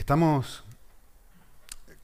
Estamos 0.00 0.64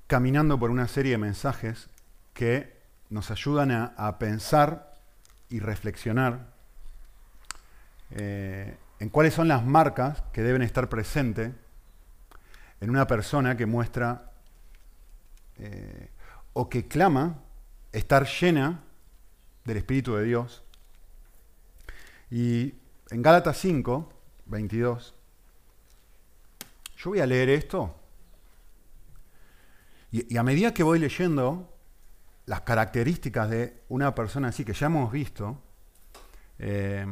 caminando 0.06 0.58
por 0.58 0.70
una 0.70 0.86
serie 0.86 1.12
de 1.12 1.18
mensajes 1.18 1.88
que 2.34 2.76
nos 3.08 3.30
ayudan 3.30 3.70
a, 3.70 4.18
pensar 4.18 4.92
y 5.48 5.60
reflexionar 5.60 6.46
eh, 8.10 8.76
en 8.98 9.08
cuáles 9.08 9.32
son 9.32 9.48
las 9.48 9.64
marcas 9.64 10.22
que 10.34 10.42
deben 10.42 10.60
estar 10.60 10.90
presentes 10.90 11.52
en 12.82 12.90
una 12.90 13.06
persona 13.06 13.56
que 13.56 13.64
muestra 13.64 14.30
eh, 15.56 16.10
o 16.52 16.68
que 16.68 16.88
clama 16.88 17.38
estar 17.92 18.26
llena 18.26 18.82
del 19.64 19.78
Espíritu 19.78 20.16
de 20.16 20.24
Dios. 20.24 20.62
Y 22.30 22.74
en 23.08 23.22
Gálatas 23.22 23.56
5, 23.56 24.12
22, 24.44 25.15
yo 26.96 27.10
voy 27.10 27.20
a 27.20 27.26
leer 27.26 27.48
esto 27.50 27.94
y, 30.10 30.36
a 30.36 30.42
medida 30.42 30.72
que 30.72 30.82
voy 30.82 30.98
leyendo 30.98 31.76
las 32.46 32.62
características 32.62 33.50
de 33.50 33.82
una 33.88 34.14
persona 34.14 34.48
así 34.48 34.64
que 34.64 34.72
ya 34.72 34.86
hemos 34.86 35.10
visto, 35.10 35.60
eh, 36.58 37.06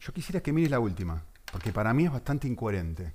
yo 0.00 0.12
quisiera 0.12 0.40
que 0.40 0.52
mires 0.52 0.70
la 0.70 0.80
última, 0.80 1.22
porque 1.52 1.72
para 1.72 1.92
mí 1.92 2.06
es 2.06 2.12
bastante 2.12 2.48
incoherente. 2.48 3.12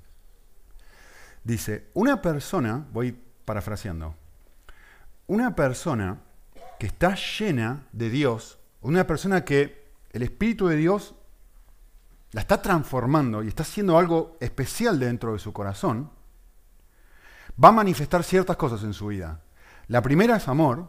Dice, 1.43 1.89
una 1.93 2.21
persona, 2.21 2.85
voy 2.91 3.17
parafraseando, 3.43 4.15
una 5.27 5.55
persona 5.55 6.21
que 6.79 6.87
está 6.87 7.15
llena 7.15 7.87
de 7.91 8.09
Dios, 8.09 8.59
una 8.81 9.07
persona 9.07 9.43
que 9.43 9.89
el 10.11 10.21
Espíritu 10.21 10.67
de 10.67 10.75
Dios 10.75 11.15
la 12.31 12.41
está 12.41 12.61
transformando 12.61 13.43
y 13.43 13.47
está 13.47 13.63
haciendo 13.63 13.97
algo 13.97 14.37
especial 14.39 14.99
dentro 14.99 15.33
de 15.33 15.39
su 15.39 15.51
corazón, 15.51 16.09
va 17.61 17.69
a 17.69 17.73
manifestar 17.73 18.23
ciertas 18.23 18.55
cosas 18.55 18.83
en 18.83 18.93
su 18.93 19.07
vida. 19.07 19.41
La 19.87 20.01
primera 20.01 20.37
es 20.37 20.47
amor, 20.47 20.87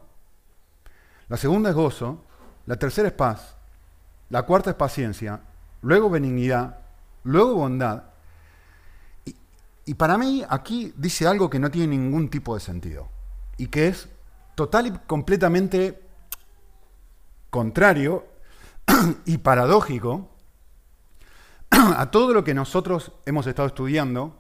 la 1.29 1.37
segunda 1.37 1.71
es 1.71 1.75
gozo, 1.75 2.25
la 2.67 2.77
tercera 2.77 3.09
es 3.09 3.15
paz, 3.15 3.57
la 4.31 4.43
cuarta 4.43 4.71
es 4.71 4.77
paciencia, 4.77 5.41
luego 5.83 6.11
benignidad, 6.11 6.79
luego 7.25 7.55
bondad. 7.55 8.05
Y, 9.85 9.95
para 9.95 10.17
mí 10.17 10.45
aquí 10.49 10.93
dice 10.97 11.27
algo 11.27 11.51
que 11.51 11.59
no 11.59 11.71
tiene 11.71 11.97
ningún 11.97 12.31
tipo 12.31 12.55
de 12.55 12.61
sentido 12.61 13.09
y 13.57 13.67
que 13.67 13.89
es 13.89 14.09
total 14.55 14.87
y 14.87 14.91
completamente 15.07 16.01
contrario 17.51 18.25
y 19.27 19.39
paradójico 19.39 20.32
a 21.97 22.11
todo 22.11 22.35
lo 22.35 22.45
que 22.45 22.55
nosotros 22.55 23.13
hemos 23.25 23.47
estado 23.47 23.69
estudiando, 23.69 24.39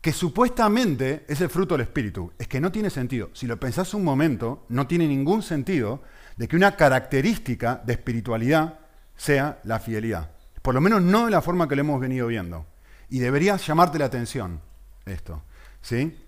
que 0.00 0.12
supuestamente 0.12 1.24
es 1.28 1.40
el 1.40 1.50
fruto 1.50 1.74
del 1.74 1.82
Espíritu. 1.82 2.32
Es 2.38 2.48
que 2.48 2.60
no 2.60 2.72
tiene 2.72 2.90
sentido. 2.90 3.30
Si 3.34 3.46
lo 3.46 3.60
pensás 3.60 3.94
un 3.94 4.04
momento, 4.04 4.64
no 4.68 4.86
tiene 4.86 5.06
ningún 5.06 5.42
sentido 5.42 6.02
de 6.36 6.48
que 6.48 6.56
una 6.56 6.76
característica 6.76 7.82
de 7.84 7.92
espiritualidad 7.92 8.80
sea 9.16 9.60
la 9.64 9.78
fidelidad. 9.78 10.30
Por 10.62 10.74
lo 10.74 10.80
menos 10.80 11.02
no 11.02 11.26
de 11.26 11.30
la 11.30 11.42
forma 11.42 11.68
que 11.68 11.76
lo 11.76 11.82
hemos 11.82 12.00
venido 12.00 12.26
viendo. 12.26 12.66
Y 13.10 13.18
debería 13.18 13.56
llamarte 13.56 13.98
la 13.98 14.06
atención 14.06 14.60
esto. 15.04 15.42
¿sí? 15.82 16.18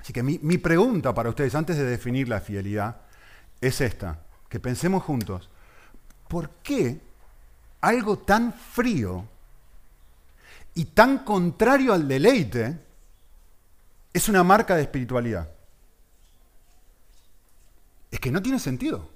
Así 0.00 0.12
que 0.12 0.22
mi, 0.22 0.38
mi 0.42 0.58
pregunta 0.58 1.14
para 1.14 1.28
ustedes, 1.28 1.54
antes 1.54 1.76
de 1.76 1.84
definir 1.84 2.28
la 2.28 2.40
fidelidad, 2.40 3.02
es 3.60 3.80
esta. 3.80 4.20
Que 4.48 4.58
pensemos 4.58 5.02
juntos. 5.02 5.50
¿Por 6.26 6.50
qué 6.62 7.00
algo 7.82 8.18
tan 8.18 8.52
frío 8.52 9.26
y 10.74 10.84
tan 10.86 11.18
contrario 11.24 11.92
al 11.92 12.06
deleite 12.06 12.78
es 14.12 14.28
una 14.28 14.42
marca 14.42 14.76
de 14.76 14.82
espiritualidad? 14.82 15.50
Es 18.10 18.18
que 18.18 18.30
no 18.30 18.42
tiene 18.42 18.58
sentido. 18.58 19.08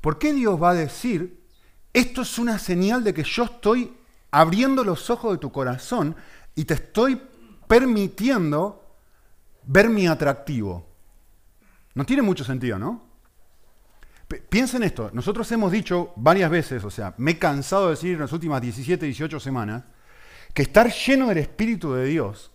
¿Por 0.00 0.18
qué 0.18 0.32
Dios 0.32 0.60
va 0.60 0.70
a 0.70 0.74
decir, 0.74 1.44
esto 1.92 2.22
es 2.22 2.38
una 2.38 2.58
señal 2.58 3.04
de 3.04 3.12
que 3.12 3.22
yo 3.22 3.44
estoy 3.44 3.96
abriendo 4.30 4.82
los 4.84 5.10
ojos 5.10 5.32
de 5.32 5.38
tu 5.38 5.52
corazón 5.52 6.16
y 6.54 6.64
te 6.64 6.74
estoy 6.74 7.20
permitiendo 7.68 8.96
ver 9.64 9.90
mi 9.90 10.06
atractivo? 10.06 10.86
No 11.94 12.06
tiene 12.06 12.22
mucho 12.22 12.44
sentido, 12.44 12.78
¿no? 12.78 13.09
Piensen 14.38 14.84
esto, 14.84 15.10
nosotros 15.12 15.50
hemos 15.50 15.72
dicho 15.72 16.12
varias 16.14 16.50
veces, 16.50 16.84
o 16.84 16.90
sea, 16.90 17.14
me 17.18 17.32
he 17.32 17.38
cansado 17.38 17.86
de 17.86 17.90
decir 17.90 18.12
en 18.12 18.20
las 18.20 18.32
últimas 18.32 18.62
17, 18.62 19.04
18 19.04 19.40
semanas, 19.40 19.82
que 20.54 20.62
estar 20.62 20.88
lleno 20.92 21.28
del 21.28 21.38
Espíritu 21.38 21.94
de 21.94 22.04
Dios 22.04 22.52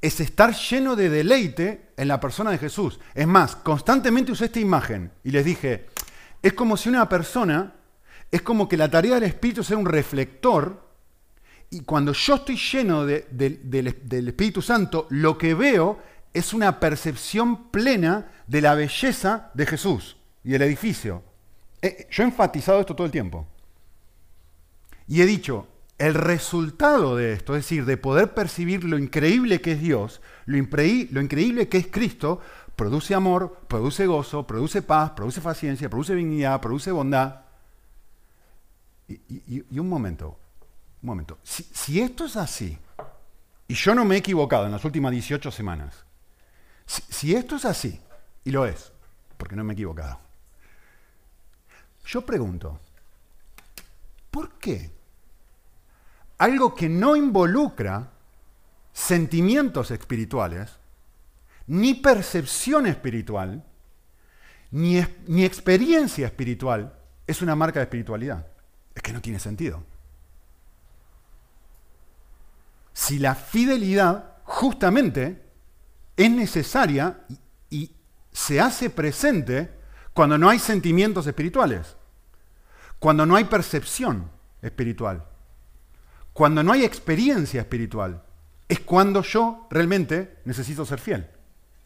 es 0.00 0.18
estar 0.20 0.54
lleno 0.54 0.96
de 0.96 1.10
deleite 1.10 1.92
en 1.96 2.08
la 2.08 2.18
persona 2.18 2.50
de 2.50 2.58
Jesús. 2.58 2.98
Es 3.14 3.26
más, 3.26 3.54
constantemente 3.54 4.32
usé 4.32 4.46
esta 4.46 4.60
imagen 4.60 5.12
y 5.22 5.30
les 5.30 5.44
dije, 5.44 5.86
es 6.40 6.54
como 6.54 6.78
si 6.78 6.88
una 6.88 7.06
persona, 7.06 7.74
es 8.30 8.40
como 8.40 8.66
que 8.66 8.78
la 8.78 8.90
tarea 8.90 9.16
del 9.16 9.24
Espíritu 9.24 9.62
sea 9.62 9.76
un 9.76 9.86
reflector 9.86 10.90
y 11.68 11.80
cuando 11.82 12.14
yo 12.14 12.36
estoy 12.36 12.56
lleno 12.56 13.04
de, 13.04 13.26
de, 13.30 13.60
de, 13.62 13.94
del 14.04 14.28
Espíritu 14.28 14.62
Santo, 14.62 15.06
lo 15.10 15.36
que 15.36 15.52
veo 15.52 16.00
es 16.32 16.54
una 16.54 16.80
percepción 16.80 17.70
plena 17.70 18.30
de 18.46 18.62
la 18.62 18.74
belleza 18.74 19.50
de 19.52 19.66
Jesús 19.66 20.16
y 20.44 20.54
el 20.54 20.62
edificio. 20.62 21.22
Yo 22.10 22.22
he 22.22 22.26
enfatizado 22.26 22.80
esto 22.80 22.94
todo 22.94 23.06
el 23.06 23.12
tiempo. 23.12 23.46
Y 25.08 25.20
he 25.20 25.26
dicho, 25.26 25.66
el 25.98 26.14
resultado 26.14 27.16
de 27.16 27.32
esto, 27.32 27.54
es 27.54 27.64
decir, 27.64 27.84
de 27.84 27.96
poder 27.96 28.34
percibir 28.34 28.84
lo 28.84 28.98
increíble 28.98 29.60
que 29.60 29.72
es 29.72 29.80
Dios, 29.80 30.20
lo, 30.46 30.56
increíble 30.56 31.68
que 31.68 31.78
es 31.78 31.86
Cristo, 31.86 32.40
produce 32.74 33.14
amor, 33.14 33.60
produce 33.68 34.06
gozo, 34.06 34.46
produce 34.46 34.82
paz, 34.82 35.10
produce 35.10 35.40
paciencia, 35.40 35.88
produce 35.88 36.14
dignidad, 36.14 36.60
produce 36.60 36.90
bondad. 36.90 37.42
Y, 39.06 39.78
un 39.78 39.88
momento, 39.88 40.38
un 41.02 41.06
momento. 41.06 41.38
Si, 41.42 41.62
si, 41.64 42.00
esto 42.00 42.24
es 42.24 42.36
así, 42.36 42.78
y 43.68 43.74
yo 43.74 43.94
no 43.94 44.04
me 44.04 44.16
he 44.16 44.18
equivocado 44.18 44.66
en 44.66 44.72
las 44.72 44.84
últimas 44.84 45.12
18 45.12 45.50
semanas, 45.50 46.04
si, 46.86 47.02
si 47.02 47.34
esto 47.34 47.56
es 47.56 47.64
así, 47.64 48.00
y 48.44 48.50
lo 48.50 48.66
es, 48.66 48.92
porque 49.36 49.54
no 49.54 49.62
me 49.62 49.72
he 49.72 49.74
equivocado, 49.74 50.18
yo 52.04 52.24
pregunto, 52.26 52.80
¿por 54.30 54.52
qué 54.54 54.90
algo 56.38 56.74
que 56.74 56.88
no 56.88 57.14
involucra 57.14 58.10
sentimientos 58.92 59.90
espirituales, 59.90 60.70
ni 61.68 61.94
percepción 61.94 62.86
espiritual, 62.86 63.64
ni, 64.72 65.04
ni, 65.28 65.44
experiencia 65.44 66.26
espiritual, 66.26 66.98
es 67.26 67.42
una 67.42 67.54
marca 67.54 67.78
de 67.78 67.84
espiritualidad? 67.84 68.46
Es 68.94 69.02
que 69.02 69.12
no 69.12 69.20
tiene 69.20 69.38
sentido. 69.38 69.84
Si 72.92 73.18
la 73.18 73.34
fidelidad 73.34 74.38
justamente 74.44 75.40
es 76.16 76.30
necesaria 76.30 77.20
y, 77.28 77.38
y 77.70 77.90
se 78.32 78.60
hace 78.60 78.90
presente 78.90 79.81
cuando 80.14 80.38
no 80.38 80.48
hay 80.48 80.58
sentimientos 80.58 81.26
espirituales, 81.26 81.96
cuando 82.98 83.26
no 83.26 83.36
hay 83.36 83.44
percepción 83.44 84.30
espiritual, 84.60 85.24
cuando 86.32 86.62
no 86.62 86.72
hay 86.72 86.84
experiencia 86.84 87.60
espiritual, 87.60 88.22
es 88.68 88.80
cuando 88.80 89.22
yo 89.22 89.66
realmente 89.70 90.38
necesito 90.44 90.84
ser 90.86 90.98
fiel. 90.98 91.28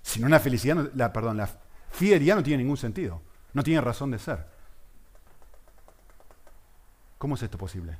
Si 0.02 0.20
no, 0.20 0.28
la 0.28 0.40
felicidad, 0.40 0.90
la, 0.94 1.12
perdón, 1.12 1.36
la 1.36 1.48
fidelidad 1.90 2.36
no 2.36 2.42
tiene 2.42 2.62
ningún 2.62 2.76
sentido, 2.76 3.22
no 3.54 3.62
tiene 3.62 3.80
razón 3.80 4.10
de 4.10 4.18
ser. 4.18 4.46
¿Cómo 7.18 7.34
es 7.34 7.42
esto 7.42 7.58
posible? 7.58 7.98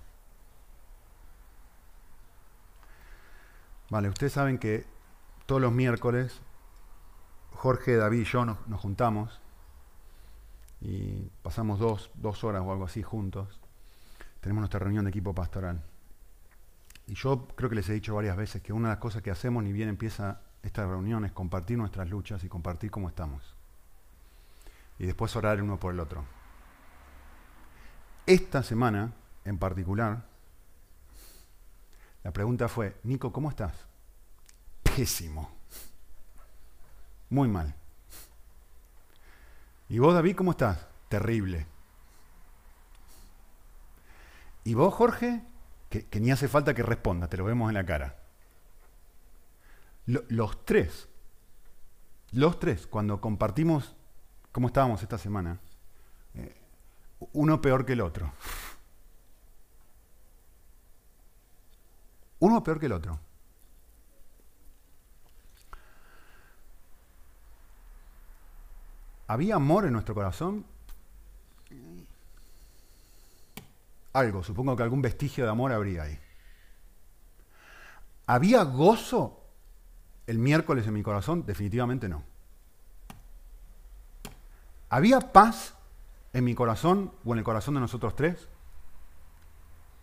Vale, 3.88 4.08
ustedes 4.08 4.32
saben 4.32 4.58
que 4.58 4.84
todos 5.46 5.61
los 5.61 5.73
miércoles 5.73 6.40
Jorge, 7.56 7.96
David 7.96 8.20
y 8.20 8.25
yo 8.25 8.44
nos 8.44 8.81
juntamos 8.81 9.40
y 10.81 11.31
pasamos 11.43 11.78
dos, 11.78 12.11
dos 12.14 12.44
horas 12.44 12.62
o 12.64 12.73
algo 12.73 12.84
así 12.84 13.02
juntos. 13.02 13.61
Tenemos 14.40 14.61
nuestra 14.61 14.81
reunión 14.81 15.05
de 15.05 15.11
equipo 15.11 15.34
pastoral. 15.34 15.82
Y 17.06 17.14
yo 17.14 17.46
creo 17.55 17.70
que 17.70 17.76
les 17.76 17.88
he 17.88 17.94
dicho 17.94 18.14
varias 18.14 18.37
veces 18.37 18.62
que 18.62 18.73
una 18.73 18.88
de 18.88 18.94
las 18.94 19.00
cosas 19.00 19.23
que 19.23 19.31
hacemos 19.31 19.62
ni 19.62 19.73
bien 19.73 19.88
empieza 19.88 20.40
esta 20.62 20.87
reunión 20.87 21.25
es 21.25 21.32
compartir 21.32 21.78
nuestras 21.78 22.08
luchas 22.11 22.43
y 22.44 22.49
compartir 22.49 22.90
cómo 22.90 23.08
estamos. 23.08 23.55
Y 24.99 25.06
después 25.06 25.34
orar 25.37 25.62
uno 25.62 25.78
por 25.78 25.94
el 25.94 26.00
otro. 26.00 26.25
Esta 28.26 28.62
semana, 28.62 29.12
en 29.44 29.58
particular, 29.58 30.26
la 32.25 32.32
pregunta 32.32 32.69
fue, 32.69 32.96
Nico, 33.05 33.32
¿cómo 33.32 33.50
estás? 33.50 33.87
Pésimo. 34.82 35.49
Muy 37.31 37.49
mal. 37.49 37.75
¿Y 39.88 39.99
vos, 39.99 40.15
David, 40.15 40.37
cómo 40.37 40.50
estás? 40.53 40.87
Terrible. 41.09 41.67
Y 44.65 44.75
vos, 44.75 44.93
Jorge, 44.93 45.44
que, 45.88 46.09
ni 46.21 46.33
hace 46.33 46.49
falta 46.49 46.75
que 46.75 46.83
responda, 46.83 47.29
te 47.29 47.37
lo 47.37 47.44
vemos 47.44 47.69
en 47.69 47.75
la 47.75 47.87
cara. 47.87 48.17
los 50.06 50.65
tres, 50.65 51.09
los 52.33 52.59
tres, 52.59 52.87
cuando 52.87 53.21
compartimos 53.21 53.94
cómo 54.50 54.67
estábamos 54.69 55.03
esta 55.03 55.19
semana, 55.19 55.61
eh, 56.35 56.56
uno 57.33 57.61
peor 57.61 57.87
que 57.87 57.93
el 57.93 58.00
otro. 58.00 58.33
Uno 62.38 62.62
peor 62.62 62.79
que 62.79 62.87
el 62.87 62.93
otro. 62.93 63.19
¿Había 69.26 69.56
amor 69.56 69.87
en 69.87 69.93
nuestro 69.93 70.14
corazón? 70.14 70.64
Algo, 74.12 74.43
supongo 74.43 74.76
que 74.76 74.82
algún 74.82 75.02
vestigio 75.02 75.44
de 75.44 75.50
amor 75.50 75.73
habría 75.73 76.05
ahí. 76.05 76.19
¿Había 78.26 78.62
gozo 78.62 79.43
el 80.26 80.38
miércoles 80.38 80.87
en 80.87 80.94
mi 80.94 81.02
corazón? 81.02 81.44
Definitivamente 81.44 82.08
no. 82.08 82.23
¿Había 84.88 85.20
paz 85.20 85.75
en 86.32 86.44
mi 86.44 86.55
corazón 86.55 87.12
o 87.25 87.32
en 87.32 87.38
el 87.38 87.44
corazón 87.44 87.75
de 87.75 87.81
nosotros 87.81 88.17
tres? 88.17 88.49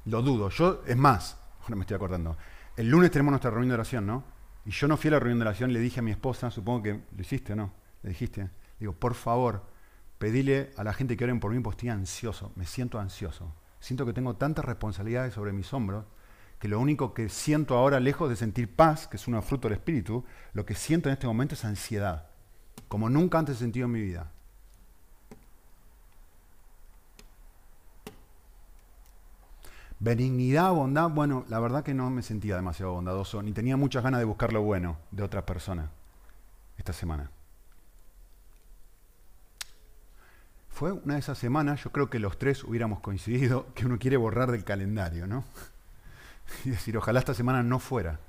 Lo 0.06 0.22
dudo. 0.22 0.50
Yo, 0.50 0.84
es 0.86 0.98
más, 0.98 1.38
ahora 1.62 1.76
me 1.76 1.82
estoy 1.82 1.96
acordando. 1.96 2.38
El 2.76 2.90
lunes 2.90 3.12
tenemos 3.12 3.32
nuestra 3.32 3.50
reunión 3.50 3.70
de 3.70 3.76
oración, 3.76 4.06
¿no? 4.06 4.24
Y 4.66 4.72
yo 4.72 4.88
no 4.88 4.98
fui 4.98 5.10
a 5.10 5.12
la 5.12 5.20
reunión 5.20 5.40
de 5.40 5.46
oración, 5.46 5.74
le 5.74 5.80
dije 5.80 6.00
a 6.00 6.04
mi 6.04 6.12
esposa, 6.12 6.50
supongo 6.52 6.84
que 6.84 6.94
lo 6.94 7.22
hiciste 7.22 7.56
no, 7.56 7.74
le 8.02 8.10
dijiste, 8.10 8.50
digo, 8.80 8.94
por 8.94 9.14
favor, 9.14 9.66
pedile 10.18 10.72
a 10.78 10.84
la 10.84 10.94
gente 10.94 11.18
que 11.18 11.24
oren 11.24 11.40
por 11.40 11.52
mí, 11.52 11.60
porque 11.60 11.78
estoy 11.78 11.90
ansioso, 11.90 12.52
me 12.56 12.66
siento 12.66 13.00
ansioso. 13.00 13.54
Siento 13.80 14.06
que 14.06 14.14
tengo 14.14 14.36
tantas 14.36 14.64
responsabilidades 14.64 15.34
sobre 15.34 15.52
mis 15.52 15.74
hombros 15.74 16.06
que 16.64 16.70
lo 16.70 16.80
único 16.80 17.14
que 17.14 17.28
siento 17.28 17.76
ahora, 17.76 18.00
lejos 18.00 18.30
de 18.30 18.38
sentir 18.38 18.74
paz, 18.74 19.06
que 19.06 19.18
es 19.18 19.28
un 19.28 19.44
fruto 19.44 19.68
del 19.68 19.78
Espíritu, 19.78 20.24
lo 20.54 20.66
que 20.66 20.76
siento 20.76 21.10
en 21.10 21.14
este 21.14 21.28
momento 21.28 21.56
es 21.56 21.66
ansiedad, 21.66 22.28
como 22.88 23.10
nunca 23.10 23.38
antes 23.38 23.58
he 23.58 23.60
sentido 23.60 23.88
en 23.88 23.92
mi 23.92 24.02
vida. 24.02 24.32
Benignidad, 30.00 30.72
bondad, 30.72 31.10
bueno, 31.10 31.44
la 31.50 31.60
verdad 31.60 31.84
que 31.84 31.94
no 31.94 32.10
me 32.10 32.22
sentía 32.22 32.56
demasiado 32.56 32.94
bondadoso, 32.94 33.44
ni 33.44 33.52
tenía 33.52 33.76
muchas 33.76 34.02
ganas 34.02 34.22
de 34.22 34.26
buscar 34.26 34.54
lo 34.54 34.62
bueno 34.62 34.96
de 35.12 35.24
otras 35.24 35.44
personas 35.44 35.90
esta 36.78 36.94
semana. 36.94 37.30
Fue 40.74 40.92
una 40.92 41.14
de 41.14 41.20
esas 41.20 41.38
semanas, 41.38 41.84
yo 41.84 41.92
creo 41.92 42.10
que 42.10 42.18
los 42.18 42.40
tres 42.40 42.64
hubiéramos 42.64 43.00
coincidido, 43.00 43.72
que 43.76 43.86
uno 43.86 44.00
quiere 44.00 44.18
borrar 44.18 44.52
del 44.52 44.64
calendario, 44.64 45.28
¿no? 45.28 45.46
Y 46.66 46.72
decir, 46.72 46.98
ojalá 46.98 47.20
esta 47.20 47.34
semana 47.34 47.64
no 47.64 47.80
fuera. 47.80 48.20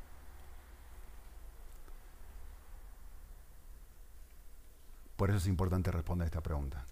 Por 5.16 5.30
eso 5.30 5.38
es 5.38 5.46
importante 5.46 5.90
responder 5.90 6.26
esta 6.26 6.42
pregunta. 6.42 6.84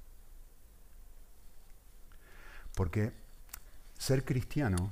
Porque 2.74 3.12
ser 3.98 4.24
cristiano, 4.24 4.90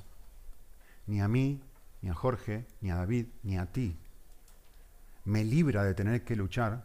ni 1.07 1.21
a 1.21 1.27
mí, 1.27 1.61
ni 2.03 2.11
a 2.11 2.15
Jorge, 2.15 2.67
ni 2.81 2.91
a 2.91 2.97
David, 2.97 3.27
ni 3.43 3.59
a 3.59 3.67
ti, 3.67 3.97
me 5.25 5.43
libra 5.43 5.85
de 5.85 5.95
tener 5.95 6.23
que 6.23 6.37
luchar 6.37 6.85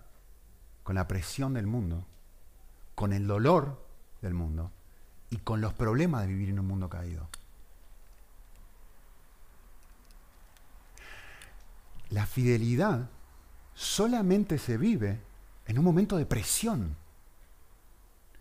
con 0.83 0.95
la 0.95 1.07
presión 1.07 1.53
del 1.53 1.67
mundo, 1.67 2.05
con 2.95 3.13
el 3.13 3.27
dolor 3.27 3.85
del 4.21 4.33
mundo 4.33 4.71
y 5.29 5.37
con 5.37 5.61
los 5.61 5.73
problemas 5.73 6.21
de 6.21 6.27
vivir 6.27 6.49
en 6.49 6.59
un 6.59 6.67
mundo 6.67 6.89
caído. 6.89 7.27
La 12.09 12.25
fidelidad 12.25 13.09
solamente 13.73 14.57
se 14.57 14.77
vive 14.77 15.19
en 15.65 15.77
un 15.77 15.83
momento 15.83 16.17
de 16.17 16.25
presión, 16.25 16.95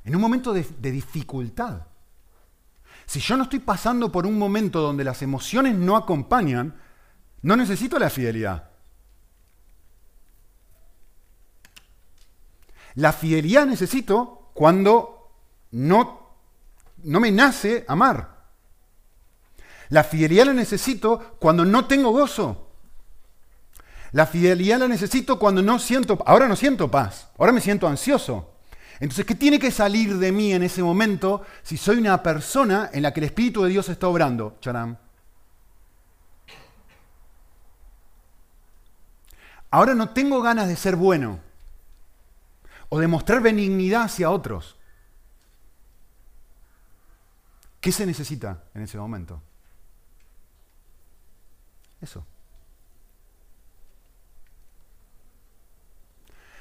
en 0.04 0.14
un 0.14 0.20
momento 0.20 0.52
de, 0.52 0.62
dificultad. 0.80 1.86
Si 3.06 3.20
yo 3.20 3.36
no 3.36 3.44
estoy 3.44 3.58
pasando 3.58 4.12
por 4.12 4.26
un 4.26 4.38
momento 4.38 4.80
donde 4.80 5.04
las 5.04 5.22
emociones 5.22 5.74
no 5.74 5.96
acompañan, 5.96 6.74
no 7.42 7.56
necesito 7.56 7.98
la 7.98 8.10
fidelidad. 8.10 8.70
La 12.94 13.12
fidelidad 13.12 13.66
necesito 13.66 14.43
cuando 14.54 15.30
no, 15.72 16.30
no 17.02 17.20
me 17.20 17.30
nace 17.30 17.84
amar. 17.86 18.34
La 19.90 20.04
fidelidad 20.04 20.46
la 20.46 20.54
necesito 20.54 21.36
cuando 21.38 21.64
no 21.64 21.86
tengo 21.86 22.10
gozo. 22.12 22.70
La 24.12 24.26
fidelidad 24.26 24.78
la 24.78 24.88
necesito 24.88 25.38
cuando 25.38 25.60
no 25.60 25.78
siento, 25.78 26.22
ahora 26.24 26.46
no 26.46 26.54
siento 26.54 26.90
paz, 26.90 27.28
ahora 27.36 27.52
me 27.52 27.60
siento 27.60 27.88
ansioso. 27.88 28.52
Entonces, 29.00 29.26
¿qué 29.26 29.34
tiene 29.34 29.58
que 29.58 29.72
salir 29.72 30.18
de 30.18 30.30
mí 30.30 30.52
en 30.52 30.62
ese 30.62 30.82
momento 30.82 31.42
si 31.64 31.76
soy 31.76 31.98
una 31.98 32.22
persona 32.22 32.90
en 32.92 33.02
la 33.02 33.12
que 33.12 33.18
el 33.18 33.24
Espíritu 33.24 33.64
de 33.64 33.70
Dios 33.70 33.88
está 33.88 34.06
obrando? 34.06 34.56
Charam. 34.60 34.96
Ahora 39.72 39.96
no 39.96 40.10
tengo 40.10 40.40
ganas 40.40 40.68
de 40.68 40.76
ser 40.76 40.94
bueno 40.94 41.40
o 42.94 43.00
de 43.00 43.08
mostrar 43.08 43.42
benignidad 43.42 44.02
hacia 44.02 44.30
otros. 44.30 44.76
¿Qué 47.80 47.90
se 47.90 48.06
necesita 48.06 48.62
en 48.72 48.82
ese 48.82 48.98
momento? 48.98 49.42
Eso. 52.00 52.24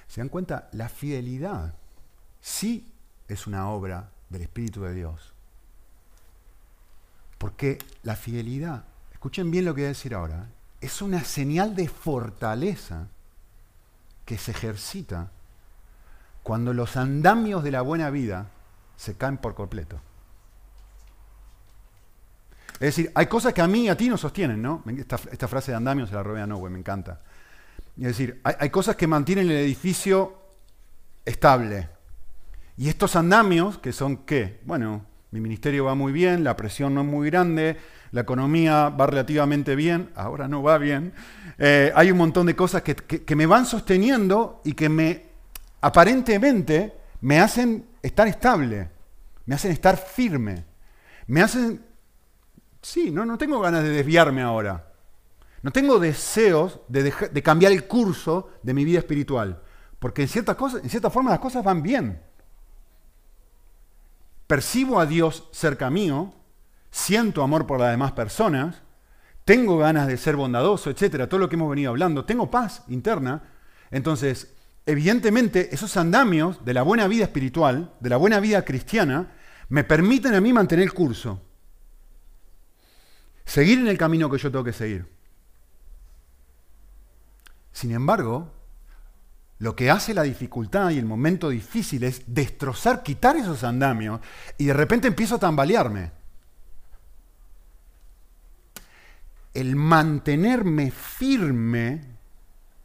¿Se 0.08 0.22
dan 0.22 0.30
cuenta? 0.30 0.70
La 0.72 0.90
fidelidad 0.90 1.76
sí 2.42 2.92
es 3.28 3.46
una 3.46 3.70
obra 3.70 4.10
del 4.30 4.42
Espíritu 4.42 4.82
de 4.82 4.96
Dios. 4.96 5.34
Porque 7.38 7.78
la 8.02 8.16
fidelidad, 8.16 8.86
escuchen 9.12 9.52
bien 9.52 9.66
lo 9.66 9.76
que 9.76 9.82
voy 9.82 9.86
a 9.86 9.90
decir 9.90 10.16
ahora, 10.16 10.50
es 10.82 11.00
una 11.04 11.24
señal 11.24 11.75
de 11.75 11.88
fortaleza 11.88 13.08
que 14.25 14.40
se 14.40 14.50
ejercita 14.50 15.30
cuando 16.44 16.74
los 16.74 16.98
andamios 16.98 17.64
de 17.64 17.72
la 17.72 17.82
buena 17.82 18.10
vida 18.10 18.48
se 18.96 19.16
caen 19.16 19.38
por 19.38 19.56
completo. 19.56 20.00
Es 22.74 22.96
decir, 22.98 23.12
hay 23.16 23.28
cosas 23.28 23.54
que 23.54 23.62
a 23.62 23.68
mí 23.68 23.86
y 23.86 23.90
a 23.90 23.96
ti 23.96 24.10
nos 24.10 24.22
sostienen, 24.22 24.62
¿no? 24.62 24.84
Esta, 24.98 25.48
frase 25.48 25.72
de 25.72 25.78
andamios 25.78 26.10
se 26.10 26.16
la 26.16 26.24
robé 26.24 26.42
a 26.42 26.48
Noé, 26.48 26.70
me 26.70 26.80
encanta. 26.80 27.22
Es 27.98 28.04
decir, 28.04 28.42
hay, 28.44 28.70
cosas 28.70 28.96
que 28.96 29.08
mantienen 29.08 29.50
el 29.50 29.58
edificio 29.58 30.38
estable, 31.24 31.90
y 32.76 32.90
estos 32.90 33.16
andamios, 33.16 33.78
que 33.78 33.94
son 33.94 34.18
qué? 34.26 34.60
Bueno, 34.66 35.06
mi 35.32 35.40
ministerio 35.40 35.86
va 35.86 35.96
muy 35.96 36.12
bien, 36.12 36.44
la 36.44 36.58
presión 36.58 36.94
no 36.96 37.02
es 37.02 37.08
muy 37.08 37.30
grande, 37.30 37.78
la 38.12 38.22
economía 38.22 38.90
va 38.90 39.08
relativamente 39.08 39.76
bien, 39.76 40.10
ahora 40.16 40.48
no 40.48 40.64
va 40.64 40.78
bien. 40.78 41.14
Eh, 41.58 41.92
hay 41.96 42.12
un 42.12 42.18
montón 42.18 42.48
de 42.48 42.56
cosas 42.56 42.82
que, 42.82 43.36
me 43.36 43.46
van 43.46 43.66
sosteniendo 43.66 44.62
y 44.64 44.74
que 44.74 44.90
me 44.90 45.33
aparentemente 45.84 46.98
me 47.22 47.40
hacen 47.40 47.86
estar 48.02 48.28
estable, 48.28 48.90
me 49.46 49.56
hacen 49.56 49.72
estar 49.72 49.98
firme, 49.98 50.66
me 51.28 51.42
hacen... 51.42 51.86
Sí, 52.82 53.12
no, 53.12 53.25
no 53.25 53.38
tengo 53.38 53.60
ganas 53.62 53.84
de 53.84 53.90
desviarme 53.90 54.42
ahora. 54.42 54.92
No 55.62 55.72
tengo 55.72 56.00
deseos 56.00 56.82
de, 56.90 57.12
cambiar 57.42 57.72
el 57.72 57.88
curso 57.88 58.50
de 58.62 58.74
mi 58.74 58.84
vida 58.84 59.00
espiritual, 59.00 59.62
porque 60.00 60.24
en 60.24 60.28
cierta, 60.28 60.56
cosa, 60.56 60.80
en 60.80 60.90
cierta 60.90 61.10
forma 61.10 61.32
las 61.32 61.40
cosas 61.40 61.63
van 61.63 61.82
bien 61.82 62.20
percibo 64.48 65.00
a 65.00 65.08
Dios 65.08 65.48
cerca 65.52 65.90
mío, 65.90 66.34
siento 66.92 67.42
amor 67.42 67.66
por 67.66 67.80
las 67.80 67.90
demás 67.90 68.12
personas, 68.12 68.84
tengo 69.46 69.80
ganas 69.80 70.08
de 70.08 70.16
ser 70.16 70.36
bondadoso, 70.36 70.92
etcétera, 70.92 71.28
todo 71.28 71.40
lo 71.40 71.50
que 71.50 71.56
hemos 71.56 71.72
venido 71.72 71.90
hablando, 71.90 72.24
tengo 72.24 72.52
paz 72.52 72.84
interna. 72.88 73.42
Entonces, 73.90 74.54
evidentemente, 74.86 75.74
esos 75.74 75.98
andamios 75.98 76.63
de 76.66 76.74
la 76.74 76.84
buena 76.84 77.08
vida 77.08 77.25
espiritual, 77.25 77.94
de 78.00 78.10
la 78.10 78.18
buena 78.18 78.40
vida 78.40 78.63
cristiana, 78.63 79.32
me 79.70 79.84
permiten 79.84 80.36
a 80.36 80.42
mí 80.42 80.54
mantener 80.54 80.84
el 80.84 80.94
curso. 80.94 81.42
Seguir 83.46 83.80
en 83.80 83.88
el 83.88 83.98
camino 83.98 84.30
que 84.30 84.38
yo 84.38 84.52
tengo 84.52 84.63
que 84.63 84.74
seguir. 84.74 85.08
Sin 87.72 87.92
embargo, 87.92 88.52
lo 89.60 89.75
que 89.75 89.90
hace 89.90 90.13
la 90.13 90.24
dificultad 90.24 90.92
y 90.92 91.00
el 91.00 91.06
momento 91.06 91.50
difícil 91.50 92.04
es 92.04 92.24
destrozar, 92.28 93.02
quitar 93.02 93.36
esos 93.36 93.63
andamios 93.63 94.20
y 94.58 94.66
de 94.66 94.74
repente 94.74 95.08
empiezo 95.08 95.36
a 95.36 95.40
tambalearme. 95.40 96.12
El 99.54 99.75
mantenerme 99.75 100.92
firme 100.92 102.02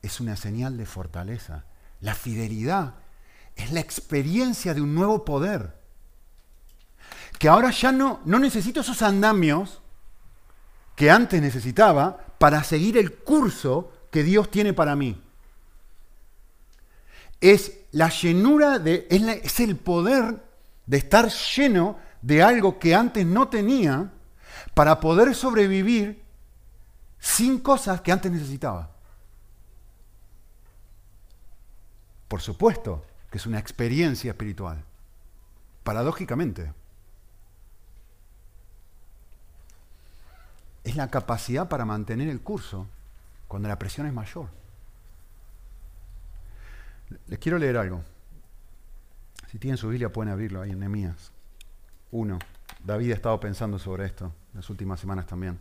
es 0.03 0.21
una 0.21 0.37
señal 0.37 0.77
de 0.77 0.87
fortaleza. 0.87 1.65
La 2.01 2.15
fidelidad 2.15 2.95
es 3.57 3.73
la 3.73 3.81
experiencia 3.81 4.75
de 4.75 4.81
un 4.81 4.95
nuevo 4.95 5.25
poder. 5.25 5.77
que 7.39 7.49
ahora 7.49 7.71
ya 7.71 7.93
no, 7.93 8.21
no 8.25 8.39
necesito 8.41 8.81
esos 8.81 9.01
andamios 9.01 9.81
que 10.97 11.09
antes 11.09 11.41
necesitaba 11.41 12.19
para 12.39 12.65
seguir 12.65 12.99
el 12.99 13.15
curso 13.15 13.93
que 14.11 14.25
Dios 14.25 14.51
tiene 14.51 14.73
para 14.73 14.97
mí. 14.97 15.23
Es 17.41 17.79
la 17.93 18.09
llenura 18.09 18.81
de, 18.81 19.07
es, 19.09 19.23
es 19.23 19.61
el 19.61 19.77
poder 19.77 20.43
de 20.87 20.97
estar 20.97 21.29
lleno 21.29 21.99
de 22.23 22.43
algo 22.43 22.79
que 22.81 22.95
antes 22.95 23.25
no 23.25 23.47
tenía 23.49 24.11
para 24.75 24.99
poder 24.99 25.35
sobrevivir 25.35 26.21
sin 27.21 27.61
cosas 27.61 28.01
que 28.01 28.11
antes 28.11 28.33
necesitaba. 28.33 28.98
Por 32.29 32.43
supuesto 32.43 33.05
que 33.31 33.39
es 33.39 33.47
una 33.47 33.59
experiencia 33.59 34.31
espiritual, 34.31 34.85
paradójicamente. 35.83 36.73
Es 40.85 40.97
la 40.97 41.11
capacidad 41.11 41.69
para 41.69 41.85
mantener 41.85 42.29
el 42.29 42.41
curso 42.41 42.87
cuando 43.47 43.69
la 43.69 43.79
presión 43.79 44.07
es 44.07 44.13
mayor. 44.13 44.49
Les 47.27 47.39
quiero 47.39 47.59
leer 47.59 47.79
algo. 47.79 48.03
Si 49.51 49.59
tienen 49.59 49.79
su 49.79 49.89
Biblia 49.89 50.13
pueden 50.13 50.33
abrirlo 50.33 50.61
ahí 50.61 50.71
en 50.71 50.79
Nehemías 50.79 51.33
1. 52.11 52.39
David 52.85 53.13
ha 53.13 53.15
estado 53.15 53.41
pensando 53.41 53.79
sobre 53.79 54.05
esto 54.05 54.33
las 54.53 54.69
últimas 54.69 55.01
semanas 55.01 55.27
también. 55.27 55.59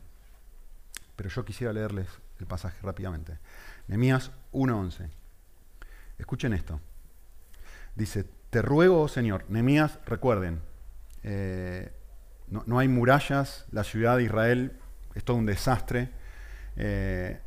Pero 1.15 1.29
yo 1.29 1.45
quisiera 1.45 1.73
leerles 1.73 2.07
el 2.39 2.45
pasaje 2.45 2.77
rápidamente. 2.81 3.39
Nehemías 3.87 4.31
1.11. 4.51 5.09
Escuchen 6.17 6.53
esto. 6.53 6.79
Dice, 7.95 8.25
te 8.49 8.61
ruego, 8.61 9.01
oh 9.03 9.07
Señor, 9.07 9.45
Nehemías, 9.49 9.99
recuerden, 10.05 10.61
eh, 11.23 11.91
no, 12.49 12.79
hay 12.79 12.87
murallas, 12.87 13.65
la 13.71 13.83
ciudad 13.83 14.17
de 14.17 14.23
Israel 14.23 14.79
es 15.15 15.23
todo 15.23 15.35
un 15.35 15.45
desastre. 15.45 16.11
Eh, 16.77 17.41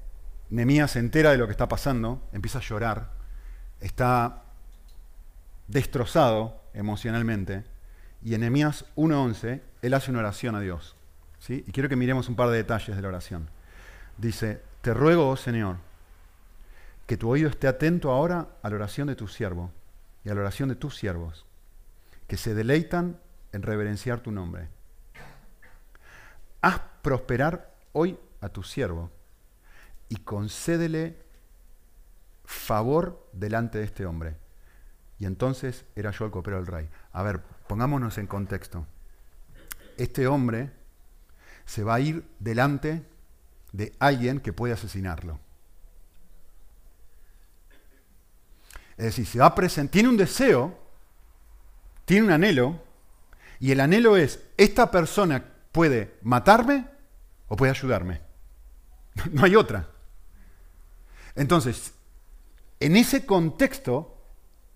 Nehemías 0.50 0.90
se 0.90 0.98
entera 0.98 1.30
de 1.30 1.38
lo 1.38 1.46
que 1.46 1.52
está 1.52 1.68
pasando, 1.68 2.28
empieza 2.32 2.58
a 2.58 2.62
llorar, 2.62 3.12
está 3.80 4.42
destrozado 5.68 6.62
emocionalmente. 6.74 7.64
Y 8.22 8.34
en 8.34 8.40
Nehemías 8.40 8.84
1.11, 8.96 9.62
él 9.80 9.94
hace 9.94 10.10
una 10.10 10.20
oración 10.20 10.54
a 10.54 10.60
Dios. 10.60 10.96
¿sí? 11.38 11.64
Y 11.66 11.72
quiero 11.72 11.88
que 11.88 11.96
miremos 11.96 12.28
un 12.28 12.36
par 12.36 12.50
de 12.50 12.58
detalles 12.58 12.94
de 12.94 13.00
la 13.02 13.08
oración. 13.08 13.48
Dice, 14.18 14.60
te 14.82 14.92
ruego, 14.92 15.30
oh 15.30 15.36
Señor, 15.36 15.76
que 17.10 17.16
tu 17.16 17.28
oído 17.28 17.48
esté 17.48 17.66
atento 17.66 18.12
ahora 18.12 18.50
a 18.62 18.70
la 18.70 18.76
oración 18.76 19.08
de 19.08 19.16
tu 19.16 19.26
siervo 19.26 19.72
y 20.22 20.28
a 20.28 20.34
la 20.36 20.42
oración 20.42 20.68
de 20.68 20.76
tus 20.76 20.96
siervos, 20.96 21.44
que 22.28 22.36
se 22.36 22.54
deleitan 22.54 23.18
en 23.50 23.62
reverenciar 23.62 24.20
tu 24.20 24.30
nombre. 24.30 24.68
Haz 26.60 26.80
prosperar 27.02 27.74
hoy 27.94 28.16
a 28.40 28.48
tu 28.48 28.62
siervo 28.62 29.10
y 30.08 30.18
concédele 30.18 31.16
favor 32.44 33.28
delante 33.32 33.78
de 33.78 33.84
este 33.86 34.06
hombre. 34.06 34.36
Y 35.18 35.26
entonces 35.26 35.86
era 35.96 36.12
yo 36.12 36.26
el 36.26 36.30
copero 36.30 36.58
del 36.58 36.68
rey. 36.68 36.88
A 37.10 37.24
ver, 37.24 37.42
pongámonos 37.66 38.18
en 38.18 38.28
contexto. 38.28 38.86
Este 39.96 40.28
hombre 40.28 40.70
se 41.64 41.82
va 41.82 41.96
a 41.96 42.00
ir 42.00 42.24
delante 42.38 43.04
de 43.72 43.96
alguien 43.98 44.38
que 44.38 44.52
puede 44.52 44.74
asesinarlo. 44.74 45.40
Es 49.00 49.07
decir, 49.07 49.26
se 49.26 49.38
va 49.38 49.47
a 49.47 49.54
tiene 49.54 50.11
un 50.11 50.16
deseo, 50.19 50.78
tiene 52.04 52.26
un 52.26 52.33
anhelo, 52.33 52.83
y 53.59 53.73
el 53.73 53.80
anhelo 53.80 54.14
es, 54.19 54.45
esta 54.59 54.90
persona 54.90 55.42
puede 55.73 56.19
matarme 56.21 56.87
o 57.49 57.57
puede 57.57 57.71
ayudarme. 57.71 58.21
No 59.33 59.45
hay 59.45 59.57
otra. 59.57 59.88
Entonces, 61.35 61.95
en 62.78 62.95
ese 62.97 63.25
contexto, 63.25 64.19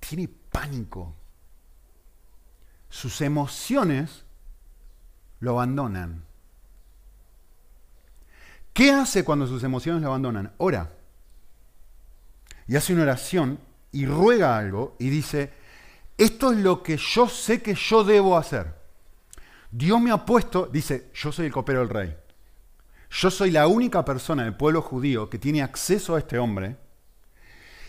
tiene 0.01 0.29
pánico. 0.29 1.15
Sus 2.89 3.21
emociones 3.21 4.25
lo 5.41 5.51
abandonan. 5.51 6.25
¿Qué 8.73 8.91
hace 8.91 9.23
cuando 9.23 9.47
sus 9.47 9.63
emociones 9.65 10.01
lo 10.01 10.09
abandonan? 10.09 10.55
Ora. 10.57 10.91
Y 12.67 12.77
hace 12.77 12.95
una 12.95 13.03
oración 13.03 13.59
y 13.95 14.07
ruega 14.07 14.59
algo 14.59 14.97
y 14.99 15.09
dice, 15.09 15.53
esto 16.19 16.53
es 16.53 16.59
lo 16.59 16.83
que 16.83 16.97
yo 16.97 17.29
sé 17.29 17.63
que 17.63 17.77
yo 17.77 18.03
debo 18.03 18.37
hacer. 18.37 18.75
Dios 19.71 20.01
me 20.01 20.11
ha 20.11 20.27
puesto, 20.27 20.67
dice, 20.67 21.11
yo 21.15 21.31
soy 21.31 21.47
el 21.47 21.53
copero 21.53 21.79
del 21.79 21.89
rey. 21.89 22.17
Yo 23.09 23.31
soy 23.31 23.53
la 23.53 23.69
única 23.69 24.05
persona 24.05 24.43
del 24.43 24.57
pueblo 24.57 24.83
judío 24.83 25.31
que 25.31 25.39
tiene 25.39 25.63
acceso 25.63 26.17
a 26.17 26.19
este 26.19 26.39
hombre 26.39 26.77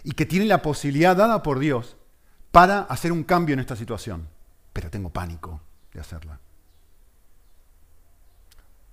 y 0.03 0.11
que 0.11 0.27
tiene 0.27 0.45
la 0.45 0.61
posibilidad 0.61 1.15
dada 1.15 1.41
por 1.41 1.57
Dios 1.57 1.97
para 2.51 2.81
hacer 2.81 3.11
un 3.11 3.23
cambio 3.23 3.53
en 3.53 3.59
esta 3.59 3.75
situación. 3.75 4.27
Pero 4.73 4.91
tengo 4.91 5.09
pánico 5.09 5.59
de 5.91 6.01
hacerla. 6.01 6.39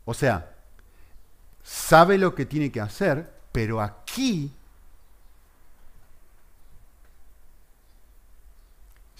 O 0.07 0.15
sea, 0.15 0.55
sabe 1.63 2.17
lo 2.17 2.35
que 2.35 2.47
tiene 2.47 2.73
que 2.73 2.81
hacer, 2.81 3.31
pero 3.53 3.83
aquí 3.83 4.51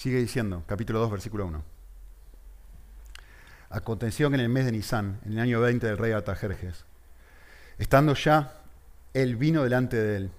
sigue 0.03 0.19
diciendo, 0.19 0.65
capítulo 0.67 0.99
2, 0.99 1.13
versículo 1.13 1.47
1. 1.47 1.63
Aconteció 3.71 4.31
que 4.31 4.35
en 4.35 4.41
el 4.41 4.49
mes 4.49 4.65
de 4.65 4.73
Nisan, 4.73 5.21
en 5.25 5.35
el 5.35 5.39
año 5.39 5.61
20 5.61 5.87
del 5.87 5.97
rey 5.97 6.11
Artajerjes, 6.11 6.85
estando 7.79 8.15
ya 8.15 8.53
el 9.15 9.37
vino 9.37 9.63
delante 9.63 9.97
de 9.97 10.17
él, 10.17 10.31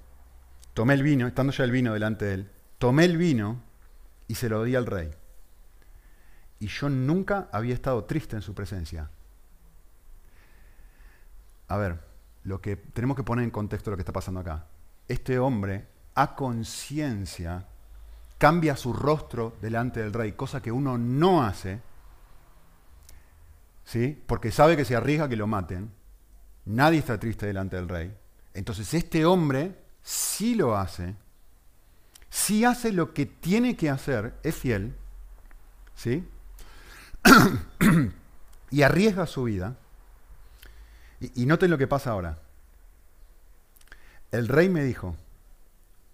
tomé 0.74 0.96
el 0.96 1.04
vino, 1.04 1.28
estando 1.28 1.54
ya 1.54 1.64
el 1.64 1.72
vino 1.72 1.94
delante 1.94 2.26
de 2.26 2.34
él, 2.34 2.52
tomé 2.78 3.06
el 3.06 3.16
vino 3.16 3.62
y 4.28 4.36
se 4.36 4.50
lo 4.50 4.66
di 4.66 4.76
al 4.76 4.86
rey. 4.86 5.12
Y 6.60 6.68
yo 6.68 6.90
nunca 6.90 7.48
había 7.54 7.74
estado 7.74 8.04
triste 8.04 8.36
en 8.36 8.42
su 8.42 8.54
presencia. 8.54 9.12
A 11.70 11.78
ver, 11.78 12.00
lo 12.44 12.60
que 12.60 12.76
tenemos 12.76 13.16
que 13.16 13.24
poner 13.24 13.46
en 13.46 13.52
contexto 13.52 13.92
lo 13.92 13.96
que 13.96 14.02
está 14.02 14.12
pasando 14.12 14.42
acá. 14.42 14.66
Este 15.08 15.40
hombre, 15.40 15.88
a 16.16 16.36
conciencia, 16.36 17.66
cambia 18.38 18.76
su 18.76 18.94
rostro 18.94 19.56
delante 19.62 20.02
del 20.02 20.14
rey, 20.14 20.34
cosa 20.34 20.62
que 20.62 20.72
uno 20.72 20.98
no 20.98 21.44
hace, 21.44 21.82
¿sí? 23.86 24.22
porque 24.26 24.52
sabe 24.52 24.76
que 24.78 24.86
se 24.86 24.96
arriesga 24.96 25.30
que 25.30 25.36
lo 25.36 25.48
maten. 25.48 25.92
Nadie 26.66 27.00
está 27.00 27.20
triste 27.20 27.46
delante 27.46 27.76
del 27.76 27.90
rey. 27.90 28.16
Entonces 28.54 28.94
este 28.94 29.26
hombre 29.26 29.76
sí 30.02 30.56
lo 30.56 30.78
hace, 30.78 31.16
sí 32.30 32.66
hace 32.66 32.92
lo 32.92 33.14
que 33.14 33.26
tiene 33.26 33.76
que 33.76 33.90
hacer, 33.90 34.34
es 34.44 34.56
fiel, 34.56 34.96
¿sí? 35.96 36.28
y 38.72 38.82
arriesga 38.82 39.26
su 39.26 39.44
vida. 39.44 39.76
Y, 41.20 41.44
y 41.44 41.46
noten 41.46 41.72
lo 41.72 41.78
que 41.78 41.88
pasa 41.88 42.12
ahora. 42.12 42.40
El 44.32 44.48
rey 44.48 44.68
me 44.68 44.84
dijo, 44.84 45.16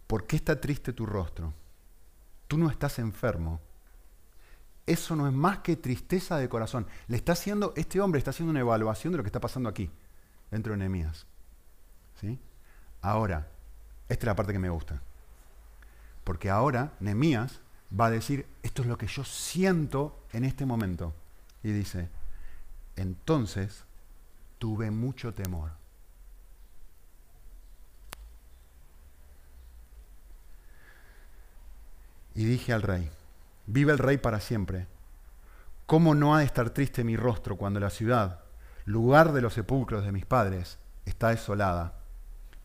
¿por 0.08 0.28
qué 0.28 0.36
está 0.36 0.60
triste 0.60 0.94
tu 0.94 1.06
rostro? 1.06 1.54
Tú 2.50 2.58
no 2.58 2.72
estás 2.72 2.98
enfermo. 2.98 3.62
Eso 4.88 5.16
no 5.16 5.28
es 5.28 5.34
más 5.34 5.60
que 5.60 5.76
tristeza 5.76 6.38
de 6.38 6.50
corazón. 6.50 6.88
Le 7.08 7.16
está 7.16 7.34
haciendo, 7.34 7.74
este 7.78 8.02
hombre 8.02 8.18
está 8.18 8.32
haciendo 8.32 8.50
una 8.50 8.60
evaluación 8.60 9.14
de 9.14 9.18
lo 9.18 9.24
que 9.24 9.28
está 9.28 9.40
pasando 9.40 9.70
aquí, 9.70 9.92
dentro 10.50 10.74
de 10.74 10.80
Nehemías. 10.80 11.28
¿Sí? 12.20 12.40
Ahora, 13.04 13.48
esta 14.10 14.24
es 14.24 14.26
la 14.26 14.36
parte 14.36 14.52
que 14.52 14.58
me 14.58 14.72
gusta. 14.72 15.00
Porque 16.24 16.50
ahora 16.50 16.94
Nehemías 17.00 17.62
va 17.98 18.08
a 18.08 18.12
decir, 18.12 18.48
esto 18.64 18.82
es 18.82 18.88
lo 18.88 18.98
que 18.98 19.06
yo 19.06 19.24
siento 19.24 20.26
en 20.34 20.44
este 20.44 20.66
momento. 20.66 21.14
Y 21.62 21.72
dice, 21.72 22.10
entonces 22.96 23.84
tuve 24.58 24.90
mucho 24.90 25.36
temor. 25.36 25.79
Y 32.36 32.46
dije 32.46 32.74
al 32.74 32.82
rey, 32.82 33.10
vive 33.66 33.92
el 33.92 33.98
rey 33.98 34.18
para 34.18 34.40
siempre. 34.40 34.88
¿Cómo 35.86 36.14
no 36.14 36.36
ha 36.36 36.40
de 36.40 36.46
estar 36.46 36.70
triste 36.70 37.04
mi 37.04 37.18
rostro 37.18 37.58
cuando 37.58 37.80
la 37.80 37.90
ciudad, 37.90 38.42
lugar 38.86 39.34
de 39.34 39.42
los 39.42 39.54
sepulcros 39.54 40.06
de 40.06 40.12
mis 40.12 40.26
padres, 40.26 40.78
está 41.06 41.30
desolada 41.30 41.96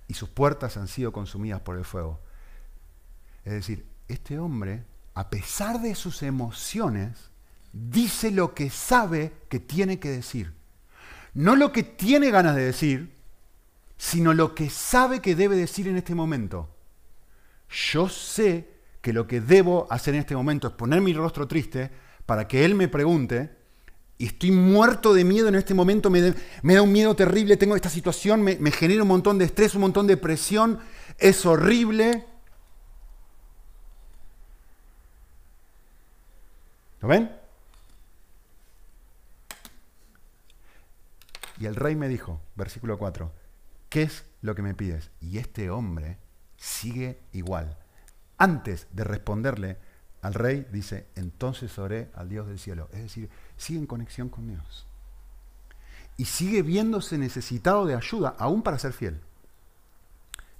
y 0.06 0.14
sus 0.14 0.28
puertas 0.28 0.76
han 0.76 0.88
sido 0.88 1.12
consumidas 1.12 1.60
por 1.60 1.78
el 1.78 1.84
fuego? 1.84 2.20
Es 3.44 3.52
decir, 3.52 3.86
este 4.08 4.38
hombre, 4.38 4.84
a 5.14 5.30
pesar 5.30 5.80
de 5.80 5.94
sus 5.94 6.22
emociones, 6.22 7.30
dice 7.72 8.30
lo 8.30 8.54
que 8.54 8.70
sabe 8.70 9.32
que 9.48 9.60
tiene 9.60 9.98
que 9.98 10.10
decir. 10.10 10.52
No 11.32 11.56
lo 11.56 11.72
que 11.72 11.82
tiene 11.82 12.30
ganas 12.30 12.54
de 12.54 12.64
decir, 12.64 13.14
sino 13.96 14.34
lo 14.34 14.54
que 14.54 14.70
sabe 14.70 15.20
que 15.20 15.34
debe 15.34 15.56
decir 15.56 15.88
en 15.88 15.96
este 15.96 16.14
momento. 16.14 16.68
Yo 17.70 18.08
sé 18.08 18.73
que 19.04 19.12
lo 19.12 19.26
que 19.26 19.42
debo 19.42 19.86
hacer 19.90 20.14
en 20.14 20.20
este 20.20 20.34
momento 20.34 20.66
es 20.66 20.72
poner 20.72 21.02
mi 21.02 21.12
rostro 21.12 21.46
triste 21.46 21.90
para 22.24 22.48
que 22.48 22.64
Él 22.64 22.74
me 22.74 22.88
pregunte 22.88 23.54
y 24.16 24.28
estoy 24.28 24.50
muerto 24.50 25.12
de 25.12 25.24
miedo 25.24 25.46
en 25.48 25.56
este 25.56 25.74
momento, 25.74 26.08
me, 26.08 26.22
da 26.22 26.82
un 26.82 26.90
miedo 26.90 27.14
terrible, 27.14 27.58
tengo 27.58 27.76
esta 27.76 27.90
situación, 27.90 28.40
me, 28.40 28.56
me 28.56 28.70
genera 28.70 29.02
un 29.02 29.08
montón 29.08 29.36
de 29.36 29.44
estrés, 29.44 29.74
un 29.74 29.82
montón 29.82 30.06
de 30.06 30.16
presión, 30.16 30.78
es 31.18 31.44
horrible. 31.44 32.24
¿Lo 37.02 37.08
ven? 37.08 37.30
Y 41.60 41.66
el 41.66 41.76
rey 41.76 41.94
me 41.94 42.08
dijo, 42.08 42.40
versículo 42.56 42.96
4, 42.96 43.30
¿qué 43.90 44.04
es 44.04 44.24
lo 44.40 44.54
que 44.54 44.62
me 44.62 44.72
pides? 44.72 45.10
Y 45.20 45.36
este 45.36 45.68
hombre 45.68 46.16
sigue 46.56 47.18
igual. 47.32 47.83
Antes 48.38 48.86
de 48.92 49.04
responderle 49.04 49.78
al 50.22 50.34
rey, 50.34 50.66
dice, 50.72 51.06
entonces 51.14 51.78
oré 51.78 52.10
al 52.14 52.28
Dios 52.28 52.46
del 52.46 52.58
cielo. 52.58 52.88
Es 52.92 53.02
decir, 53.02 53.28
sigue 53.56 53.78
en 53.78 53.86
conexión 53.86 54.28
con 54.28 54.48
Dios. 54.48 54.86
Y 56.16 56.24
sigue 56.26 56.62
viéndose 56.62 57.18
necesitado 57.18 57.86
de 57.86 57.94
ayuda, 57.94 58.34
aún 58.38 58.62
para 58.62 58.78
ser 58.78 58.92
fiel. 58.92 59.20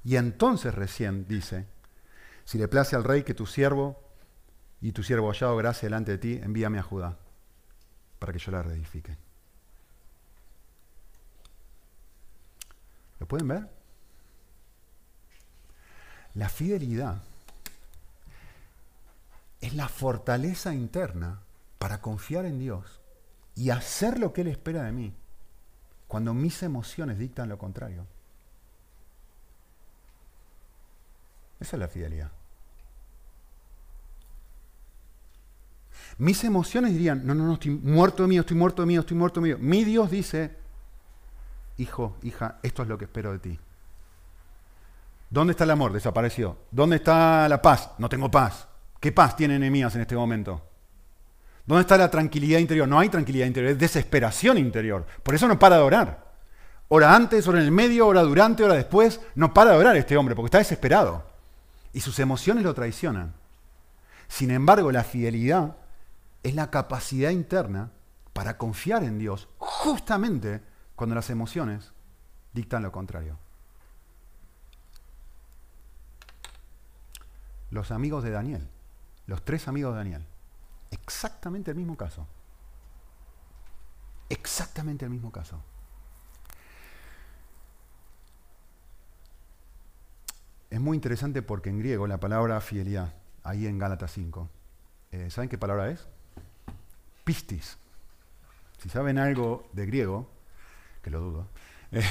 Y 0.04 0.16
entonces 0.16 0.74
recién 0.74 1.26
dice, 1.26 1.66
si 2.44 2.58
le 2.58 2.68
place 2.68 2.94
al 2.94 3.04
rey 3.04 3.22
que 3.22 3.34
tu 3.34 3.46
siervo 3.46 4.00
y 4.80 4.92
tu 4.92 5.02
siervo 5.02 5.30
hallado 5.30 5.56
gracia 5.56 5.86
delante 5.86 6.12
de 6.12 6.18
ti, 6.18 6.40
envíame 6.42 6.78
a 6.78 6.82
Judá 6.82 7.16
para 8.18 8.32
que 8.32 8.38
yo 8.38 8.52
la 8.52 8.62
reedifique. 8.62 9.16
¿Lo 13.18 13.26
pueden 13.26 13.48
ver? 13.48 13.70
La 16.34 16.48
fidelidad 16.48 17.22
es 19.64 19.74
la 19.74 19.88
fortaleza 19.88 20.74
interna 20.74 21.40
para 21.78 22.02
confiar 22.02 22.44
en 22.44 22.58
Dios 22.58 23.00
y 23.54 23.70
hacer 23.70 24.18
lo 24.18 24.32
que 24.32 24.42
Él 24.42 24.48
espera 24.48 24.82
de 24.82 24.92
mí 24.92 25.14
cuando 26.06 26.34
mis 26.34 26.62
emociones 26.62 27.18
dictan 27.18 27.48
lo 27.48 27.56
contrario. 27.56 28.06
Esa 31.58 31.76
es 31.76 31.80
la 31.80 31.88
fidelidad. 31.88 32.30
Mis 36.18 36.44
emociones 36.44 36.92
dirían, 36.92 37.26
no, 37.26 37.34
no, 37.34 37.46
no, 37.46 37.54
estoy 37.54 37.70
muerto 37.70 38.22
de 38.24 38.28
mí, 38.28 38.36
estoy 38.36 38.56
muerto 38.58 38.82
de 38.82 38.86
mí, 38.86 38.96
estoy 38.96 39.16
muerto 39.16 39.40
de 39.40 39.54
mí. 39.54 39.60
Mi 39.62 39.82
Dios 39.82 40.10
dice, 40.10 40.54
hijo, 41.78 42.18
hija, 42.22 42.58
esto 42.62 42.82
es 42.82 42.88
lo 42.88 42.98
que 42.98 43.06
espero 43.06 43.32
de 43.32 43.38
ti. 43.38 43.58
¿Dónde 45.30 45.52
está 45.52 45.64
el 45.64 45.70
amor? 45.70 45.92
Desapareció. 45.94 46.58
¿Dónde 46.70 46.96
está 46.96 47.48
la 47.48 47.62
paz? 47.62 47.92
No 47.96 48.10
tengo 48.10 48.30
paz. 48.30 48.68
¿Qué 49.00 49.12
paz 49.12 49.36
tiene 49.36 49.56
enemías 49.56 49.94
en 49.94 50.00
este 50.00 50.16
momento? 50.16 50.62
¿Dónde 51.66 51.82
está 51.82 51.96
la 51.96 52.10
tranquilidad 52.10 52.58
interior? 52.58 52.86
No 52.86 52.98
hay 52.98 53.08
tranquilidad 53.08 53.46
interior, 53.46 53.72
es 53.72 53.78
desesperación 53.78 54.58
interior. 54.58 55.06
Por 55.22 55.34
eso 55.34 55.48
no 55.48 55.58
para 55.58 55.76
de 55.76 55.82
orar. 55.82 56.32
Hora 56.88 57.14
antes, 57.14 57.48
hora 57.48 57.58
en 57.58 57.64
el 57.64 57.70
medio, 57.70 58.06
hora 58.06 58.22
durante, 58.22 58.64
hora 58.64 58.74
después. 58.74 59.20
No 59.34 59.54
para 59.54 59.72
de 59.72 59.78
orar 59.78 59.96
este 59.96 60.16
hombre 60.16 60.34
porque 60.34 60.48
está 60.48 60.58
desesperado. 60.58 61.24
Y 61.92 62.00
sus 62.00 62.18
emociones 62.18 62.64
lo 62.64 62.74
traicionan. 62.74 63.34
Sin 64.28 64.50
embargo, 64.50 64.92
la 64.92 65.04
fidelidad 65.04 65.76
es 66.42 66.54
la 66.54 66.70
capacidad 66.70 67.30
interna 67.30 67.90
para 68.32 68.58
confiar 68.58 69.02
en 69.04 69.18
Dios 69.18 69.48
justamente 69.58 70.60
cuando 70.94 71.14
las 71.14 71.30
emociones 71.30 71.92
dictan 72.52 72.82
lo 72.82 72.92
contrario. 72.92 73.38
Los 77.70 77.90
amigos 77.90 78.22
de 78.22 78.30
Daniel, 78.30 78.68
los 79.26 79.44
tres 79.44 79.68
amigos 79.68 79.92
de 79.92 79.98
Daniel, 79.98 80.26
exactamente 80.90 81.70
el 81.70 81.76
mismo 81.76 81.96
caso. 81.96 82.26
Exactamente 84.28 85.04
el 85.04 85.10
mismo 85.10 85.30
caso. 85.30 85.62
Es 90.70 90.80
muy 90.80 90.96
interesante 90.96 91.42
porque 91.42 91.70
en 91.70 91.78
griego 91.78 92.06
la 92.06 92.18
palabra 92.18 92.60
fidelidad, 92.60 93.14
ahí 93.44 93.66
en 93.66 93.78
Gálatas 93.78 94.10
5, 94.12 94.48
eh, 95.12 95.30
¿saben 95.30 95.48
qué 95.48 95.56
palabra 95.56 95.90
es? 95.90 96.08
Pistis. 97.22 97.78
Si 98.82 98.88
saben 98.88 99.18
algo 99.18 99.68
de 99.72 99.86
griego, 99.86 100.28
que 101.02 101.10
lo 101.10 101.20
dudo, 101.20 101.48
eh, 101.92 102.02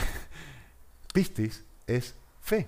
pistis 1.13 1.65
es 1.87 2.15
fe. 2.41 2.67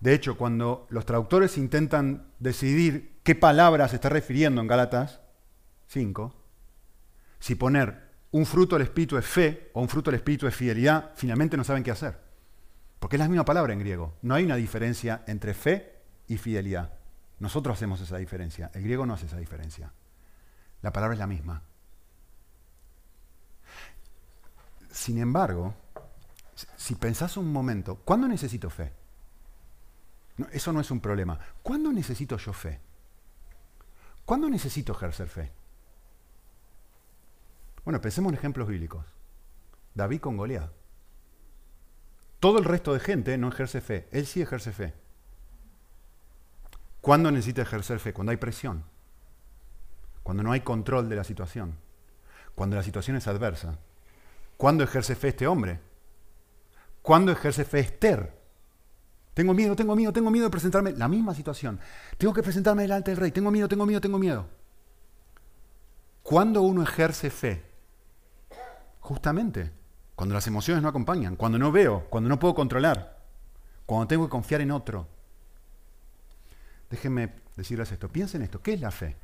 De 0.00 0.12
hecho, 0.12 0.36
cuando 0.36 0.86
los 0.90 1.06
traductores 1.06 1.56
intentan 1.56 2.32
decidir 2.38 3.18
qué 3.22 3.34
palabra 3.34 3.88
se 3.88 3.96
está 3.96 4.08
refiriendo 4.08 4.60
en 4.60 4.66
Gálatas 4.66 5.20
5, 5.88 6.34
si 7.38 7.54
poner 7.54 8.06
un 8.32 8.44
fruto 8.44 8.76
del 8.76 8.86
Espíritu 8.86 9.16
es 9.16 9.24
fe 9.24 9.70
o 9.72 9.80
un 9.80 9.88
fruto 9.88 10.10
del 10.10 10.18
Espíritu 10.18 10.46
es 10.46 10.54
fidelidad, 10.54 11.12
finalmente 11.14 11.56
no 11.56 11.64
saben 11.64 11.82
qué 11.82 11.90
hacer. 11.90 12.18
Porque 12.98 13.16
es 13.16 13.20
la 13.20 13.28
misma 13.28 13.44
palabra 13.44 13.72
en 13.72 13.78
griego. 13.78 14.14
No 14.22 14.34
hay 14.34 14.44
una 14.44 14.56
diferencia 14.56 15.22
entre 15.26 15.54
fe 15.54 16.02
y 16.28 16.36
fidelidad. 16.36 16.92
Nosotros 17.38 17.76
hacemos 17.76 18.00
esa 18.00 18.16
diferencia. 18.16 18.70
El 18.74 18.82
griego 18.82 19.06
no 19.06 19.14
hace 19.14 19.26
esa 19.26 19.38
diferencia. 19.38 19.92
La 20.82 20.92
palabra 20.92 21.14
es 21.14 21.18
la 21.18 21.26
misma. 21.26 21.62
Sin 24.90 25.18
embargo, 25.18 25.74
si 26.76 26.94
pensás 26.94 27.36
un 27.36 27.52
momento, 27.52 27.96
¿cuándo 27.96 28.28
necesito 28.28 28.70
fe? 28.70 28.92
Eso 30.52 30.72
no 30.72 30.80
es 30.80 30.90
un 30.90 31.00
problema. 31.00 31.38
¿Cuándo 31.62 31.92
necesito 31.92 32.36
yo 32.36 32.52
fe? 32.52 32.80
¿Cuándo 34.24 34.50
necesito 34.50 34.92
ejercer 34.92 35.28
fe? 35.28 35.52
Bueno, 37.84 38.00
pensemos 38.00 38.32
en 38.32 38.38
ejemplos 38.38 38.68
bíblicos. 38.68 39.06
David 39.94 40.20
con 40.20 40.36
Goliat. 40.36 40.70
Todo 42.40 42.58
el 42.58 42.64
resto 42.64 42.92
de 42.92 43.00
gente 43.00 43.38
no 43.38 43.48
ejerce 43.48 43.80
fe. 43.80 44.08
Él 44.10 44.26
sí 44.26 44.42
ejerce 44.42 44.72
fe. 44.72 44.94
¿Cuándo 47.00 47.30
necesita 47.30 47.62
ejercer 47.62 47.98
fe? 47.98 48.12
Cuando 48.12 48.32
hay 48.32 48.36
presión. 48.36 48.84
Cuando 50.22 50.42
no 50.42 50.52
hay 50.52 50.60
control 50.60 51.08
de 51.08 51.16
la 51.16 51.24
situación. 51.24 51.78
Cuando 52.54 52.76
la 52.76 52.82
situación 52.82 53.16
es 53.16 53.26
adversa. 53.28 53.78
¿Cuándo 54.56 54.84
ejerce 54.84 55.14
fe 55.14 55.28
este 55.28 55.46
hombre? 55.46 55.80
¿Cuándo 57.00 57.30
ejerce 57.32 57.64
fe 57.64 57.80
Esther? 57.80 58.35
Tengo 59.36 59.52
miedo, 59.52 59.76
tengo 59.76 59.94
miedo, 59.94 60.14
tengo 60.14 60.30
miedo 60.30 60.46
de 60.46 60.50
presentarme. 60.50 60.92
La 60.92 61.08
misma 61.08 61.34
situación. 61.34 61.78
Tengo 62.16 62.32
que 62.32 62.42
presentarme 62.42 62.84
delante 62.84 63.10
del 63.10 63.20
rey. 63.20 63.32
Tengo 63.32 63.50
miedo, 63.50 63.68
tengo 63.68 63.84
miedo, 63.84 64.00
tengo 64.00 64.18
miedo. 64.18 64.46
¿Cuándo 66.22 66.62
uno 66.62 66.82
ejerce 66.82 67.28
fe? 67.28 67.62
Justamente 68.98 69.72
cuando 70.14 70.34
las 70.34 70.46
emociones 70.46 70.82
no 70.82 70.88
acompañan, 70.88 71.36
cuando 71.36 71.58
no 71.58 71.70
veo, 71.70 72.06
cuando 72.08 72.30
no 72.30 72.38
puedo 72.38 72.54
controlar, 72.54 73.26
cuando 73.84 74.06
tengo 74.06 74.24
que 74.24 74.30
confiar 74.30 74.62
en 74.62 74.70
otro. 74.70 75.06
Déjenme 76.88 77.34
decirles 77.56 77.92
esto. 77.92 78.08
Piensen 78.08 78.40
esto. 78.40 78.62
¿Qué 78.62 78.72
es 78.72 78.80
la 78.80 78.90
fe? 78.90 79.18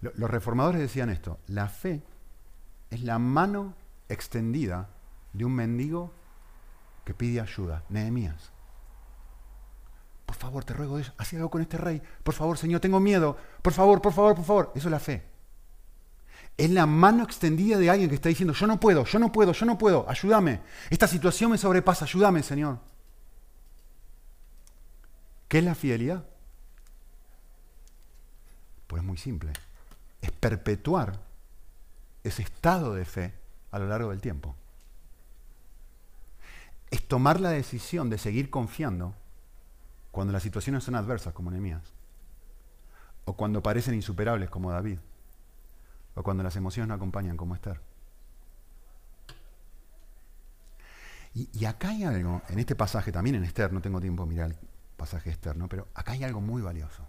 Los 0.00 0.30
reformadores 0.30 0.80
decían 0.80 1.10
esto. 1.10 1.38
La 1.48 1.68
fe 1.68 2.02
es 2.88 3.02
la 3.02 3.18
mano 3.18 3.74
extendida 4.08 4.88
de 5.34 5.44
un 5.44 5.52
mendigo 5.52 6.14
que 7.04 7.12
pide 7.12 7.42
ayuda. 7.42 7.84
Nehemías. 7.90 8.55
Por 10.26 10.34
favor, 10.34 10.64
te 10.64 10.74
ruego, 10.74 10.98
haz 10.98 11.32
algo 11.34 11.50
con 11.50 11.62
este 11.62 11.78
rey. 11.78 12.02
Por 12.24 12.34
favor, 12.34 12.58
Señor, 12.58 12.80
tengo 12.80 12.98
miedo. 12.98 13.36
Por 13.62 13.72
favor, 13.72 14.02
por 14.02 14.12
favor, 14.12 14.34
por 14.34 14.44
favor. 14.44 14.72
Eso 14.74 14.88
es 14.88 14.92
la 14.92 14.98
fe. 14.98 15.22
Es 16.56 16.70
la 16.70 16.86
mano 16.86 17.22
extendida 17.22 17.78
de 17.78 17.90
alguien 17.90 18.08
que 18.08 18.16
está 18.16 18.28
diciendo, 18.28 18.52
yo 18.52 18.66
no 18.66 18.80
puedo, 18.80 19.04
yo 19.04 19.18
no 19.18 19.30
puedo, 19.30 19.52
yo 19.52 19.66
no 19.66 19.78
puedo, 19.78 20.08
ayúdame. 20.08 20.60
Esta 20.90 21.06
situación 21.06 21.50
me 21.50 21.58
sobrepasa, 21.58 22.06
ayúdame, 22.06 22.42
Señor. 22.42 22.78
¿Qué 25.48 25.58
es 25.58 25.64
la 25.64 25.74
fidelidad? 25.74 26.24
Pues 28.86 29.02
es 29.02 29.06
muy 29.06 29.18
simple. 29.18 29.52
Es 30.20 30.32
perpetuar 30.32 31.20
ese 32.24 32.42
estado 32.42 32.94
de 32.94 33.04
fe 33.04 33.34
a 33.70 33.78
lo 33.78 33.86
largo 33.86 34.10
del 34.10 34.20
tiempo. 34.20 34.56
Es 36.90 37.06
tomar 37.06 37.40
la 37.40 37.50
decisión 37.50 38.10
de 38.10 38.18
seguir 38.18 38.50
confiando 38.50 39.14
cuando 40.16 40.32
las 40.32 40.42
situaciones 40.42 40.82
son 40.82 40.94
adversas, 40.94 41.34
como 41.34 41.50
Nehemías, 41.50 41.82
o 43.26 43.36
cuando 43.36 43.62
parecen 43.62 43.92
insuperables, 43.92 44.48
como 44.48 44.70
David, 44.70 44.98
o 46.14 46.22
cuando 46.22 46.42
las 46.42 46.56
emociones 46.56 46.88
no 46.88 46.94
acompañan, 46.94 47.36
como 47.36 47.54
Esther. 47.54 47.78
Y, 51.34 51.66
acá 51.66 51.90
hay 51.90 52.04
algo, 52.04 52.40
en 52.48 52.58
este 52.58 52.74
pasaje, 52.74 53.12
también 53.12 53.36
en 53.36 53.44
Esther, 53.44 53.70
no 53.74 53.82
tengo 53.82 54.00
tiempo 54.00 54.22
de 54.22 54.30
mirar 54.30 54.52
el 54.52 54.56
pasaje 54.96 55.28
Esther, 55.28 55.54
pero 55.68 55.86
acá 55.92 56.12
hay 56.12 56.24
algo 56.24 56.40
muy 56.40 56.62
valioso. 56.62 57.06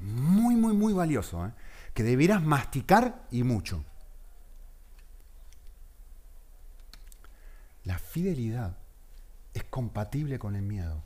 Muy, 0.00 0.56
muy, 0.56 0.74
muy 0.74 0.92
valioso, 0.92 1.46
¿eh? 1.46 1.52
que 1.94 2.02
debieras 2.02 2.42
masticar 2.42 3.28
y 3.30 3.44
mucho. 3.44 3.84
La 7.84 7.96
fidelidad 7.96 8.76
es 9.54 9.62
compatible 9.62 10.40
con 10.40 10.56
el 10.56 10.62
miedo. 10.62 11.04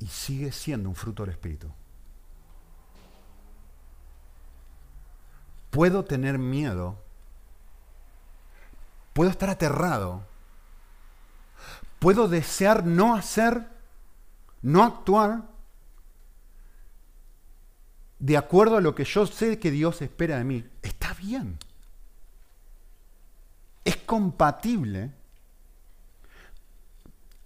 Y 0.00 0.06
sigue 0.06 0.50
siendo 0.50 0.88
un 0.88 0.94
fruto 0.94 1.22
del 1.22 1.32
Espíritu. 1.32 1.70
Puedo 5.70 6.04
tener 6.04 6.38
miedo, 6.38 6.98
puedo 9.12 9.30
estar 9.30 9.50
aterrado, 9.50 10.26
puedo 12.00 12.26
desear 12.26 12.84
no 12.84 13.14
hacer, 13.14 13.68
no 14.62 14.82
actuar 14.82 15.44
de 18.18 18.36
acuerdo 18.36 18.78
a 18.78 18.80
lo 18.80 18.94
que 18.94 19.04
yo 19.04 19.26
sé 19.26 19.58
que 19.58 19.70
Dios 19.70 20.02
espera 20.02 20.38
de 20.38 20.44
mí. 20.44 20.64
Está 20.82 21.14
bien. 21.14 21.58
Es 23.84 23.96
compatible 23.96 25.12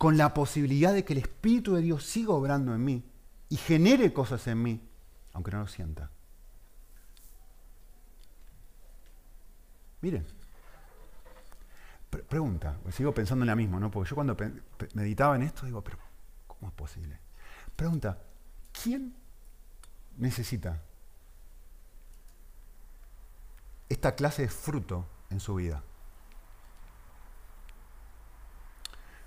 con 0.05 0.19
la 0.19 0.35
posibilidad 0.35 0.93
de 0.93 1.03
que 1.03 1.15
el 1.15 1.21
Espíritu 1.21 1.77
de 1.77 1.81
Dios 1.81 2.05
siga 2.05 2.35
obrando 2.35 2.75
en 2.75 2.85
mí 2.85 3.03
y 3.49 3.57
genere 3.57 4.13
cosas 4.13 4.47
en 4.49 4.63
mí, 4.63 4.87
aunque 5.33 5.51
no 5.51 5.61
lo 5.61 5.67
sienta. 5.67 6.11
Miren, 10.03 10.27
pregunta, 12.29 12.79
sigo 12.91 13.15
pensando 13.15 13.45
en 13.45 13.47
la 13.47 13.57
misma, 13.57 13.81
¿no? 13.81 13.91
Porque 13.91 14.11
yo 14.11 14.15
cuando 14.15 14.37
meditaba 14.93 15.37
en 15.37 15.45
esto 15.45 15.65
digo, 15.65 15.83
pero 15.83 15.97
¿cómo 16.49 16.69
es 16.69 16.75
posible? 16.75 17.19
Pregunta, 17.75 18.19
¿quién 18.83 19.15
necesita 20.19 20.83
esta 23.89 24.15
clase 24.15 24.43
de 24.43 24.49
fruto 24.49 25.07
en 25.31 25.41
su 25.41 25.55
vida? 25.55 25.83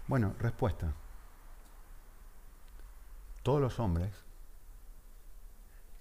Bueno, 0.08 0.34
respuesta. 0.40 0.94
Todos 3.44 3.62
los 3.62 3.80
hombres, 3.80 4.12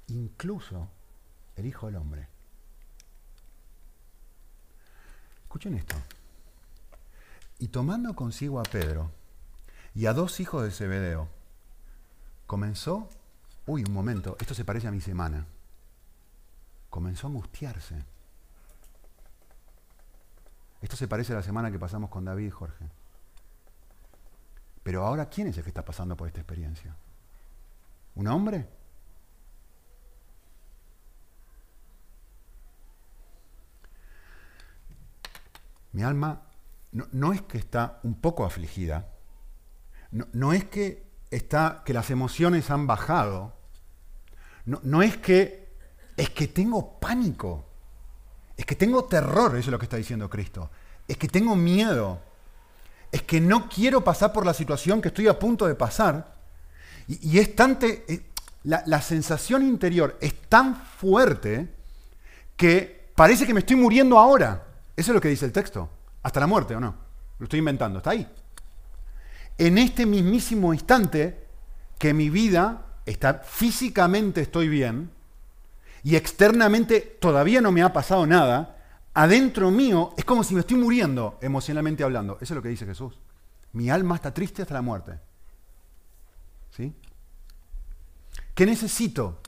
incluso 0.09 0.89
el 1.57 1.67
Hijo 1.67 1.87
del 1.87 1.97
Hombre. 1.97 2.29
Escuchen 5.43 5.75
esto. 5.75 5.97
Y 7.59 7.69
tomando 7.69 8.15
consigo 8.15 8.61
a 8.61 8.63
Pedro 8.63 9.11
y 9.95 10.07
a 10.07 10.13
dos 10.13 10.39
hijos 10.41 10.63
de 10.63 10.71
Zebedeo, 10.71 11.29
comenzó, 12.47 13.09
uy, 13.67 13.83
un 13.85 13.93
momento, 13.93 14.37
esto 14.39 14.55
se 14.55 14.65
parece 14.65 14.89
a 14.89 14.93
mi 14.93 15.01
semana, 15.01 15.47
comenzó 16.91 17.27
a 17.27 17.31
angustiarse. 17.31 18.05
Esto 20.83 20.97
se 20.97 21.09
parece 21.09 21.33
a 21.33 21.37
la 21.37 21.43
semana 21.43 21.73
que 21.73 21.79
pasamos 21.79 22.11
con 22.11 22.25
David 22.25 22.47
y 22.47 22.51
Jorge. 22.51 22.85
Pero 24.87 25.05
ahora, 25.05 25.29
¿quién 25.29 25.49
es 25.49 25.57
el 25.57 25.65
que 25.65 25.71
está 25.71 25.85
pasando 25.85 26.17
por 26.17 26.29
esta 26.29 26.39
experiencia? 26.39 26.95
¿Un 28.15 28.29
hombre? 28.29 28.69
Mi 35.91 36.05
alma 36.05 36.41
no, 36.93 37.33
es 37.33 37.43
que 37.43 37.59
está 37.59 37.99
un 38.05 38.21
poco 38.21 38.45
afligida, 38.45 39.09
no, 40.13 40.53
es 40.53 40.67
que, 40.67 41.05
está, 41.33 41.83
que 41.85 41.93
las 41.93 42.11
emociones 42.11 42.71
han 42.71 42.87
bajado, 42.87 43.59
no, 44.67 44.79
no 44.85 45.03
es 45.03 45.17
que 45.17 45.67
es 46.17 46.31
que 46.31 46.47
tengo 46.47 47.01
pánico, 47.01 47.67
es 48.57 48.65
que 48.65 48.77
tengo 48.77 49.07
terror, 49.07 49.57
eso 49.57 49.69
es 49.69 49.73
lo 49.73 49.81
que 49.81 49.87
está 49.87 49.97
diciendo 49.97 50.31
Cristo, 50.31 50.71
es 51.09 51.17
que 51.17 51.27
tengo 51.27 51.57
miedo, 51.57 52.23
es 53.13 53.23
que 53.23 53.41
no 53.41 53.69
quiero 53.69 54.03
pasar 54.05 54.33
por 54.33 54.45
la 54.45 54.55
situación 54.55 55.01
que 55.01 55.09
estoy 55.09 55.29
a 55.29 55.39
punto 55.39 55.67
de 55.67 55.75
pasar. 55.75 56.35
Y, 57.09 57.39
es 57.39 57.55
tan 57.55 57.79
eh, 57.81 58.27
la, 58.65 59.01
sensación 59.01 59.63
interior 59.63 60.19
es 60.21 60.35
tan 60.49 60.77
fuerte 60.77 61.69
que 62.57 63.11
parece 63.15 63.47
que 63.47 63.55
me 63.55 63.61
estoy 63.61 63.77
muriendo 63.77 64.19
ahora. 64.19 64.65
Eso 64.97 65.13
es 65.13 65.15
lo 65.15 65.21
que 65.21 65.29
dice 65.29 65.45
el 65.45 65.53
texto. 65.53 65.89
Hasta 66.23 66.41
la 66.41 66.47
muerte, 66.47 66.75
¿o 66.75 66.81
no? 66.81 66.95
Lo 67.39 67.45
estoy 67.45 67.61
inventando, 67.61 67.99
está 67.99 68.11
ahí. 68.11 68.27
En 69.59 69.79
este 69.79 70.05
mismísimo 70.05 70.75
instante 70.75 71.47
que 71.99 72.13
mi 72.13 72.29
vida 72.29 72.83
está 73.07 73.35
físicamente 73.35 74.43
estoy 74.43 74.69
bien 74.69 75.11
y 76.03 76.17
externamente 76.17 77.01
todavía 77.01 77.61
no 77.61 77.73
me 77.73 77.83
ha 77.83 77.93
pasado 77.93 78.27
nada, 78.27 78.76
adentro 79.17 79.71
mío 79.71 80.13
es 80.19 80.27
como 80.27 80.45
si 80.45 80.55
me 80.55 80.61
estoy 80.61 80.77
muriendo 80.77 81.39
emocionalmente 81.41 82.05
hablando. 82.05 82.35
Eso 82.35 82.53
es 82.53 82.57
lo 82.57 82.63
que 82.63 82.69
dice 82.69 82.85
Jesús. 82.85 83.19
Mi 83.73 83.89
alma 83.89 84.15
está 84.15 84.33
triste 84.33 84.63
hasta 84.63 84.75
la 84.75 84.83
muerte. 84.83 85.19
¿Sí? 86.71 86.95
¿Qué 88.55 88.67
necesito? 88.67 89.41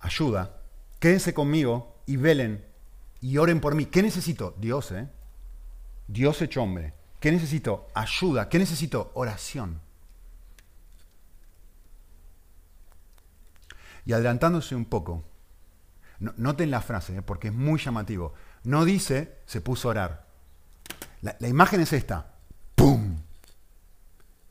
Ayuda. 0.00 0.60
Quédense 0.98 1.32
conmigo 1.32 2.02
y 2.06 2.16
velen 2.16 2.64
y 3.20 3.38
oren 3.38 3.60
por 3.60 3.76
mí. 3.76 3.86
¿Qué 3.86 4.02
necesito? 4.02 4.56
Dios, 4.58 4.90
¿eh? 4.90 5.08
Dios 6.08 6.42
hecho 6.42 6.62
hombre. 6.62 6.92
¿Qué 7.20 7.30
necesito? 7.30 7.86
Ayuda. 7.94 8.48
¿Qué 8.48 8.58
necesito? 8.58 9.12
Oración. 9.14 9.80
Y 14.04 14.12
adelantándose 14.12 14.74
un 14.74 14.86
poco, 14.86 15.24
noten 16.18 16.70
la 16.70 16.80
frase, 16.80 17.16
¿eh? 17.16 17.22
porque 17.22 17.48
es 17.48 17.54
muy 17.54 17.78
llamativo. 17.78 18.34
No 18.64 18.84
dice, 18.84 19.38
se 19.46 19.60
puso 19.60 19.88
a 19.88 19.90
orar. 19.90 20.26
La, 21.22 21.36
la 21.38 21.48
imagen 21.48 21.80
es 21.80 21.92
esta. 21.92 22.34
¡Pum! 22.74 23.20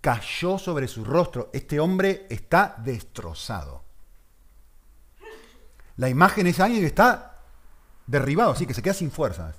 Cayó 0.02 0.58
sobre 0.58 0.88
su 0.88 1.04
rostro. 1.06 1.50
Este 1.54 1.80
hombre 1.80 2.28
está 2.30 2.76
destrozado. 2.84 3.84
La 5.98 6.10
imagen 6.10 6.48
es 6.48 6.60
alguien 6.60 6.82
que 6.82 6.88
está 6.88 7.40
derribado, 8.08 8.52
así 8.52 8.66
que 8.66 8.74
se 8.74 8.82
queda 8.82 8.94
sin 8.94 9.12
fuerzas. 9.12 9.56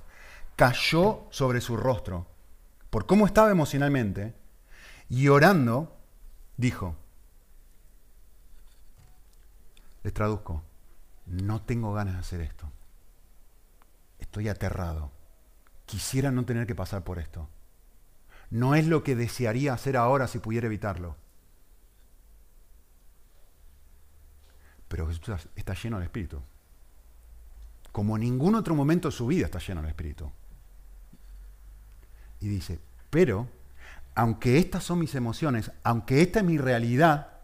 Cayó 0.55 1.27
sobre 1.31 1.61
su 1.61 1.77
rostro 1.77 2.27
por 2.89 3.05
cómo 3.05 3.25
estaba 3.25 3.51
emocionalmente 3.51 4.33
y 5.09 5.27
orando, 5.27 5.97
dijo, 6.55 6.95
les 10.03 10.13
traduzco, 10.13 10.63
no 11.25 11.61
tengo 11.61 11.93
ganas 11.93 12.15
de 12.15 12.19
hacer 12.19 12.41
esto. 12.41 12.71
Estoy 14.19 14.49
aterrado. 14.49 15.11
Quisiera 15.85 16.31
no 16.31 16.45
tener 16.45 16.67
que 16.67 16.75
pasar 16.75 17.03
por 17.03 17.19
esto. 17.19 17.49
No 18.49 18.75
es 18.75 18.87
lo 18.87 19.03
que 19.03 19.15
desearía 19.15 19.73
hacer 19.73 19.97
ahora 19.97 20.27
si 20.27 20.39
pudiera 20.39 20.67
evitarlo. 20.67 21.15
Pero 24.87 25.07
Jesús 25.07 25.47
está 25.55 25.73
lleno 25.73 25.97
del 25.97 26.05
Espíritu. 26.05 26.41
Como 27.91 28.15
en 28.15 28.21
ningún 28.21 28.55
otro 28.55 28.75
momento 28.75 29.09
de 29.09 29.15
su 29.15 29.27
vida 29.27 29.45
está 29.45 29.59
lleno 29.59 29.81
del 29.81 29.89
Espíritu. 29.89 30.31
Y 32.39 32.47
dice, 32.47 32.79
pero, 33.09 33.47
aunque 34.13 34.57
estas 34.57 34.83
son 34.83 34.99
mis 34.99 35.15
emociones, 35.15 35.71
aunque 35.83 36.21
esta 36.21 36.39
es 36.39 36.45
mi 36.45 36.57
realidad, 36.57 37.34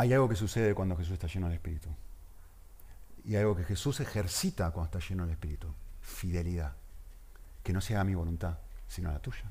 hay 0.00 0.14
algo 0.14 0.30
que 0.30 0.34
sucede 0.34 0.74
cuando 0.74 0.96
Jesús 0.96 1.12
está 1.12 1.26
lleno 1.26 1.46
del 1.46 1.56
Espíritu. 1.56 1.90
Y 3.22 3.36
algo 3.36 3.54
que 3.54 3.64
Jesús 3.64 4.00
ejercita 4.00 4.70
cuando 4.70 4.86
está 4.86 5.06
lleno 5.06 5.24
del 5.24 5.32
Espíritu. 5.32 5.66
Fidelidad. 6.00 6.74
Que 7.62 7.74
no 7.74 7.82
sea 7.82 8.02
mi 8.02 8.14
voluntad, 8.14 8.56
sino 8.88 9.12
la 9.12 9.18
tuya. 9.18 9.44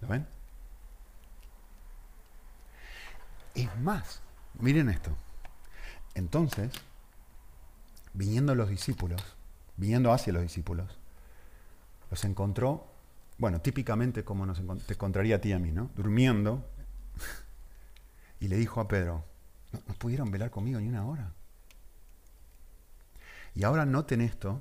¿Lo 0.00 0.08
ven? 0.08 0.26
Es 3.54 3.78
más, 3.80 4.22
miren 4.60 4.88
esto. 4.88 5.14
Entonces, 6.14 6.72
viniendo 8.14 8.54
los 8.54 8.70
discípulos, 8.70 9.22
viniendo 9.76 10.10
hacia 10.10 10.32
los 10.32 10.40
discípulos, 10.40 10.98
los 12.10 12.24
encontró, 12.24 12.86
bueno, 13.36 13.60
típicamente 13.60 14.24
como 14.24 14.46
nos 14.46 14.62
te 14.86 14.94
encontraría 14.94 15.36
a 15.36 15.38
ti 15.38 15.50
y 15.50 15.52
a 15.52 15.58
mí, 15.58 15.70
¿no? 15.70 15.90
Durmiendo 15.94 16.66
y 18.42 18.48
le 18.48 18.56
dijo 18.56 18.80
a 18.80 18.88
Pedro, 18.88 19.24
no, 19.70 19.78
pudieron 19.98 20.32
velar 20.32 20.50
conmigo 20.50 20.80
ni 20.80 20.88
una 20.88 21.06
hora. 21.06 21.30
Y 23.54 23.62
ahora 23.62 23.86
noten 23.86 24.20
esto, 24.20 24.60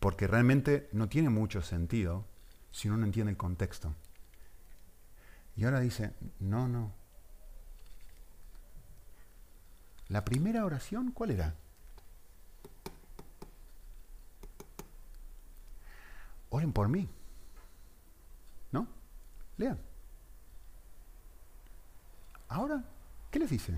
porque 0.00 0.26
realmente 0.26 0.88
no 0.90 1.06
tiene 1.06 1.28
mucho 1.28 1.60
sentido 1.60 2.24
si 2.72 2.88
uno 2.88 2.96
no 2.96 3.04
entiende 3.04 3.32
el 3.32 3.36
contexto. 3.36 3.94
Y 5.54 5.66
ahora 5.66 5.80
dice, 5.80 6.14
no, 6.40 6.66
no. 6.66 6.92
La 10.08 10.24
primera 10.24 10.64
oración, 10.64 11.10
¿cuál 11.10 11.32
era? 11.32 11.54
Oren 16.48 16.72
por 16.72 16.88
mí. 16.88 17.06
¿No? 18.72 18.88
Lean. 19.58 19.78
Ahora 22.48 22.82
¿Qué 23.34 23.40
les 23.40 23.50
dice? 23.50 23.72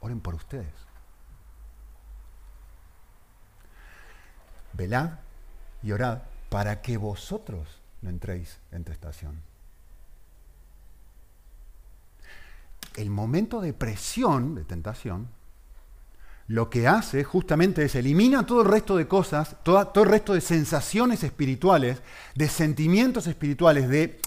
Oren 0.00 0.18
por 0.18 0.34
ustedes. 0.34 0.66
Velad 4.72 5.10
y 5.84 5.92
orad 5.92 6.22
para 6.48 6.82
que 6.82 6.96
vosotros 6.96 7.68
no 8.02 8.10
entréis 8.10 8.58
en 8.72 8.82
tentación. 8.82 9.40
El 12.96 13.10
momento 13.10 13.60
de 13.60 13.72
presión, 13.72 14.56
de 14.56 14.64
tentación, 14.64 15.28
lo 16.48 16.70
que 16.70 16.88
hace 16.88 17.22
justamente 17.22 17.84
es 17.84 17.94
elimina 17.94 18.44
todo 18.44 18.62
el 18.62 18.68
resto 18.68 18.96
de 18.96 19.06
cosas, 19.06 19.54
todo, 19.62 20.02
el 20.02 20.08
resto 20.08 20.34
de 20.34 20.40
sensaciones 20.40 21.22
espirituales, 21.22 22.02
de 22.34 22.48
sentimientos 22.48 23.28
espirituales, 23.28 23.88
de 23.88 24.20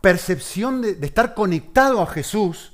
percepción 0.00 0.80
de, 0.80 0.94
de 0.94 1.06
estar 1.06 1.34
conectado 1.34 2.00
a 2.00 2.06
Jesús. 2.06 2.72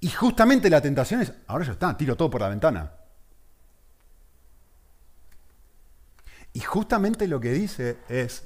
Y 0.00 0.10
justamente 0.10 0.68
la 0.68 0.80
tentación 0.80 1.22
es, 1.22 1.32
ahora 1.46 1.64
ya 1.64 1.72
está, 1.72 1.96
tiro 1.96 2.16
todo 2.16 2.30
por 2.30 2.40
la 2.40 2.48
ventana. 2.48 2.92
Y 6.52 6.60
justamente 6.60 7.26
lo 7.26 7.40
que 7.40 7.52
dice 7.52 7.98
es, 8.08 8.44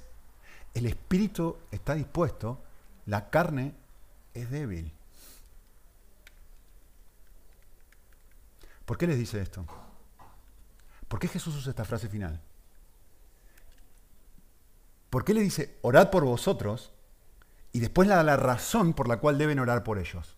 el 0.74 0.86
espíritu 0.86 1.58
está 1.70 1.94
dispuesto, 1.94 2.62
la 3.06 3.28
carne 3.28 3.74
es 4.32 4.50
débil. 4.50 4.92
¿Por 8.86 8.96
qué 8.96 9.06
les 9.06 9.18
dice 9.18 9.42
esto? 9.42 9.66
¿Por 11.08 11.18
qué 11.18 11.28
Jesús 11.28 11.54
usa 11.56 11.70
esta 11.70 11.84
frase 11.84 12.08
final? 12.08 12.40
¿Por 15.10 15.24
qué 15.24 15.34
le 15.34 15.42
dice, 15.42 15.78
orad 15.82 16.10
por 16.10 16.24
vosotros? 16.24 16.92
Y 17.72 17.80
después 17.80 18.08
le 18.08 18.14
da 18.14 18.22
la 18.22 18.38
razón 18.38 18.94
por 18.94 19.06
la 19.06 19.18
cual 19.18 19.36
deben 19.36 19.58
orar 19.58 19.84
por 19.84 19.98
ellos. 19.98 20.37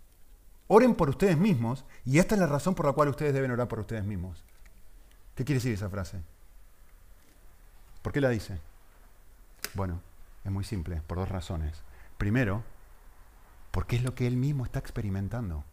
Oren 0.72 0.94
por 0.94 1.10
ustedes 1.10 1.36
mismos 1.36 1.84
y 2.04 2.20
esta 2.20 2.36
es 2.36 2.40
la 2.40 2.46
razón 2.46 2.76
por 2.76 2.86
la 2.86 2.92
cual 2.92 3.08
ustedes 3.08 3.34
deben 3.34 3.50
orar 3.50 3.66
por 3.66 3.80
ustedes 3.80 4.04
mismos. 4.04 4.44
¿Qué 5.34 5.44
quiere 5.44 5.56
decir 5.56 5.74
esa 5.74 5.90
frase? 5.90 6.22
¿Por 8.02 8.12
qué 8.12 8.20
la 8.20 8.28
dice? 8.28 8.60
Bueno, 9.74 10.00
es 10.44 10.52
muy 10.52 10.62
simple, 10.62 11.02
por 11.08 11.18
dos 11.18 11.28
razones. 11.28 11.82
Primero, 12.18 12.62
porque 13.72 13.96
es 13.96 14.04
lo 14.04 14.14
que 14.14 14.28
él 14.28 14.36
mismo 14.36 14.64
está 14.64 14.78
experimentando. 14.78 15.64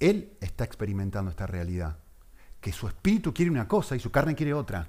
Él 0.00 0.36
está 0.42 0.64
experimentando 0.64 1.30
esta 1.30 1.46
realidad, 1.46 1.96
que 2.60 2.72
su 2.74 2.88
espíritu 2.88 3.32
quiere 3.32 3.50
una 3.50 3.68
cosa 3.68 3.96
y 3.96 4.00
su 4.00 4.10
carne 4.10 4.34
quiere 4.34 4.52
otra. 4.52 4.86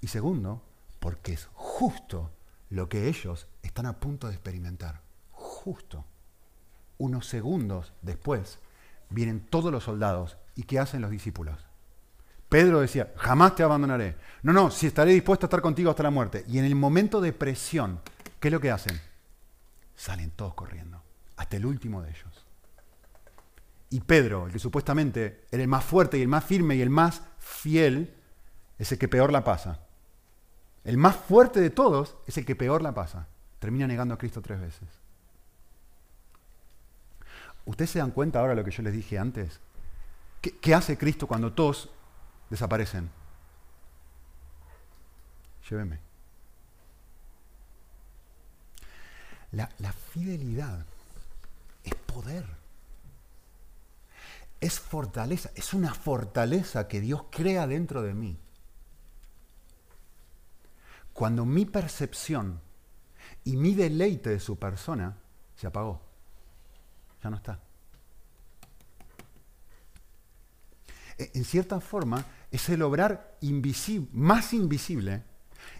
Y 0.00 0.06
segundo, 0.06 0.62
porque 1.00 1.32
es 1.32 1.48
justo 1.54 2.30
lo 2.68 2.88
que 2.88 3.08
ellos 3.08 3.48
están 3.62 3.86
a 3.86 3.98
punto 3.98 4.28
de 4.28 4.34
experimentar. 4.34 5.00
Justo. 5.32 6.04
Unos 6.98 7.26
segundos 7.26 7.92
después 8.02 8.58
vienen 9.08 9.40
todos 9.40 9.72
los 9.72 9.84
soldados. 9.84 10.36
¿Y 10.54 10.64
qué 10.64 10.78
hacen 10.78 11.02
los 11.02 11.10
discípulos? 11.10 11.58
Pedro 12.48 12.80
decía, 12.80 13.12
jamás 13.16 13.54
te 13.54 13.62
abandonaré. 13.62 14.16
No, 14.42 14.52
no, 14.52 14.70
si 14.70 14.86
estaré 14.86 15.12
dispuesto 15.12 15.46
a 15.46 15.48
estar 15.48 15.62
contigo 15.62 15.90
hasta 15.90 16.02
la 16.02 16.10
muerte. 16.10 16.44
Y 16.48 16.58
en 16.58 16.64
el 16.64 16.74
momento 16.74 17.20
de 17.20 17.32
presión, 17.32 18.00
¿qué 18.38 18.48
es 18.48 18.52
lo 18.52 18.60
que 18.60 18.70
hacen? 18.70 19.00
Salen 19.94 20.30
todos 20.32 20.54
corriendo, 20.54 21.02
hasta 21.36 21.56
el 21.56 21.66
último 21.66 22.02
de 22.02 22.10
ellos. 22.10 22.46
Y 23.90 24.00
Pedro, 24.00 24.46
el 24.46 24.52
que 24.52 24.58
supuestamente 24.58 25.46
era 25.50 25.62
el 25.62 25.68
más 25.68 25.84
fuerte 25.84 26.18
y 26.18 26.22
el 26.22 26.28
más 26.28 26.44
firme 26.44 26.76
y 26.76 26.82
el 26.82 26.90
más 26.90 27.22
fiel, 27.38 28.14
es 28.78 28.92
el 28.92 28.98
que 28.98 29.08
peor 29.08 29.32
la 29.32 29.44
pasa. 29.44 29.80
El 30.84 30.96
más 30.96 31.16
fuerte 31.16 31.60
de 31.60 31.70
todos 31.70 32.16
es 32.26 32.38
el 32.38 32.46
que 32.46 32.56
peor 32.56 32.82
la 32.82 32.94
pasa. 32.94 33.26
Termina 33.58 33.86
negando 33.86 34.14
a 34.14 34.18
Cristo 34.18 34.40
tres 34.40 34.60
veces. 34.60 34.88
¿Ustedes 37.66 37.90
se 37.90 37.98
dan 37.98 38.10
cuenta 38.10 38.40
ahora 38.40 38.50
de 38.50 38.56
lo 38.56 38.64
que 38.64 38.70
yo 38.70 38.82
les 38.82 38.92
dije 38.92 39.18
antes? 39.18 39.60
¿Qué, 40.40 40.74
hace 40.74 40.96
Cristo 40.96 41.26
cuando 41.26 41.52
todos 41.52 41.90
desaparecen? 42.48 43.10
Lléveme. 45.68 45.98
La, 49.52 49.68
fidelidad 49.92 50.84
es 51.84 51.94
poder. 51.94 52.46
Es 54.60 54.80
fortaleza. 54.80 55.50
Es 55.54 55.74
una 55.74 55.92
fortaleza 55.92 56.88
que 56.88 57.00
Dios 57.00 57.24
crea 57.30 57.66
dentro 57.66 58.02
de 58.02 58.14
mí. 58.14 58.38
Cuando 61.20 61.44
mi 61.44 61.66
percepción 61.66 62.62
y 63.44 63.58
mi 63.58 63.74
deleite 63.74 64.30
de 64.30 64.40
su 64.40 64.58
persona 64.58 65.18
se 65.54 65.66
apagó 65.66 66.00
ya 67.22 67.28
no 67.28 67.36
está. 67.36 67.60
E, 71.18 71.30
en 71.34 71.44
cierta 71.44 71.78
forma, 71.78 72.24
es 72.50 72.66
el 72.70 72.80
obrar 72.80 73.36
más 74.12 74.54
invisible 74.54 75.22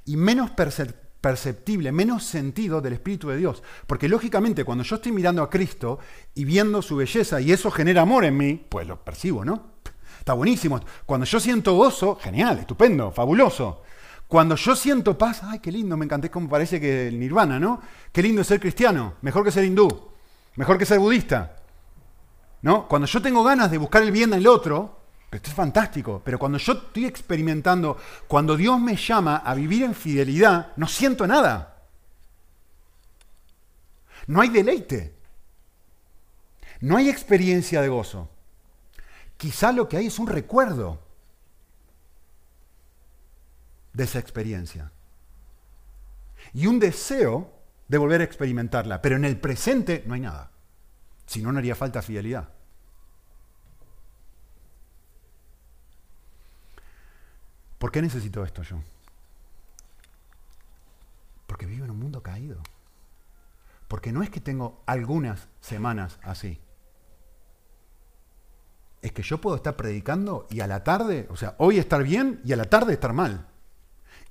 y 0.05 0.19
menos 0.19 0.51
perceptible, 0.51 1.91
menos 1.91 2.23
sentido 2.23 2.83
del 2.83 2.93
Espíritu 2.93 3.31
de 3.31 3.39
Dios. 3.39 3.63
Porque 3.87 4.11
lógicamente 4.11 4.63
cuando 4.67 4.85
yo 4.85 4.97
estoy 4.97 5.13
mirando 5.13 5.43
a 5.43 5.49
Cristo 5.49 6.01
y 6.35 6.45
viendo 6.45 6.83
su 6.83 6.97
belleza 6.97 7.41
y 7.41 7.53
eso 7.53 7.71
genera 7.71 8.03
amor 8.03 8.27
en 8.27 8.37
mí, 8.37 8.67
pues 8.69 8.87
lo 8.87 9.03
percibo, 9.03 9.43
¿no? 9.43 9.77
Está 10.19 10.35
buenísimo. 10.35 10.79
Cuando 11.07 11.25
yo 11.25 11.41
siento 11.41 11.77
gozo, 11.77 12.17
genial, 12.17 12.59
estupendo, 12.59 13.11
fabuloso. 13.11 13.85
Cuando 14.31 14.55
yo 14.55 14.77
siento 14.77 15.19
paz, 15.19 15.41
ay, 15.43 15.59
qué 15.59 15.73
lindo, 15.73 15.97
me 15.97 16.05
encanté 16.05 16.31
como 16.31 16.49
parece 16.49 16.81
que 16.81 17.09
el 17.09 17.19
nirvana, 17.19 17.59
¿no? 17.59 17.81
Qué 18.13 18.23
lindo 18.23 18.43
es 18.43 18.47
ser 18.47 18.61
cristiano, 18.61 19.15
mejor 19.23 19.43
que 19.43 19.51
ser 19.51 19.65
hindú. 19.65 19.89
Mejor 20.55 20.79
que 20.79 20.87
ser 20.87 21.01
budista. 21.01 21.57
¿No? 22.63 22.87
Cuando 22.87 23.09
yo 23.09 23.21
tengo 23.21 23.43
ganas 23.43 23.73
de 23.73 23.79
buscar 23.79 24.05
el 24.05 24.13
bien 24.13 24.33
en 24.33 24.39
el 24.39 24.47
otro, 24.47 25.01
esto 25.33 25.51
es 25.51 25.57
fantástico, 25.57 26.23
pero 26.25 26.39
cuando 26.39 26.59
yo 26.59 26.75
estoy 26.75 27.07
experimentando, 27.07 27.97
cuando 28.29 28.57
Dios 28.57 28.79
me 28.79 28.95
llama 28.95 29.39
a 29.39 29.53
vivir 29.53 29.83
en 29.83 29.97
fidelidad, 29.97 30.75
no 30.77 30.87
siento 30.87 31.27
nada. 31.27 31.89
No 34.29 34.41
hay 34.41 34.51
deleite. 34.51 35.17
No 36.83 36.99
hay 36.99 37.09
experiencia 37.09 37.83
de 37.83 37.89
gozo. 37.89 38.31
Quizá 39.37 39.73
lo 39.73 39.89
que 39.89 39.97
hay 39.97 40.07
es 40.07 40.21
un 40.21 40.29
recuerdo 40.29 41.10
de 43.93 44.05
esa 44.05 44.19
experiencia. 44.19 44.93
Y 46.53 46.67
un 46.67 46.79
deseo 46.79 47.53
de 47.89 47.99
volver 47.99 48.21
a 48.21 48.25
experimentarla, 48.25 49.03
pero 49.03 49.17
en 49.17 49.25
el 49.25 49.39
presente 49.39 50.05
no 50.07 50.15
hay 50.15 50.21
nada. 50.21 50.53
Si 51.27 51.43
no, 51.43 51.53
no 51.53 51.59
haría 51.59 51.75
falta 51.75 52.03
fidelidad. 52.03 52.49
¿Por 57.79 57.91
qué 57.91 58.03
necesito 58.03 58.45
esto 58.45 58.63
yo? 58.63 58.77
Porque 61.47 61.67
vivo 61.67 61.85
en 61.85 61.91
un 61.91 61.99
mundo 61.99 62.23
caído. 62.23 62.63
Porque 63.89 64.13
no 64.13 64.23
es 64.23 64.31
que 64.31 64.41
tengo 64.41 64.83
algunas 64.87 65.49
semanas 65.61 66.21
así. 66.23 66.61
Es 69.03 69.13
que 69.13 69.23
yo 69.23 69.41
puedo 69.41 69.57
estar 69.57 69.77
predicando 69.77 70.47
y 70.51 70.61
a 70.61 70.67
la 70.67 70.85
tarde, 70.85 71.27
o 71.31 71.37
sea, 71.37 71.57
hoy 71.59 71.79
estar 71.79 72.05
bien 72.05 72.41
y 72.45 72.53
a 72.53 72.57
la 72.57 72.67
tarde 72.67 72.93
estar 72.93 73.13
mal. 73.13 73.50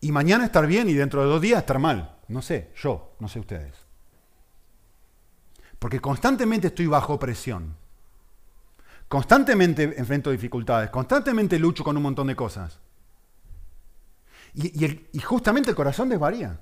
Y 0.02 0.12
mañana 0.12 0.46
estar 0.46 0.66
bien 0.66 0.90
y 0.90 0.94
dentro 0.94 1.22
de 1.22 1.30
dos 1.30 1.42
días 1.42 1.60
estar 1.60 1.80
mal. 1.80 2.18
No 2.28 2.42
sé, 2.42 2.72
yo, 2.76 3.16
no 3.20 3.28
sé 3.28 3.40
ustedes. 3.40 3.74
Porque 5.78 6.00
constantemente 6.00 6.68
estoy 6.68 6.88
bajo 6.88 7.20
presión. 7.20 7.76
Constantemente 9.08 9.84
enfrento 9.98 10.30
dificultades, 10.30 10.92
constantemente 10.92 11.58
lucho 11.58 11.84
con 11.84 11.98
un 11.98 12.04
montón 12.04 12.28
de 12.28 12.36
cosas. 12.36 12.80
Y, 14.54 15.20
justamente 15.20 15.72
el 15.72 15.76
corazón 15.76 16.10
desvaría. 16.10 16.60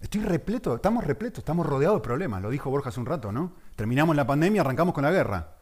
Estoy 0.00 0.22
repleto, 0.22 0.76
estamos 0.76 1.04
repletos, 1.04 1.38
estamos 1.38 1.66
rodeados 1.66 1.98
de 1.98 2.02
problemas, 2.02 2.42
lo 2.42 2.50
dijo 2.50 2.70
Borja 2.70 2.90
hace 2.90 3.00
un 3.00 3.06
rato, 3.06 3.32
¿no? 3.32 3.52
Terminamos 3.74 4.14
la 4.14 4.26
pandemia, 4.26 4.60
arrancamos 4.60 4.94
con 4.94 5.04
la 5.04 5.10
guerra. 5.10 5.56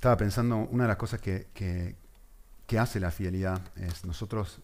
Estaba 0.00 0.16
pensando, 0.16 0.56
una 0.56 0.84
de 0.84 0.88
las 0.88 0.96
cosas 0.96 1.20
que, 1.20 1.94
hace 2.78 3.00
la 3.00 3.10
fidelidad 3.10 3.60
es 3.76 4.06
nosotros, 4.06 4.62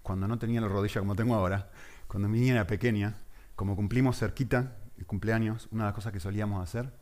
cuando 0.00 0.28
no 0.28 0.38
tenía 0.38 0.60
la 0.60 0.68
rodilla 0.68 1.00
como 1.00 1.16
tengo 1.16 1.34
ahora, 1.34 1.72
cuando 2.06 2.28
mi 2.28 2.38
niña 2.38 2.52
era 2.52 2.64
pequeña, 2.64 3.16
como 3.56 3.74
cumplimos 3.74 4.16
cerquita 4.16 4.76
el 4.96 5.06
cumpleaños, 5.06 5.66
una 5.72 5.82
de 5.82 5.88
las 5.88 5.94
cosas 5.96 6.12
que 6.12 6.20
solíamos 6.20 6.62
hacer 6.62 6.92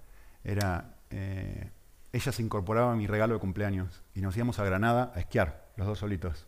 era, 0.44 0.94
eh, 1.10 1.72
ella 2.10 2.32
se 2.32 2.40
incorporaba 2.40 2.92
a 2.92 2.96
mi 2.96 3.06
regalo 3.06 3.34
de 3.34 3.40
cumpleaños 3.40 4.02
y 4.14 4.22
nos 4.22 4.34
íbamos 4.34 4.58
a 4.58 4.64
Granada 4.64 5.12
a 5.14 5.20
esquiar, 5.20 5.68
los 5.76 5.86
dos 5.86 5.98
solitos. 5.98 6.46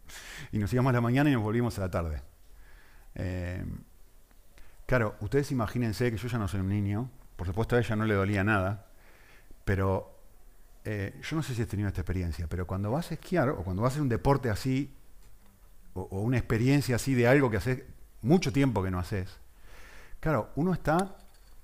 y 0.52 0.58
nos 0.58 0.70
íbamos 0.70 0.90
a 0.90 0.92
la 0.92 1.00
mañana 1.00 1.30
y 1.30 1.32
nos 1.32 1.42
volvíamos 1.42 1.78
a 1.78 1.80
la 1.80 1.90
tarde. 1.90 2.20
Eh, 3.14 3.64
claro, 4.84 5.16
ustedes 5.20 5.50
imagínense 5.50 6.10
que 6.10 6.18
yo 6.18 6.28
ya 6.28 6.36
no 6.36 6.46
soy 6.46 6.60
un 6.60 6.68
niño, 6.68 7.10
por 7.36 7.46
supuesto 7.46 7.74
a 7.74 7.78
ella 7.78 7.96
no 7.96 8.04
le 8.04 8.12
dolía 8.12 8.44
nada, 8.44 8.88
pero 9.64 10.15
eh, 10.86 11.20
yo 11.20 11.36
no 11.36 11.42
sé 11.42 11.54
si 11.54 11.60
has 11.60 11.68
tenido 11.68 11.88
esta 11.88 12.00
experiencia, 12.00 12.46
pero 12.48 12.66
cuando 12.66 12.90
vas 12.90 13.10
a 13.10 13.14
esquiar 13.14 13.50
o 13.50 13.64
cuando 13.64 13.82
vas 13.82 13.90
a 13.90 13.94
hacer 13.94 14.02
un 14.02 14.08
deporte 14.08 14.48
así, 14.48 14.94
o, 15.92 16.20
una 16.20 16.38
experiencia 16.38 16.96
así 16.96 17.14
de 17.14 17.26
algo 17.26 17.50
que 17.50 17.58
hace 17.58 17.86
mucho 18.22 18.52
tiempo 18.52 18.82
que 18.82 18.90
no 18.90 18.98
haces, 18.98 19.38
Claro, 20.20 20.50
uno 20.56 20.72
está 20.72 21.16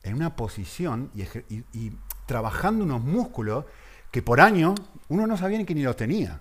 en 0.02 0.14
una 0.14 0.36
posición 0.36 1.10
y, 1.14 1.92
trabajando 2.26 2.84
unos 2.84 3.02
músculos 3.02 3.64
que 4.10 4.22
por 4.22 4.40
años 4.40 4.74
uno 5.08 5.26
no 5.26 5.36
sabía 5.36 5.58
ni 5.58 5.64
que 5.64 5.74
ni 5.74 5.82
los 5.82 5.96
tenía. 5.96 6.40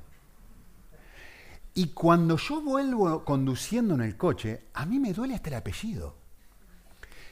Y 1.74 1.88
cuando 1.88 2.38
yo 2.38 2.62
vuelvo 2.62 3.24
conduciendo 3.24 3.96
en 3.96 4.02
el 4.02 4.17
coche, 4.17 4.65
a 4.74 4.86
mí 4.86 5.00
me 5.00 5.13
duele 5.13 5.36
hasta 5.36 5.50
el 5.50 5.56
apellido. 5.56 6.15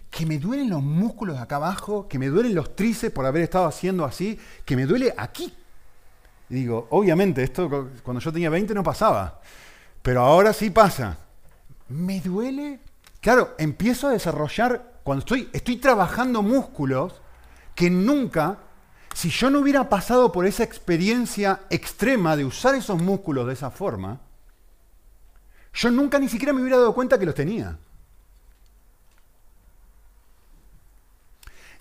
Que 0.09 0.25
me 0.25 0.39
duelen 0.39 0.69
los 0.69 0.81
músculos 0.81 1.37
acá 1.37 1.57
abajo, 1.57 2.07
que 2.07 2.17
me 2.17 2.27
duelen 2.27 2.55
los 2.55 2.75
tríceps 2.75 3.13
por 3.13 3.25
haber 3.25 3.43
estado 3.43 3.65
haciendo 3.65 4.05
así, 4.05 4.39
que 4.65 4.75
me 4.75 4.85
duele 4.85 5.13
aquí. 5.17 5.53
Y 6.49 6.55
digo, 6.55 6.87
obviamente, 6.89 7.43
esto 7.43 7.89
cuando 8.03 8.19
yo 8.19 8.33
tenía 8.33 8.49
20 8.49 8.73
no 8.73 8.83
pasaba, 8.83 9.39
pero 10.01 10.21
ahora 10.21 10.51
sí 10.53 10.69
pasa. 10.71 11.17
Me 11.89 12.21
duele. 12.21 12.79
Claro, 13.21 13.55
empiezo 13.57 14.07
a 14.07 14.11
desarrollar, 14.11 14.99
cuando 15.03 15.19
estoy, 15.19 15.49
estoy 15.53 15.77
trabajando 15.77 16.41
músculos 16.41 17.21
que 17.75 17.89
nunca, 17.89 18.57
si 19.13 19.29
yo 19.29 19.49
no 19.49 19.59
hubiera 19.59 19.89
pasado 19.89 20.31
por 20.31 20.45
esa 20.45 20.63
experiencia 20.63 21.61
extrema 21.69 22.35
de 22.35 22.45
usar 22.45 22.75
esos 22.75 23.01
músculos 23.01 23.47
de 23.47 23.53
esa 23.53 23.71
forma, 23.71 24.19
yo 25.73 25.91
nunca 25.91 26.19
ni 26.19 26.29
siquiera 26.29 26.53
me 26.53 26.61
hubiera 26.61 26.77
dado 26.77 26.93
cuenta 26.93 27.19
que 27.19 27.25
los 27.25 27.35
tenía. 27.35 27.77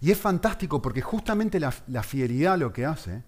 Y 0.00 0.10
es 0.10 0.18
fantástico 0.18 0.80
porque 0.80 1.02
justamente 1.02 1.58
la, 1.60 1.72
fidelidad 2.02 2.58
lo 2.58 2.72
que 2.72 2.86
hace 2.86 3.22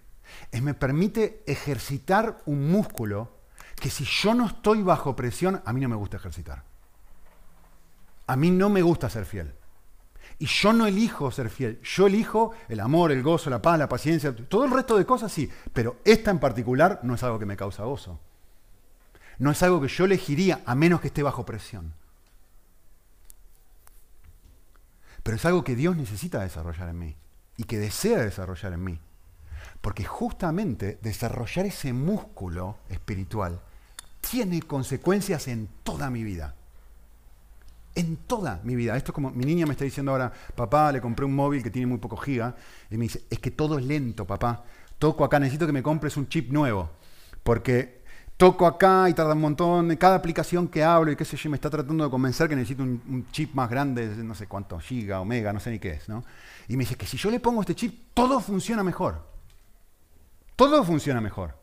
es 0.52 0.62
me 0.62 0.74
permite 0.74 1.42
ejercitar 1.46 2.42
un 2.46 2.70
músculo 2.70 3.38
que 3.76 3.90
si 3.90 4.04
yo 4.04 4.34
no 4.34 4.46
estoy 4.46 4.82
bajo 4.82 5.16
presión, 5.16 5.62
a 5.64 5.72
mí 5.72 5.80
no 5.80 5.88
me 5.88 5.96
gusta 5.96 6.16
ejercitar. 6.16 6.64
A 8.26 8.36
mí 8.36 8.50
no 8.50 8.68
me 8.68 8.82
gusta 8.82 9.10
ser 9.10 9.24
fiel. 9.24 9.52
Y 10.38 10.46
yo 10.46 10.72
no 10.72 10.86
elijo 10.86 11.30
ser 11.30 11.50
fiel. 11.50 11.80
Yo 11.82 12.06
elijo 12.06 12.52
el 12.68 12.80
amor, 12.80 13.10
el 13.10 13.22
gozo, 13.22 13.50
la 13.50 13.60
paz, 13.60 13.78
la 13.78 13.88
paciencia, 13.88 14.34
todo 14.34 14.64
el 14.64 14.70
resto 14.70 14.96
de 14.96 15.04
cosas 15.04 15.32
sí. 15.32 15.50
Pero 15.72 15.96
esta 16.04 16.30
en 16.30 16.38
particular 16.38 17.00
no 17.02 17.14
es 17.14 17.22
algo 17.22 17.38
que 17.38 17.46
me 17.46 17.56
causa 17.56 17.84
gozo 17.84 18.20
no 19.40 19.50
es 19.50 19.62
algo 19.62 19.80
que 19.80 19.88
yo 19.88 20.04
elegiría 20.04 20.60
a 20.66 20.74
menos 20.74 21.00
que 21.00 21.08
esté 21.08 21.22
bajo 21.22 21.44
presión. 21.44 21.94
Pero 25.22 25.36
es 25.36 25.44
algo 25.44 25.64
que 25.64 25.76
Dios 25.76 25.96
necesita 25.96 26.40
desarrollar 26.40 26.88
en 26.88 26.98
mí 26.98 27.16
y 27.56 27.64
que 27.64 27.78
desea 27.78 28.18
desarrollar 28.18 28.72
en 28.72 28.84
mí. 28.84 29.00
Porque 29.80 30.04
justamente 30.04 30.98
desarrollar 31.02 31.66
ese 31.66 31.92
músculo 31.92 32.78
espiritual 32.88 33.60
tiene 34.20 34.62
consecuencias 34.62 35.48
en 35.48 35.68
toda 35.82 36.10
mi 36.10 36.22
vida. 36.22 36.54
En 37.94 38.16
toda 38.16 38.60
mi 38.62 38.76
vida. 38.76 38.96
Esto 38.96 39.12
es 39.12 39.14
como 39.14 39.30
mi 39.30 39.44
niña 39.44 39.66
me 39.66 39.72
está 39.72 39.84
diciendo 39.84 40.12
ahora, 40.12 40.32
papá, 40.54 40.92
le 40.92 41.00
compré 41.00 41.24
un 41.24 41.34
móvil 41.34 41.62
que 41.62 41.70
tiene 41.70 41.86
muy 41.86 41.98
poco 41.98 42.16
giga. 42.16 42.54
Y 42.90 42.96
me 42.96 43.04
dice, 43.04 43.24
es 43.30 43.38
que 43.38 43.50
todo 43.50 43.78
es 43.78 43.84
lento, 43.84 44.26
papá. 44.26 44.64
Toco 44.98 45.24
acá, 45.24 45.38
necesito 45.38 45.66
que 45.66 45.72
me 45.72 45.82
compres 45.82 46.16
un 46.16 46.28
chip 46.28 46.50
nuevo. 46.52 46.90
Porque 47.42 47.99
toco 48.40 48.66
acá 48.66 49.06
y 49.10 49.12
tarda 49.12 49.34
un 49.34 49.40
montón, 49.42 49.94
cada 49.96 50.16
aplicación 50.16 50.66
que 50.66 50.82
hablo 50.82 51.12
y 51.12 51.16
qué 51.16 51.26
sé 51.26 51.36
yo, 51.36 51.50
me 51.50 51.56
está 51.56 51.68
tratando 51.68 52.04
de 52.04 52.10
convencer 52.10 52.48
que 52.48 52.56
necesito 52.56 52.82
un, 52.82 53.26
chip 53.32 53.52
más 53.52 53.68
grande, 53.68 54.06
no 54.16 54.34
sé 54.34 54.46
cuánto, 54.46 54.78
giga, 54.78 55.20
omega, 55.20 55.52
no 55.52 55.60
sé 55.60 55.70
ni 55.70 55.78
qué 55.78 55.90
es, 55.90 56.08
¿no? 56.08 56.24
Y 56.66 56.78
me 56.78 56.84
dice 56.84 56.96
que 56.96 57.04
si 57.04 57.18
yo 57.18 57.30
le 57.30 57.38
pongo 57.38 57.60
este 57.60 57.74
chip, 57.74 58.14
todo 58.14 58.40
funciona 58.40 58.82
mejor. 58.82 59.28
Todo 60.56 60.82
funciona 60.84 61.20
mejor. 61.20 61.54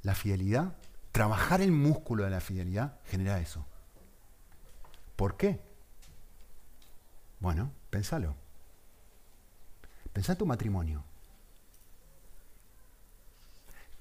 La 0.00 0.14
fidelidad, 0.14 0.72
trabajar 1.12 1.60
el 1.60 1.70
músculo 1.70 2.24
de 2.24 2.30
la 2.30 2.40
fidelidad 2.40 2.98
genera 3.04 3.38
eso. 3.38 3.66
¿Por 5.14 5.36
qué? 5.36 5.60
Bueno, 7.38 7.70
pensalo. 7.90 8.34
Pensá 10.14 10.32
en 10.32 10.38
tu 10.38 10.46
matrimonio. 10.46 11.04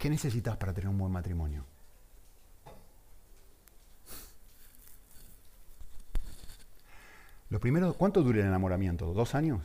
¿Qué 0.03 0.09
necesitas 0.09 0.57
para 0.57 0.73
tener 0.73 0.89
un 0.89 0.97
buen 0.97 1.13
matrimonio? 1.13 1.63
Lo 7.49 7.57
primero, 7.61 7.93
¿cuánto 7.93 8.21
dura 8.21 8.41
el 8.41 8.47
enamoramiento? 8.47 9.13
¿Dos 9.13 9.33
años? 9.33 9.61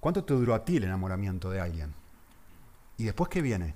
¿Cuánto 0.00 0.24
te 0.24 0.32
duró 0.32 0.54
a 0.54 0.64
ti 0.64 0.78
el 0.78 0.84
enamoramiento 0.84 1.50
de 1.50 1.60
alguien? 1.60 1.92
¿Y 2.96 3.04
después 3.04 3.28
qué 3.28 3.42
viene? 3.42 3.74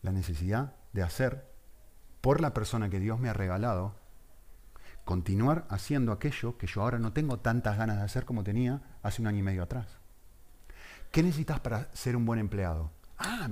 La 0.00 0.10
necesidad 0.10 0.72
de 0.94 1.02
hacer 1.02 1.52
por 2.22 2.40
la 2.40 2.54
persona 2.54 2.88
que 2.88 2.98
Dios 2.98 3.20
me 3.20 3.28
ha 3.28 3.34
regalado, 3.34 3.94
continuar 5.04 5.66
haciendo 5.68 6.12
aquello 6.12 6.56
que 6.56 6.66
yo 6.66 6.80
ahora 6.80 6.98
no 6.98 7.12
tengo 7.12 7.40
tantas 7.40 7.76
ganas 7.76 7.98
de 7.98 8.04
hacer 8.04 8.24
como 8.24 8.42
tenía 8.42 8.80
hace 9.02 9.20
un 9.20 9.28
año 9.28 9.40
y 9.40 9.42
medio 9.42 9.64
atrás. 9.64 9.99
¿Qué 11.10 11.22
necesitas 11.22 11.58
para 11.60 11.88
ser 11.92 12.14
un 12.14 12.24
buen 12.24 12.38
empleado? 12.38 12.90
Ah, 13.18 13.48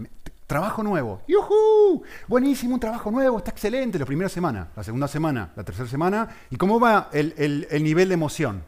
trabajo 0.47 0.83
nuevo. 0.83 1.23
¡Yujú! 1.27 2.03
Buenísimo, 2.29 2.75
un 2.75 2.81
trabajo 2.81 3.11
nuevo, 3.11 3.39
está 3.39 3.51
excelente. 3.51 3.99
La 3.99 4.07
primera 4.07 4.29
semana, 4.29 4.69
la 4.77 4.85
segunda 4.85 5.09
semana, 5.09 5.53
la 5.57 5.65
tercera 5.65 5.89
semana. 5.89 6.29
¿Y 6.51 6.57
cómo 6.57 6.79
va 6.79 7.11
el, 7.13 7.67
nivel 7.83 8.09
de 8.09 8.15
emoción? 8.15 8.63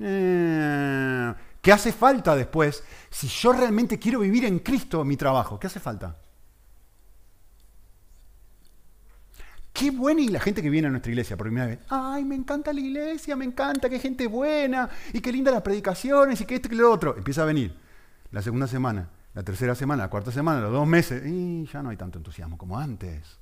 Eh, 0.00 1.34
¿Qué 1.60 1.72
hace 1.72 1.92
falta 1.92 2.34
después? 2.34 2.82
Si 3.10 3.28
yo 3.28 3.52
realmente 3.52 3.98
quiero 3.98 4.20
vivir 4.20 4.46
en 4.46 4.60
Cristo 4.60 5.04
mi 5.04 5.16
trabajo, 5.18 5.60
¿qué 5.60 5.66
hace 5.66 5.78
falta? 5.78 6.16
Qué 9.74 9.90
buena 9.90 10.22
y 10.22 10.28
la 10.28 10.40
gente 10.40 10.62
que 10.62 10.70
viene 10.70 10.88
a 10.88 10.90
nuestra 10.90 11.12
iglesia 11.12 11.36
por 11.36 11.46
primera 11.46 11.66
vez. 11.66 11.78
Ay, 11.90 12.24
me 12.24 12.34
encanta 12.34 12.72
la 12.72 12.80
iglesia, 12.80 13.36
me 13.36 13.44
encanta, 13.44 13.90
qué 13.90 13.98
gente 13.98 14.26
buena, 14.26 14.88
y 15.12 15.20
qué 15.20 15.30
lindas 15.30 15.52
las 15.52 15.62
predicaciones, 15.62 16.40
y 16.40 16.46
qué 16.46 16.56
esto 16.56 16.68
y 16.72 16.76
lo 16.76 16.90
otro. 16.90 17.16
Empieza 17.16 17.42
a 17.42 17.44
venir 17.44 17.89
la 18.30 18.42
segunda 18.42 18.66
semana, 18.66 19.08
la 19.34 19.42
tercera 19.42 19.74
semana, 19.74 20.04
la 20.04 20.10
cuarta 20.10 20.30
semana, 20.30 20.60
los 20.60 20.72
dos 20.72 20.86
meses, 20.86 21.24
y 21.26 21.66
ya 21.66 21.82
no 21.82 21.90
hay 21.90 21.96
tanto 21.96 22.18
entusiasmo 22.18 22.56
como 22.56 22.78
antes. 22.78 23.38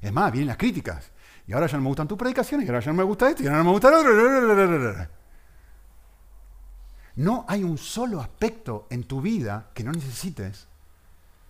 Es 0.00 0.12
más, 0.12 0.30
vienen 0.30 0.48
las 0.48 0.56
críticas. 0.56 1.10
Y 1.46 1.52
ahora 1.52 1.66
ya 1.66 1.76
no 1.76 1.82
me 1.82 1.88
gustan 1.88 2.08
tus 2.08 2.18
predicaciones, 2.18 2.66
y 2.66 2.70
ahora 2.70 2.80
ya 2.80 2.92
no 2.92 2.98
me 2.98 3.04
gusta 3.04 3.28
esto, 3.28 3.42
y 3.42 3.46
ahora 3.46 3.58
no 3.58 3.64
me 3.64 3.70
gusta 3.70 3.90
lo 3.90 4.00
otro. 4.00 5.08
No 7.16 7.44
hay 7.48 7.64
un 7.64 7.78
solo 7.78 8.20
aspecto 8.20 8.86
en 8.90 9.04
tu 9.04 9.20
vida 9.20 9.70
que 9.72 9.82
no 9.82 9.92
necesites 9.92 10.68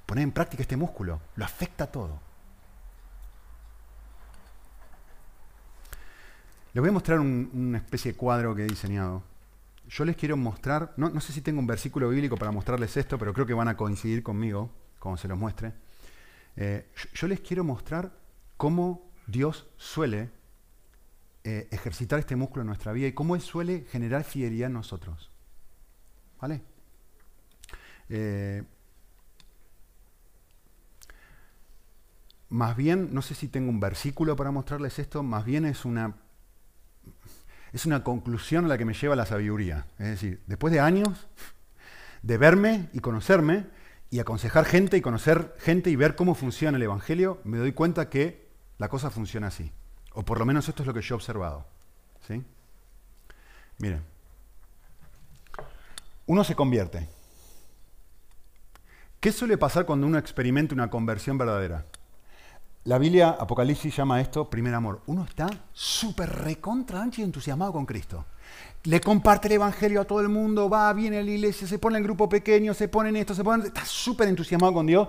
poner 0.06 0.22
en 0.22 0.32
práctica 0.32 0.62
este 0.62 0.76
músculo. 0.76 1.20
Lo 1.34 1.44
afecta 1.44 1.86
todo. 1.88 2.20
Les 6.72 6.80
voy 6.80 6.90
a 6.90 6.92
mostrar 6.92 7.18
una 7.20 7.78
especie 7.78 8.12
de 8.12 8.18
cuadro 8.18 8.54
que 8.54 8.62
he 8.62 8.68
diseñado 8.68 9.22
yo 9.88 10.04
les 10.04 10.16
quiero 10.16 10.36
mostrar, 10.36 10.92
no, 10.96 11.20
sé 11.20 11.32
si 11.32 11.40
tengo 11.40 11.60
un 11.60 11.66
versículo 11.66 12.08
bíblico 12.08 12.36
para 12.36 12.50
mostrarles 12.50 12.96
esto, 12.96 13.18
pero 13.18 13.32
creo 13.32 13.46
que 13.46 13.54
van 13.54 13.68
a 13.68 13.76
coincidir 13.76 14.22
conmigo 14.22 14.70
como 14.98 15.16
se 15.16 15.28
los 15.28 15.38
muestre. 15.38 15.72
Eh, 16.56 16.90
yo, 17.14 17.28
les 17.28 17.40
quiero 17.40 17.62
mostrar 17.62 18.12
cómo 18.56 19.10
Dios 19.26 19.66
suele 19.76 20.30
eh, 21.44 21.68
ejercitar 21.70 22.18
este 22.18 22.34
músculo 22.34 22.62
en 22.62 22.68
nuestra 22.68 22.92
vida 22.92 23.06
y 23.06 23.12
cómo 23.12 23.36
Él 23.36 23.42
suele 23.42 23.86
generar 23.90 24.24
fidelidad 24.24 24.66
en 24.66 24.72
nosotros. 24.72 25.30
¿Vale? 26.40 26.62
Eh, 28.08 28.64
más 32.48 32.76
bien, 32.76 33.12
no 33.12 33.22
sé 33.22 33.34
si 33.34 33.48
tengo 33.48 33.70
un 33.70 33.80
versículo 33.80 34.34
para 34.34 34.50
mostrarles 34.50 34.98
esto, 34.98 35.22
más 35.22 35.44
bien 35.44 35.64
es 35.64 35.84
una 35.84 36.16
es 37.76 37.84
una 37.84 38.02
conclusión 38.02 38.64
a 38.64 38.68
la 38.68 38.78
que 38.78 38.86
me 38.86 38.94
lleva 38.94 39.14
la 39.14 39.26
sabiduría. 39.26 39.84
Es 39.98 40.06
decir, 40.06 40.42
después 40.46 40.72
de 40.72 40.80
años 40.80 41.26
de 42.22 42.38
verme 42.38 42.88
y 42.94 43.00
conocerme 43.00 43.66
y 44.08 44.18
aconsejar 44.18 44.64
gente 44.64 44.96
y 44.96 45.02
conocer 45.02 45.54
gente 45.58 45.90
y 45.90 45.96
ver 45.96 46.16
cómo 46.16 46.34
funciona 46.34 46.78
el 46.78 46.82
Evangelio, 46.82 47.38
me 47.44 47.58
doy 47.58 47.72
cuenta 47.72 48.08
que 48.08 48.48
la 48.78 48.88
cosa 48.88 49.10
funciona 49.10 49.48
así. 49.48 49.72
O 50.14 50.24
por 50.24 50.38
lo 50.38 50.46
menos 50.46 50.66
esto 50.70 50.82
es 50.82 50.86
lo 50.86 50.94
que 50.94 51.02
yo 51.02 51.14
he 51.14 51.16
observado. 51.16 51.66
¿sí? 52.26 52.42
Miren, 53.76 54.02
uno 56.24 56.44
se 56.44 56.54
convierte. 56.54 57.06
¿Qué 59.20 59.32
suele 59.32 59.58
pasar 59.58 59.84
cuando 59.84 60.06
uno 60.06 60.16
experimenta 60.16 60.74
una 60.74 60.88
conversión 60.88 61.36
verdadera? 61.36 61.84
La 62.86 62.98
Biblia, 62.98 63.30
Apocalipsis, 63.30 63.96
llama 63.96 64.20
esto 64.20 64.48
primer 64.48 64.72
amor. 64.72 65.02
Uno 65.06 65.24
está 65.24 65.48
súper 65.72 66.30
recontra 66.30 67.04
y 67.16 67.22
entusiasmado 67.22 67.72
con 67.72 67.84
Cristo. 67.84 68.24
Le 68.84 69.00
comparte 69.00 69.48
el 69.48 69.54
Evangelio 69.54 70.00
a 70.00 70.04
todo 70.04 70.20
el 70.20 70.28
mundo, 70.28 70.70
va, 70.70 70.92
viene 70.92 71.18
a 71.18 71.22
la 71.22 71.32
iglesia, 71.32 71.66
se 71.66 71.80
pone 71.80 71.98
en 71.98 72.04
grupo 72.04 72.28
pequeño, 72.28 72.74
se 72.74 72.86
pone 72.86 73.08
en 73.08 73.16
esto, 73.16 73.34
se 73.34 73.42
pone... 73.42 73.66
Está 73.66 73.84
súper 73.84 74.28
entusiasmado 74.28 74.72
con 74.72 74.86
Dios. 74.86 75.08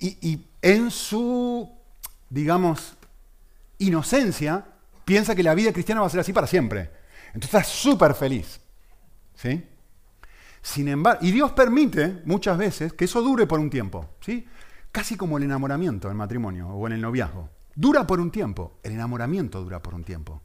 Y, 0.00 0.40
en 0.60 0.90
su, 0.90 1.70
digamos, 2.28 2.94
inocencia, 3.78 4.66
piensa 5.04 5.36
que 5.36 5.44
la 5.44 5.54
vida 5.54 5.72
cristiana 5.72 6.00
va 6.00 6.08
a 6.08 6.10
ser 6.10 6.20
así 6.20 6.32
para 6.32 6.48
siempre. 6.48 6.90
Entonces 7.28 7.54
está 7.54 7.62
súper 7.62 8.14
feliz. 8.14 8.60
¿Sí? 9.36 9.64
Sin 10.60 10.88
embargo, 10.88 11.24
y 11.24 11.30
Dios 11.30 11.52
permite 11.52 12.20
muchas 12.24 12.58
veces 12.58 12.92
que 12.92 13.04
eso 13.04 13.22
dure 13.22 13.46
por 13.46 13.60
un 13.60 13.70
tiempo. 13.70 14.08
¿sí? 14.20 14.44
Casi 14.92 15.16
como 15.16 15.38
el 15.38 15.44
enamoramiento, 15.44 16.08
el 16.08 16.14
matrimonio 16.14 16.68
o 16.68 16.86
en 16.86 16.92
el 16.92 17.00
noviazgo. 17.00 17.48
dura 17.74 18.06
por 18.06 18.20
un 18.20 18.30
tiempo, 18.30 18.78
el 18.82 18.92
enamoramiento 18.92 19.62
dura 19.62 19.82
por 19.82 19.94
un 19.94 20.04
tiempo. 20.04 20.42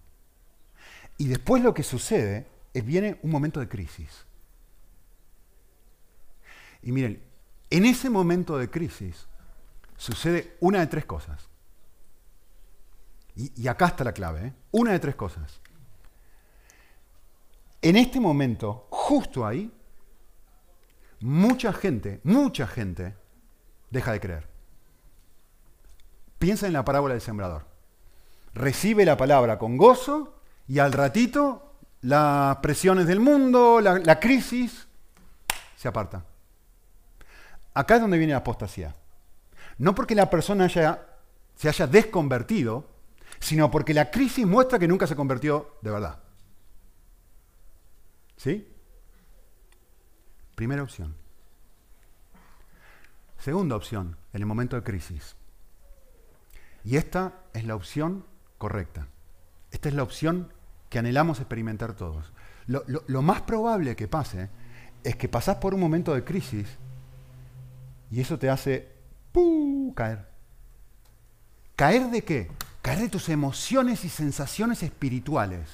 Y 1.18 1.28
después 1.28 1.62
lo 1.62 1.74
que 1.74 1.84
sucede 1.84 2.48
es 2.74 2.86
viene 2.86 3.20
un 3.22 3.32
momento 3.32 3.60
de 3.60 3.68
crisis. 3.68 4.26
Y 6.82 6.94
miren, 6.94 7.22
en 7.70 7.86
ese 7.86 8.10
momento 8.10 8.58
de 8.58 8.70
crisis 8.70 9.28
sucede 9.98 10.56
una 10.62 10.80
de 10.80 10.88
tres 10.88 11.06
cosas. 11.06 11.50
Y, 13.36 13.68
acá 13.68 13.88
está 13.88 14.04
la 14.04 14.14
clave, 14.14 14.48
¿eh? 14.48 14.54
una 14.72 14.94
de 14.94 15.00
tres 15.00 15.16
cosas. 15.16 15.62
En 17.82 17.96
este 17.96 18.20
momento, 18.20 18.88
justo 18.90 19.46
ahí, 19.46 19.72
mucha 21.20 21.72
gente, 21.72 22.20
mucha 22.24 22.66
gente 22.66 23.16
deja 23.90 24.12
de 24.12 24.20
creer. 24.20 24.48
Piensa 26.40 26.68
en 26.68 26.74
la 26.74 26.86
parábola 26.86 27.14
del 27.14 27.22
sembrador. 27.22 27.66
Recibe 28.54 29.06
la 29.06 29.18
palabra 29.18 29.58
con 29.58 29.78
gozo 29.78 30.42
y 30.68 30.80
al 30.80 30.94
ratito 30.94 31.74
las 32.02 32.58
presiones 32.58 33.08
del 33.08 33.20
mundo, 33.20 33.82
la, 33.82 34.00
la 34.00 34.20
crisis, 34.20 34.88
se 35.76 35.88
aparta. 35.88 36.26
Acá 37.74 37.96
es 37.96 38.02
donde 38.02 38.18
viene 38.18 38.34
la 38.34 38.40
apostasía. 38.40 38.96
No 39.78 39.94
porque 39.94 40.16
la 40.16 40.30
persona 40.30 40.66
haya, 40.66 41.06
se 41.56 41.70
haya 41.70 41.88
desconvertido, 41.88 42.88
sino 43.40 43.70
porque 43.70 43.94
la 43.94 44.10
crisis 44.10 44.46
muestra 44.46 44.80
que 44.80 44.88
nunca 44.88 45.06
se 45.06 45.16
convirtió 45.16 45.78
de 45.82 45.92
verdad. 45.92 46.20
¿Sí? 48.38 48.68
Primera 50.56 50.84
opción. 50.84 51.16
Segunda 53.40 53.76
opción, 53.76 54.18
en 54.34 54.42
el 54.42 54.46
momento 54.46 54.76
de 54.76 54.84
crisis. 54.84 55.36
Y 56.84 56.98
esta 56.98 57.34
es 57.54 57.66
la 57.66 57.76
opción 57.76 58.26
correcta. 58.58 59.08
Esta 59.72 59.90
es 59.90 59.96
la 59.96 60.04
opción 60.04 60.52
que 60.90 61.00
anhelamos 61.00 61.40
experimentar 61.40 61.94
todos. 61.94 62.32
Lo, 62.66 63.22
más 63.22 63.42
probable 63.42 63.96
que 63.96 64.08
pase 64.08 64.50
es 65.04 65.16
que 65.16 65.30
pasás 65.30 65.58
por 65.58 65.74
un 65.74 65.80
momento 65.80 66.14
de 66.14 66.24
crisis 66.24 66.68
y 68.12 68.22
eso 68.22 68.38
te 68.38 68.50
hace 68.50 68.90
caer. 69.96 70.28
¿Caer 71.76 72.10
de 72.10 72.24
qué? 72.24 72.50
Caer 72.82 73.00
de 73.00 73.10
tus 73.10 73.30
emociones 73.30 74.04
y 74.04 74.10
sensaciones 74.10 74.82
espirituales. 74.82 75.70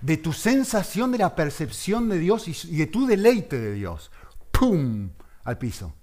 De 0.00 0.16
tu 0.16 0.32
sensación 0.32 1.12
de 1.12 1.18
la 1.18 1.34
percepción 1.34 2.08
de 2.08 2.18
Dios 2.18 2.46
y 2.66 2.76
de 2.76 2.86
tu 2.86 3.06
deleite 3.06 3.58
de 3.58 3.72
Dios. 3.72 4.10
¡Pum! 4.50 5.10
Al 5.44 5.58
piso. 5.58 5.94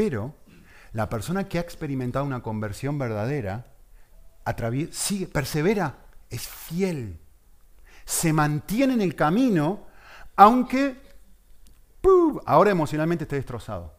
Pero 0.00 0.34
la 0.94 1.10
persona 1.10 1.46
que 1.46 1.58
ha 1.58 1.60
experimentado 1.60 2.24
una 2.24 2.42
conversión 2.42 2.98
verdadera 2.98 3.66
sigue, 4.92 5.26
persevera, 5.26 6.06
es 6.30 6.48
fiel. 6.48 7.20
Se 8.06 8.32
mantiene 8.32 8.94
en 8.94 9.02
el 9.02 9.14
camino, 9.14 9.88
aunque 10.36 10.96
ahora 12.46 12.70
emocionalmente 12.70 13.24
esté 13.24 13.36
destrozado. 13.36 13.94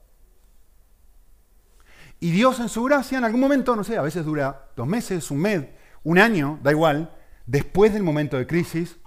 Y 2.20 2.32
Dios 2.32 2.60
en 2.60 2.70
su 2.70 2.84
gracia, 2.84 3.20
en 3.20 3.24
algún 3.24 3.41
momento, 3.41 3.76
no 3.76 3.84
sé, 3.84 3.95
a 3.95 4.02
veces 4.02 4.26
dura 4.26 4.70
dos 4.76 4.88
meses, 4.88 5.30
un 5.30 5.38
mes, 5.38 5.68
un 6.02 6.18
año, 6.18 6.60
da 6.64 6.72
igual, 6.72 7.16
después 7.45 7.93
del 7.93 8.02
momento 8.02 8.38
de 8.38 8.47
crisis, 8.47 8.97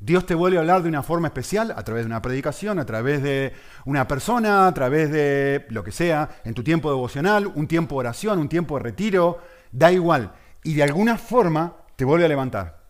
Dios 0.00 0.26
te 0.26 0.34
vuelve 0.34 0.58
a 0.58 0.60
hablar 0.60 0.82
de 0.82 0.88
una 0.88 1.02
forma 1.02 1.28
especial, 1.28 1.72
a 1.74 1.82
través 1.82 2.04
de 2.04 2.06
una 2.06 2.20
predicación, 2.20 2.78
a 2.78 2.84
través 2.84 3.22
de 3.22 3.52
una 3.86 4.06
persona, 4.06 4.66
a 4.66 4.74
través 4.74 5.10
de 5.10 5.66
lo 5.70 5.82
que 5.82 5.92
sea, 5.92 6.40
en 6.44 6.52
tu 6.52 6.62
tiempo 6.62 6.90
devocional, 6.90 7.46
un 7.46 7.66
tiempo 7.66 7.94
de 7.94 8.00
oración, 8.00 8.38
un 8.38 8.48
tiempo 8.48 8.76
de 8.76 8.82
retiro, 8.82 9.38
da 9.72 9.92
igual. 9.92 10.34
Y 10.62 10.74
de 10.74 10.82
alguna 10.82 11.16
forma 11.16 11.76
te 11.96 12.04
vuelve 12.04 12.24
a 12.24 12.28
levantar. 12.28 12.82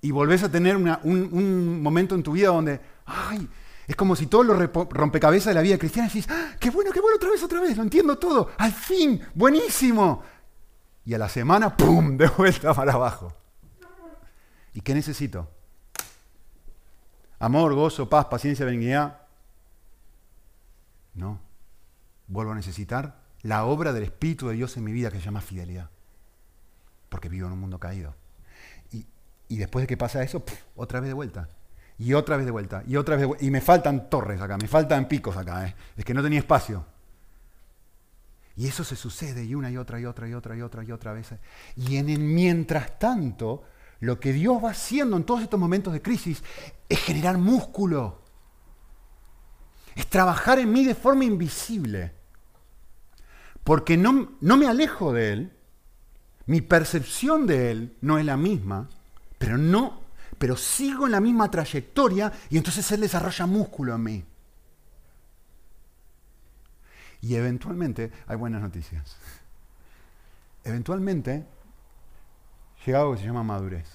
Y 0.00 0.12
volvés 0.12 0.42
a 0.42 0.50
tener 0.50 0.76
un, 0.76 1.82
momento 1.82 2.14
en 2.14 2.22
tu 2.22 2.32
vida 2.32 2.48
donde, 2.48 2.80
ay, 3.06 3.48
es 3.86 3.96
como 3.96 4.14
si 4.14 4.26
todos 4.26 4.46
los 4.46 4.58
rompecabezas 4.90 5.48
de 5.48 5.54
la 5.54 5.62
vida 5.62 5.78
cristiana 5.78 6.08
decís, 6.08 6.28
¡Ah, 6.30 6.52
qué 6.60 6.70
bueno, 6.70 6.92
qué 6.92 7.00
bueno, 7.00 7.16
otra 7.16 7.30
vez, 7.30 7.42
otra 7.42 7.60
vez, 7.60 7.76
lo 7.76 7.82
entiendo 7.82 8.18
todo, 8.18 8.50
al 8.58 8.72
fin, 8.72 9.20
buenísimo. 9.34 10.22
Y 11.04 11.14
a 11.14 11.18
la 11.18 11.28
semana, 11.28 11.76
¡pum!, 11.76 12.16
de 12.18 12.28
vuelta 12.28 12.74
para 12.74 12.92
abajo. 12.92 13.32
¿Y 14.74 14.80
qué 14.80 14.94
necesito? 14.94 15.55
Amor, 17.38 17.74
gozo, 17.74 18.08
paz, 18.08 18.26
paciencia, 18.26 18.64
benignidad. 18.64 19.18
No. 21.14 21.40
Vuelvo 22.28 22.52
a 22.52 22.54
necesitar 22.54 23.20
la 23.42 23.64
obra 23.64 23.92
del 23.92 24.04
Espíritu 24.04 24.48
de 24.48 24.54
Dios 24.54 24.76
en 24.76 24.84
mi 24.84 24.92
vida 24.92 25.10
que 25.10 25.18
se 25.18 25.24
llama 25.24 25.40
fidelidad. 25.40 25.90
Porque 27.08 27.28
vivo 27.28 27.46
en 27.46 27.52
un 27.52 27.60
mundo 27.60 27.78
caído. 27.78 28.14
Y, 29.48 29.58
después 29.58 29.84
de 29.84 29.86
que 29.86 29.96
pasa 29.96 30.24
eso, 30.24 30.42
otra 30.74 30.98
vez 30.98 31.08
de 31.08 31.14
vuelta. 31.14 31.48
Y 31.98 32.14
otra 32.14 32.36
vez 32.36 32.44
de 32.44 32.52
vuelta, 32.52 32.82
y 32.86 32.96
otra 32.96 33.16
vez 33.16 33.28
Y 33.40 33.50
me 33.50 33.60
faltan 33.60 34.10
torres 34.10 34.40
acá, 34.40 34.58
me 34.58 34.66
faltan 34.66 35.06
picos 35.06 35.36
acá. 35.36 35.68
¿eh? 35.68 35.74
Es 35.96 36.04
que 36.04 36.14
no 36.14 36.22
tenía 36.22 36.40
espacio. 36.40 36.84
Y 38.56 38.66
eso 38.66 38.82
se 38.82 38.96
sucede 38.96 39.44
y 39.44 39.54
una 39.54 39.70
y 39.70 39.76
otra 39.76 40.00
y 40.00 40.06
otra 40.06 40.26
y 40.28 40.34
otra 40.34 40.56
y 40.56 40.62
otra 40.62 40.82
y 40.82 40.90
otra 40.90 41.12
vez. 41.12 41.28
Y 41.76 41.96
en 41.96 42.08
el 42.08 42.20
mientras 42.20 42.98
tanto, 42.98 43.64
lo 44.00 44.20
que 44.20 44.32
Dios 44.32 44.62
va 44.62 44.70
haciendo 44.70 45.16
en 45.16 45.24
todos 45.24 45.42
estos 45.42 45.58
momentos 45.58 45.92
de 45.92 46.02
crisis 46.02 46.42
es 46.88 46.98
generar 47.00 47.38
músculo. 47.38 48.22
Es 49.94 50.06
trabajar 50.08 50.58
en 50.58 50.72
mí 50.72 50.84
de 50.84 50.94
forma 50.94 51.24
invisible. 51.24 52.12
Porque 53.64 53.96
no, 53.96 54.36
no 54.40 54.56
me 54.56 54.66
alejo 54.66 55.12
de 55.12 55.32
Él. 55.32 55.52
Mi 56.46 56.60
percepción 56.60 57.46
de 57.46 57.70
Él 57.70 57.96
no 58.00 58.18
es 58.18 58.24
la 58.24 58.36
misma, 58.36 58.88
pero 59.38 59.58
no 59.58 60.06
pero 60.38 60.56
sigo 60.56 61.06
en 61.06 61.12
la 61.12 61.20
misma 61.20 61.50
trayectoria 61.50 62.32
y 62.50 62.58
entonces 62.58 62.90
Él 62.92 63.00
desarrolla 63.00 63.46
músculo 63.46 63.94
en 63.94 64.02
mí. 64.02 64.24
Y 67.22 67.34
eventualmente, 67.34 68.12
hay 68.26 68.36
buenas 68.36 68.60
noticias, 68.60 69.16
eventualmente 70.64 71.46
llega 72.86 73.00
algo 73.00 73.14
que 73.14 73.20
se 73.20 73.26
llama 73.26 73.42
madurez. 73.42 73.86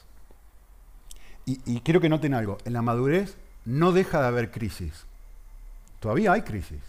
Y, 1.46 1.82
quiero 1.82 2.00
que 2.00 2.08
noten 2.08 2.34
algo, 2.34 2.58
en 2.66 2.74
la 2.74 2.82
madurez 2.82 3.36
no 3.66 3.92
deja 3.92 4.22
de 4.22 4.28
haber 4.28 4.52
crisis. 4.52 5.06
Todavía 6.00 6.32
hay 6.32 6.44
crisis. 6.44 6.82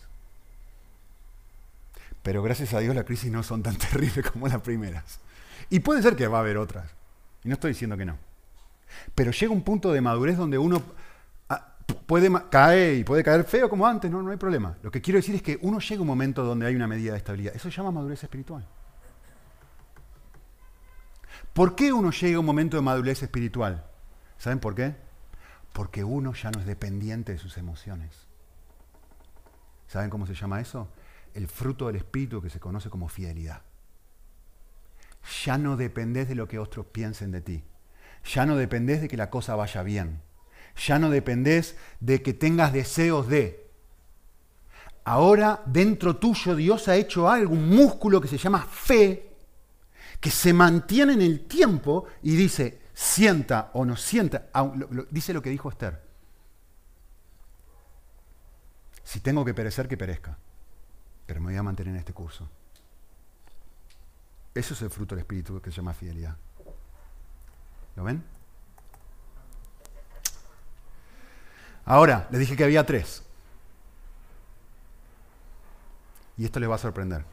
Pero 2.22 2.42
gracias 2.42 2.72
a 2.74 2.78
Dios 2.78 2.94
las 2.94 3.04
crisis 3.04 3.32
no 3.32 3.42
son 3.42 3.62
tan 3.62 3.76
terribles 3.90 4.30
como 4.30 4.46
las 4.46 4.60
primeras. 4.60 5.18
Y 5.70 5.80
puede 5.80 6.02
ser 6.02 6.14
que 6.14 6.28
va 6.28 6.38
a 6.38 6.40
haber 6.42 6.58
otras. 6.58 6.90
Y 7.42 7.48
no 7.48 7.54
estoy 7.54 7.70
diciendo 7.72 7.96
que 7.96 8.04
no. 8.04 8.18
Pero 9.14 9.32
llega 9.32 9.52
un 9.52 9.62
punto 9.62 9.90
de 9.90 10.00
madurez 10.00 10.36
donde 10.36 10.58
uno 10.58 10.82
ah, 11.48 11.74
puede 12.06 12.30
caer 12.50 12.98
y 12.98 13.04
puede 13.04 13.24
caer 13.24 13.44
feo 13.44 13.68
como 13.68 13.86
antes, 13.86 14.10
no, 14.10 14.22
no 14.22 14.30
hay 14.30 14.36
problema. 14.36 14.76
Lo 14.82 14.90
que 14.90 15.00
quiero 15.00 15.16
decir 15.16 15.34
es 15.34 15.42
que 15.42 15.58
uno 15.62 15.80
llega 15.80 15.98
a 15.98 16.02
un 16.02 16.08
momento 16.08 16.44
donde 16.44 16.66
hay 16.66 16.76
una 16.76 16.86
medida 16.86 17.12
de 17.12 17.18
estabilidad. 17.18 17.56
Eso 17.56 17.70
se 17.70 17.76
llama 17.76 17.90
madurez 17.90 18.22
espiritual. 18.22 18.64
¿Por 21.52 21.74
qué 21.74 21.92
uno 21.92 22.10
llega 22.10 22.36
a 22.36 22.40
un 22.40 22.46
momento 22.46 22.76
de 22.76 22.82
madurez 22.82 23.22
espiritual? 23.22 23.84
¿Saben 24.38 24.58
por 24.58 24.74
qué? 24.74 24.96
Porque 25.72 26.04
uno 26.04 26.32
ya 26.34 26.50
no 26.50 26.60
es 26.60 26.66
dependiente 26.66 27.32
de 27.32 27.38
sus 27.38 27.56
emociones. 27.58 28.26
¿Saben 29.86 30.10
cómo 30.10 30.26
se 30.26 30.34
llama 30.34 30.60
eso? 30.60 30.88
El 31.34 31.48
fruto 31.48 31.86
del 31.86 31.96
espíritu 31.96 32.40
que 32.40 32.50
se 32.50 32.60
conoce 32.60 32.90
como 32.90 33.08
fidelidad. 33.08 33.62
Ya 35.44 35.58
no 35.58 35.76
dependés 35.76 36.28
de 36.28 36.34
lo 36.34 36.48
que 36.48 36.58
otros 36.58 36.86
piensen 36.86 37.30
de 37.30 37.40
ti 37.40 37.64
ya 38.24 38.46
no 38.46 38.56
dependés 38.56 39.00
de 39.00 39.08
que 39.08 39.16
la 39.16 39.30
cosa 39.30 39.56
vaya 39.56 39.82
bien. 39.82 40.22
Ya 40.86 40.98
no 40.98 41.10
dependés 41.10 41.76
de 42.00 42.22
que 42.22 42.32
tengas 42.32 42.72
deseos 42.72 43.28
de. 43.28 43.70
Ahora 45.04 45.62
dentro 45.66 46.16
tuyo 46.16 46.54
Dios 46.54 46.88
ha 46.88 46.96
hecho 46.96 47.28
algo, 47.28 47.54
un 47.54 47.68
músculo 47.68 48.20
que 48.20 48.28
se 48.28 48.38
llama 48.38 48.62
fe, 48.62 49.31
que 50.22 50.30
se 50.30 50.52
mantiene 50.52 51.14
en 51.14 51.20
el 51.20 51.48
tiempo 51.48 52.06
y 52.22 52.36
dice, 52.36 52.80
sienta 52.94 53.72
o 53.74 53.84
no 53.84 53.96
sienta, 53.96 54.46
dice 55.10 55.32
lo 55.32 55.42
que 55.42 55.50
dijo 55.50 55.68
Esther. 55.68 56.00
Si 59.02 59.18
tengo 59.18 59.44
que 59.44 59.52
perecer, 59.52 59.88
que 59.88 59.96
perezca, 59.96 60.38
pero 61.26 61.40
me 61.40 61.46
voy 61.46 61.56
a 61.56 61.64
mantener 61.64 61.92
en 61.94 61.98
este 61.98 62.12
curso. 62.12 62.48
Eso 64.54 64.74
es 64.74 64.82
el 64.82 64.90
fruto 64.90 65.16
del 65.16 65.22
Espíritu 65.22 65.60
que 65.60 65.72
se 65.72 65.78
llama 65.78 65.92
fidelidad. 65.92 66.36
¿Lo 67.96 68.04
ven? 68.04 68.22
Ahora, 71.84 72.28
les 72.30 72.38
dije 72.38 72.56
que 72.56 72.62
había 72.62 72.86
tres. 72.86 73.24
Y 76.36 76.44
esto 76.44 76.60
les 76.60 76.70
va 76.70 76.76
a 76.76 76.78
sorprender. 76.78 77.31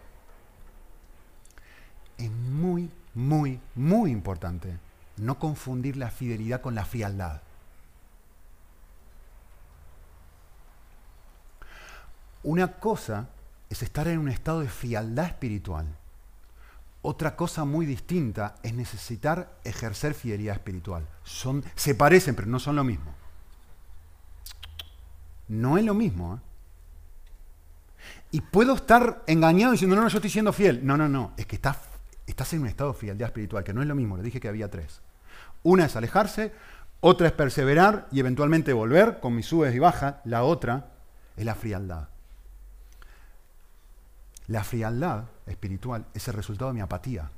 Es 2.20 2.30
muy, 2.30 2.92
muy, 3.16 3.60
muy 3.74 4.12
importante 4.12 4.78
no 5.18 5.40
confundir 5.40 5.98
la 5.98 6.12
fidelidad 6.12 6.62
con 6.62 6.76
la 6.76 6.86
frialdad. 6.86 7.42
Una 12.44 12.80
cosa 12.80 13.28
es 13.70 13.84
estar 13.84 14.08
en 14.08 14.20
un 14.20 14.30
estado 14.30 14.62
de 14.62 14.70
frialdad 14.70 15.26
espiritual 15.26 15.86
Otra 17.02 17.36
cosa 17.36 17.66
muy 17.66 17.86
distinta 17.86 18.56
es 18.64 18.74
necesitar 18.74 19.58
ejercer 19.64 20.14
fidelidad 20.14 20.56
espiritual. 20.56 21.08
Son, 21.24 21.64
se 21.76 21.96
parecen, 21.96 22.36
pero 22.36 22.48
no 22.48 22.60
son 22.60 22.76
lo 22.76 22.84
mismo. 22.84 23.14
No 25.48 25.78
es 25.78 25.86
lo 25.86 25.94
mismo. 25.94 26.36
¿eh? 26.36 26.40
Y 28.32 28.42
puedo 28.42 28.76
estar 28.76 29.24
engañado 29.28 29.72
diciendo, 29.72 29.96
no, 29.96 30.04
no, 30.04 30.10
yo 30.10 30.18
estoy 30.18 30.30
siendo 30.30 30.52
fiel. 30.54 30.86
No, 30.86 30.98
no, 30.98 31.08
no. 31.08 31.34
Es 31.38 31.46
que 31.46 31.56
estás, 31.56 31.78
estás 32.30 32.54
en 32.54 32.62
un 32.62 32.68
estado 32.68 32.94
de 32.94 33.00
fidelidad 33.00 33.30
espiritual, 33.30 33.64
que 33.64 33.74
no 33.74 33.82
es 33.82 33.88
lo 33.88 33.96
mismo. 33.96 34.18
Le 34.18 34.24
dije 34.24 34.40
que 34.40 34.48
había 34.48 34.70
tres. 34.70 35.02
Una 35.64 35.86
es 35.86 35.96
alejarse, 35.96 36.54
otra 37.02 37.28
es 37.28 37.34
perseverar 37.34 38.08
y 38.12 38.20
eventualmente 38.20 38.74
volver 38.74 39.20
con 39.20 39.36
mis 39.36 39.48
subes 39.48 39.74
y 39.74 39.80
bajas. 39.80 40.16
La 40.26 40.44
otra 40.44 40.92
es 41.38 41.46
la 41.46 41.56
frialdad. 41.56 42.10
La 44.48 44.64
frialdad 44.64 45.26
espiritual 45.46 46.06
es 46.14 46.28
el 46.28 46.34
resultado 46.34 46.72
de 46.72 46.76
mi 46.76 46.82
apatía, 46.82 47.32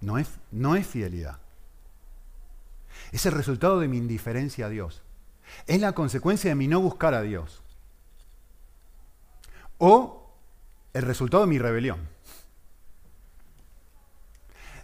no 0.00 0.18
es, 0.18 0.28
no 0.50 0.76
es 0.76 0.86
fidelidad. 0.86 1.38
Es 3.10 3.26
el 3.26 3.32
resultado 3.32 3.80
de 3.80 3.88
mi 3.88 3.96
indiferencia 3.96 4.66
a 4.66 4.68
Dios. 4.68 5.02
Es 5.66 5.80
la 5.80 5.92
consecuencia 5.92 6.50
de 6.50 6.54
mi 6.54 6.68
no 6.68 6.80
buscar 6.80 7.14
a 7.14 7.22
Dios. 7.22 7.62
O 9.78 10.30
el 10.92 11.02
resultado 11.02 11.44
de 11.44 11.48
mi 11.48 11.58
rebelión. 11.58 12.00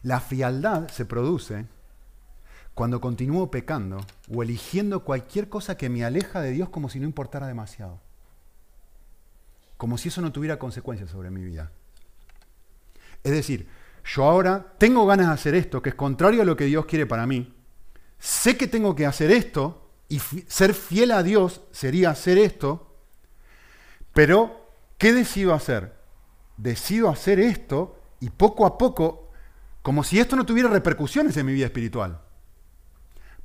La 0.05 0.21
frialdad 0.21 0.87
se 0.89 1.05
produce 1.05 1.67
cuando 2.75 3.01
continúo 3.01 3.51
pecando 3.51 3.99
o 4.33 4.45
eligiendo 4.45 5.05
cualquier 5.05 5.49
cosa 5.49 5.77
que 5.77 5.89
me 5.89 6.05
aleja 6.05 6.41
de 6.41 6.53
Dios 6.53 6.69
como 6.69 6.89
si 6.89 7.01
no 7.01 7.07
importara 7.07 7.49
demasiado 7.49 8.01
como 9.77 9.99
si 9.99 10.09
eso 10.09 10.21
no 10.21 10.33
tuviera 10.33 10.59
consecuencias 10.59 11.11
sobre 11.11 11.31
mi 11.31 11.45
vida. 11.45 11.71
Es 13.23 13.33
decir, 13.33 13.69
yo 14.05 14.25
ahora 14.25 14.75
tengo 14.79 15.07
ganas 15.07 15.29
de 15.29 15.35
hacer 15.35 15.55
esto, 15.55 15.83
que 15.83 15.91
es 15.91 15.95
contrario 15.95 16.43
a 16.43 16.45
lo 16.45 16.57
que 16.57 16.65
Dios 16.65 16.87
quiere 16.87 17.07
para 17.07 17.27
mí. 17.27 17.55
Sé 18.19 18.57
que 18.57 18.67
tengo 18.67 18.95
que 18.95 19.07
hacer 19.07 19.31
esto, 19.31 19.91
y 20.09 20.21
ser 20.21 20.75
fiel 20.75 21.11
a 21.11 21.23
Dios 21.23 21.63
sería 21.73 22.11
hacer 22.11 22.39
esto, 22.39 22.95
pero 24.13 24.71
¿qué 24.97 25.13
decido 25.13 25.55
hacer? 25.55 25.95
Decido 26.57 27.09
hacer 27.09 27.41
esto 27.41 28.01
y 28.21 28.31
poco 28.31 28.67
a 28.67 28.79
poco, 28.79 29.24
como 29.85 30.03
si 30.03 30.19
esto 30.19 30.35
no 30.35 30.47
tuviera 30.47 30.71
repercusiones 30.71 31.37
en 31.37 31.45
mi 31.45 31.53
vida 31.53 31.67
espiritual. 31.67 32.19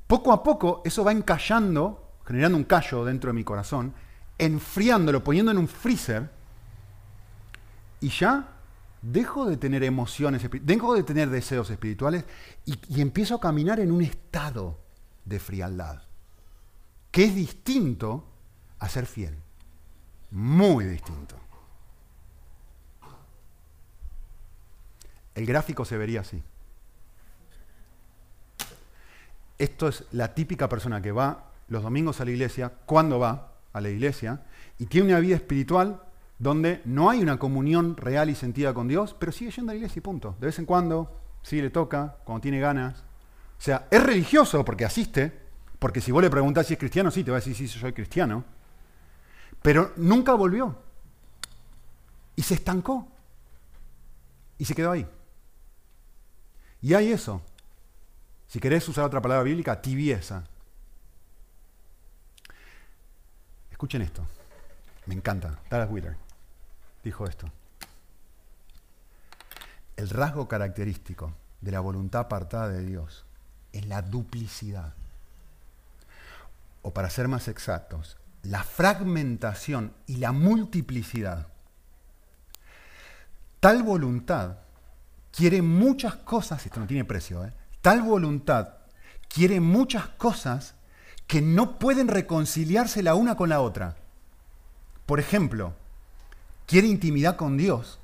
Poco 0.06 0.32
a 0.32 0.42
poco 0.42 0.80
eso 0.86 1.04
va 1.04 1.12
encallando, 1.12 2.14
generando 2.24 2.56
un 2.56 2.64
callo 2.64 3.04
dentro 3.04 3.28
de 3.28 3.34
mi 3.34 3.44
corazón, 3.44 3.92
enfriándolo, 4.38 5.22
poniendo 5.22 5.52
en 5.52 5.58
un 5.58 5.68
freezer, 5.68 6.30
y 8.00 8.08
ya 8.08 8.56
dejo 9.02 9.44
de 9.44 9.58
tener 9.58 9.84
emociones, 9.84 10.40
dejo 10.62 10.94
de 10.94 11.02
tener 11.02 11.28
deseos 11.28 11.68
espirituales 11.68 12.24
y, 12.64 13.02
empiezo 13.02 13.34
a 13.34 13.40
caminar 13.40 13.78
en 13.78 13.92
un 13.92 14.00
estado 14.00 14.80
de 15.26 15.40
frialdad, 15.40 16.04
que 17.10 17.24
es 17.24 17.34
distinto 17.34 18.24
a 18.78 18.88
ser 18.88 19.04
fiel, 19.04 19.36
muy 20.30 20.86
distinto. 20.86 21.36
El 25.40 25.46
gráfico 25.46 25.86
se 25.86 25.96
vería 25.96 26.20
así. 26.20 26.42
Esto 29.56 29.88
es 29.88 30.04
la 30.12 30.34
típica 30.34 30.68
persona 30.68 31.00
que 31.00 31.12
va 31.12 31.46
los 31.68 31.82
domingos 31.82 32.20
a 32.20 32.26
la 32.26 32.30
iglesia, 32.30 32.70
cuando 32.84 33.18
va, 33.18 33.52
a 33.72 33.80
la 33.80 33.88
iglesia 33.88 34.42
y 34.78 34.84
tiene 34.84 35.08
una 35.08 35.20
vida 35.20 35.36
espiritual 35.36 36.02
donde 36.38 36.82
no 36.84 37.08
hay 37.08 37.22
una 37.22 37.38
comunión 37.38 37.96
real 37.96 38.28
y 38.28 38.34
sentida 38.34 38.74
con 38.74 38.86
Dios, 38.86 39.16
pero 39.18 39.32
sigue 39.32 39.50
yendo 39.50 39.70
a 39.70 39.74
la 39.74 39.76
iglesia 39.76 40.00
y 40.00 40.02
punto. 40.02 40.36
De 40.40 40.46
vez 40.46 40.58
en 40.58 40.66
cuando, 40.66 41.18
sí 41.42 41.62
le 41.62 41.70
toca, 41.70 42.16
cuando 42.24 42.42
tiene 42.42 42.60
ganas. 42.60 42.98
O 42.98 43.62
sea, 43.62 43.88
es 43.90 44.02
religioso 44.02 44.62
porque 44.62 44.84
asiste, 44.84 45.32
porque 45.78 46.02
si 46.02 46.12
vos 46.12 46.22
le 46.22 46.28
preguntás 46.28 46.66
si 46.66 46.74
es 46.74 46.78
cristiano, 46.78 47.10
sí, 47.10 47.24
te 47.24 47.30
va 47.30 47.38
a 47.38 47.40
decir 47.40 47.54
sí, 47.54 47.66
soy 47.66 47.94
cristiano, 47.94 48.44
pero 49.62 49.92
nunca 49.96 50.34
volvió. 50.34 50.76
Y 52.36 52.42
se 52.42 52.52
estancó. 52.52 53.08
Y 54.58 54.66
se 54.66 54.74
quedó 54.74 54.90
ahí. 54.90 55.06
Y 56.82 56.94
hay 56.94 57.12
eso. 57.12 57.42
Si 58.46 58.58
querés 58.58 58.88
usar 58.88 59.04
otra 59.04 59.20
palabra 59.20 59.44
bíblica, 59.44 59.80
tibieza. 59.80 60.44
Escuchen 63.70 64.02
esto. 64.02 64.26
Me 65.06 65.14
encanta. 65.14 65.58
Dallas 65.70 65.90
Wheeler 65.90 66.16
dijo 67.02 67.26
esto. 67.26 67.50
El 69.96 70.08
rasgo 70.08 70.48
característico 70.48 71.34
de 71.60 71.72
la 71.72 71.80
voluntad 71.80 72.22
apartada 72.22 72.68
de 72.68 72.84
Dios 72.84 73.24
es 73.72 73.86
la 73.86 74.02
duplicidad. 74.02 74.94
O 76.82 76.92
para 76.92 77.10
ser 77.10 77.28
más 77.28 77.48
exactos, 77.48 78.16
la 78.42 78.64
fragmentación 78.64 79.92
y 80.06 80.16
la 80.16 80.32
multiplicidad. 80.32 81.48
Tal 83.60 83.82
voluntad 83.82 84.56
quiere 85.32 85.62
muchas 85.62 86.16
cosas, 86.16 86.64
esto 86.64 86.80
no 86.80 86.86
tiene 86.86 87.04
precio, 87.04 87.44
¿eh? 87.44 87.52
tal 87.80 88.02
voluntad 88.02 88.80
quiere 89.28 89.60
muchas 89.60 90.06
cosas 90.08 90.74
que 91.26 91.40
no 91.40 91.78
pueden 91.78 92.08
reconciliarse 92.08 93.02
la 93.02 93.14
una 93.14 93.36
con 93.36 93.48
la 93.48 93.60
otra. 93.60 93.96
Por 95.06 95.20
ejemplo, 95.20 95.74
quiere 96.66 96.88
intimidad 96.88 97.36
con 97.36 97.56
Dios 97.56 98.00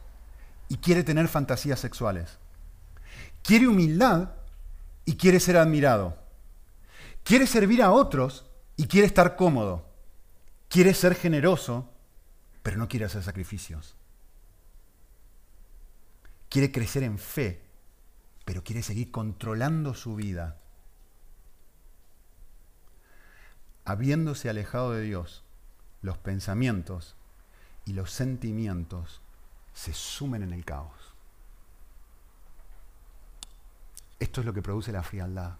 y 0.68 0.76
quiere 0.76 1.02
tener 1.02 1.28
fantasías 1.28 1.80
sexuales. 1.80 2.38
Quiere 3.42 3.66
humildad 3.66 4.30
y 5.04 5.16
quiere 5.16 5.40
ser 5.40 5.56
admirado. 5.56 6.16
Quiere 7.24 7.46
servir 7.46 7.82
a 7.82 7.90
otros 7.90 8.46
y 8.76 8.86
quiere 8.86 9.08
estar 9.08 9.34
cómodo. 9.36 9.88
Quiere 10.68 10.94
ser 10.94 11.16
generoso, 11.16 11.90
pero 12.62 12.76
no 12.76 12.88
quiere 12.88 13.06
hacer 13.06 13.24
sacrificios. 13.24 13.96
Quiere 16.48 16.72
crecer 16.72 17.02
en 17.02 17.18
fe, 17.18 17.62
pero 18.44 18.62
quiere 18.62 18.82
seguir 18.82 19.10
controlando 19.10 19.94
su 19.94 20.14
vida 20.14 20.58
habiéndose 23.86 24.50
alejado 24.50 24.92
de 24.92 25.02
Dios, 25.02 25.44
los 26.02 26.18
pensamientos 26.18 27.14
y 27.86 27.92
los 27.92 28.10
sentimientos 28.10 29.22
se 29.72 29.94
sumen 29.94 30.42
en 30.42 30.52
el 30.52 30.64
caos. 30.64 31.14
Esto 34.18 34.40
es 34.40 34.46
lo 34.46 34.52
que 34.52 34.62
produce 34.62 34.92
la 34.92 35.04
frialdad. 35.04 35.54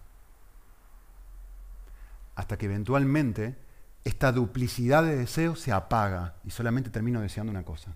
Hasta 2.35 2.57
que 2.57 2.65
eventualmente 2.65 3.57
esta 4.03 4.31
duplicidad 4.31 5.03
de 5.03 5.15
deseos 5.15 5.61
se 5.61 5.71
apaga 5.71 6.35
y 6.43 6.51
solamente 6.51 6.89
termino 6.89 7.21
deseando 7.21 7.51
una 7.51 7.63
cosa, 7.63 7.95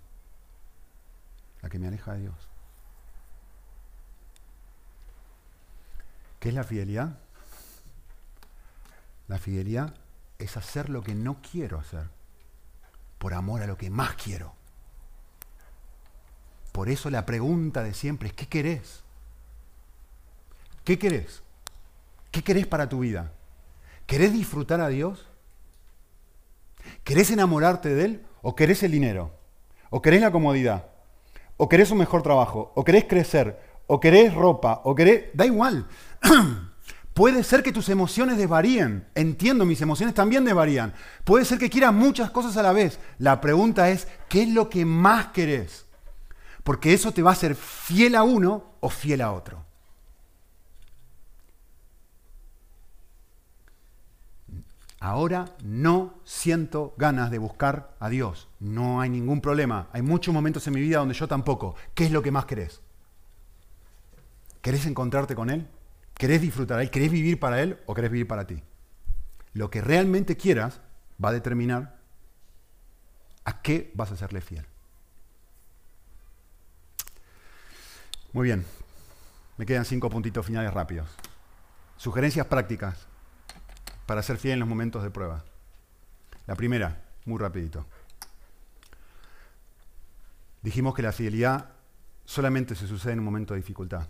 la 1.61 1.69
que 1.69 1.77
me 1.77 1.87
aleja 1.87 2.13
de 2.13 2.21
Dios. 2.21 2.50
¿Qué 6.41 6.49
es 6.49 6.55
la 6.55 6.63
fidelidad? 6.63 7.19
La 9.27 9.37
fidelidad 9.37 9.93
es 10.39 10.57
hacer 10.57 10.89
lo 10.89 11.03
que 11.03 11.13
no 11.13 11.37
quiero 11.39 11.77
hacer 11.77 12.07
por 13.19 13.35
amor 13.35 13.61
a 13.61 13.67
lo 13.67 13.77
que 13.77 13.91
más 13.91 14.15
quiero. 14.15 14.55
Por 16.71 16.89
eso 16.89 17.11
la 17.11 17.27
pregunta 17.27 17.83
de 17.83 17.93
siempre 17.93 18.29
es, 18.29 18.33
¿qué 18.33 18.47
querés? 18.47 19.03
¿Qué 20.83 20.97
querés? 20.97 21.43
¿Qué 22.31 22.43
querés 22.43 22.65
para 22.65 22.89
tu 22.89 23.01
vida? 23.01 23.31
¿Querés 24.07 24.33
disfrutar 24.33 24.81
a 24.81 24.87
Dios? 24.87 25.27
¿Querés 27.03 27.29
enamorarte 27.29 27.89
de 27.93 28.03
Él? 28.03 28.25
¿O 28.41 28.55
querés 28.55 28.81
el 28.81 28.91
dinero? 28.91 29.31
¿O 29.91 30.01
querés 30.01 30.21
la 30.21 30.31
comodidad? 30.31 30.87
¿O 31.57 31.69
querés 31.69 31.91
un 31.91 31.99
mejor 31.99 32.23
trabajo? 32.23 32.71
¿O 32.73 32.83
querés 32.83 33.05
crecer? 33.05 33.61
¿O 33.85 33.99
querés 33.99 34.33
ropa? 34.33 34.81
¿O 34.85 34.95
querés... 34.95 35.25
Da 35.35 35.45
igual. 35.45 35.87
Puede 37.13 37.43
ser 37.43 37.61
que 37.61 37.73
tus 37.73 37.89
emociones 37.89 38.37
desvaríen. 38.37 39.05
Entiendo, 39.15 39.65
mis 39.65 39.81
emociones 39.81 40.15
también 40.15 40.45
desvarían. 40.45 40.93
Puede 41.23 41.45
ser 41.45 41.59
que 41.59 41.69
quieras 41.69 41.93
muchas 41.93 42.31
cosas 42.31 42.55
a 42.57 42.63
la 42.63 42.71
vez. 42.71 42.99
La 43.19 43.41
pregunta 43.41 43.89
es, 43.89 44.07
¿qué 44.29 44.43
es 44.43 44.49
lo 44.49 44.69
que 44.69 44.85
más 44.85 45.27
querés? 45.27 45.85
Porque 46.63 46.93
eso 46.93 47.11
te 47.11 47.21
va 47.21 47.31
a 47.31 47.33
hacer 47.33 47.55
fiel 47.55 48.15
a 48.15 48.23
uno 48.23 48.75
o 48.79 48.89
fiel 48.89 49.21
a 49.21 49.33
otro. 49.33 49.65
Ahora 54.99 55.45
no 55.63 56.13
siento 56.23 56.93
ganas 56.95 57.31
de 57.31 57.39
buscar 57.39 57.95
a 57.99 58.07
Dios. 58.07 58.47
No 58.59 59.01
hay 59.01 59.09
ningún 59.09 59.41
problema. 59.41 59.89
Hay 59.93 60.03
muchos 60.03 60.31
momentos 60.31 60.65
en 60.67 60.75
mi 60.75 60.81
vida 60.81 60.99
donde 60.99 61.15
yo 61.15 61.27
tampoco. 61.27 61.75
¿Qué 61.95 62.05
es 62.05 62.11
lo 62.11 62.21
que 62.21 62.29
más 62.29 62.45
querés? 62.45 62.81
¿Querés 64.61 64.85
encontrarte 64.85 65.33
con 65.33 65.49
Él? 65.49 65.67
¿Querés 66.21 66.39
disfrutar 66.39 66.77
a 66.77 66.83
Él? 66.83 66.91
¿Querés 66.91 67.11
vivir 67.11 67.39
para 67.39 67.63
Él 67.63 67.79
o 67.87 67.95
querés 67.95 68.11
vivir 68.11 68.27
para 68.27 68.45
ti? 68.45 68.61
Lo 69.53 69.71
que 69.71 69.81
realmente 69.81 70.37
quieras 70.37 70.79
va 71.23 71.29
a 71.29 71.33
determinar 71.33 71.97
a 73.43 73.63
qué 73.63 73.91
vas 73.95 74.11
a 74.11 74.17
serle 74.17 74.39
fiel. 74.41 74.63
Muy 78.33 78.43
bien. 78.43 78.63
Me 79.57 79.65
quedan 79.65 79.83
cinco 79.83 80.11
puntitos 80.11 80.45
finales 80.45 80.71
rápidos. 80.71 81.09
Sugerencias 81.97 82.45
prácticas 82.45 83.07
para 84.05 84.21
ser 84.21 84.37
fiel 84.37 84.53
en 84.53 84.59
los 84.59 84.69
momentos 84.69 85.01
de 85.01 85.09
prueba. 85.09 85.43
La 86.45 86.53
primera, 86.53 87.01
muy 87.25 87.39
rapidito. 87.39 87.87
Dijimos 90.61 90.93
que 90.93 91.01
la 91.01 91.13
fidelidad 91.13 91.71
solamente 92.25 92.75
se 92.75 92.85
sucede 92.85 93.13
en 93.13 93.19
un 93.19 93.25
momento 93.25 93.55
de 93.55 93.61
dificultad. 93.61 94.07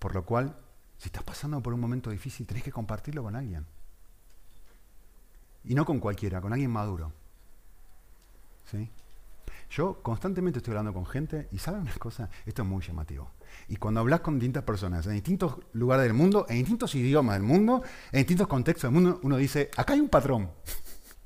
Por 0.00 0.16
lo 0.16 0.24
cual, 0.24 0.56
si 1.04 1.08
estás 1.08 1.22
pasando 1.22 1.62
por 1.62 1.74
un 1.74 1.80
momento 1.80 2.08
difícil, 2.08 2.46
tenés 2.46 2.62
que 2.62 2.72
compartirlo 2.72 3.22
con 3.22 3.36
alguien. 3.36 3.66
Y 5.64 5.74
no 5.74 5.84
con 5.84 6.00
cualquiera, 6.00 6.40
con 6.40 6.50
alguien 6.50 6.70
maduro. 6.70 7.12
¿Sí? 8.70 8.88
Yo 9.68 10.02
constantemente 10.02 10.60
estoy 10.60 10.70
hablando 10.70 10.94
con 10.94 11.04
gente 11.04 11.46
y 11.52 11.58
¿saben 11.58 11.82
una 11.82 11.92
cosa? 11.96 12.30
Esto 12.46 12.62
es 12.62 12.68
muy 12.68 12.82
llamativo. 12.82 13.32
Y 13.68 13.76
cuando 13.76 14.00
hablas 14.00 14.20
con 14.20 14.38
distintas 14.38 14.62
personas 14.62 15.04
en 15.04 15.12
distintos 15.12 15.58
lugares 15.74 16.04
del 16.04 16.14
mundo, 16.14 16.46
en 16.48 16.56
distintos 16.56 16.94
idiomas 16.94 17.36
del 17.36 17.42
mundo, 17.42 17.82
en 18.10 18.20
distintos 18.20 18.48
contextos 18.48 18.90
del 18.90 18.98
mundo, 18.98 19.20
uno 19.22 19.36
dice, 19.36 19.70
acá 19.76 19.92
hay 19.92 20.00
un 20.00 20.08
patrón. 20.08 20.52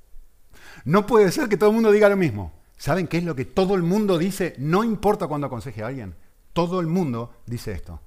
no 0.86 1.06
puede 1.06 1.30
ser 1.30 1.48
que 1.48 1.56
todo 1.56 1.70
el 1.70 1.76
mundo 1.76 1.92
diga 1.92 2.08
lo 2.08 2.16
mismo. 2.16 2.52
¿Saben 2.76 3.06
qué 3.06 3.18
es 3.18 3.24
lo 3.24 3.36
que 3.36 3.44
todo 3.44 3.76
el 3.76 3.84
mundo 3.84 4.18
dice? 4.18 4.56
No 4.58 4.82
importa 4.82 5.28
cuando 5.28 5.46
aconseje 5.46 5.84
a 5.84 5.86
alguien. 5.86 6.16
Todo 6.52 6.80
el 6.80 6.88
mundo 6.88 7.32
dice 7.46 7.70
esto. 7.70 8.00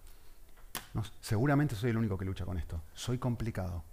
Seguramente 1.20 1.76
soy 1.76 1.92
el 1.92 1.98
único 1.98 2.18
que 2.18 2.26
lucha 2.26 2.46
con 2.46 2.58
esto. 2.58 2.82
Soy 2.94 3.18
complicado. 3.18 3.84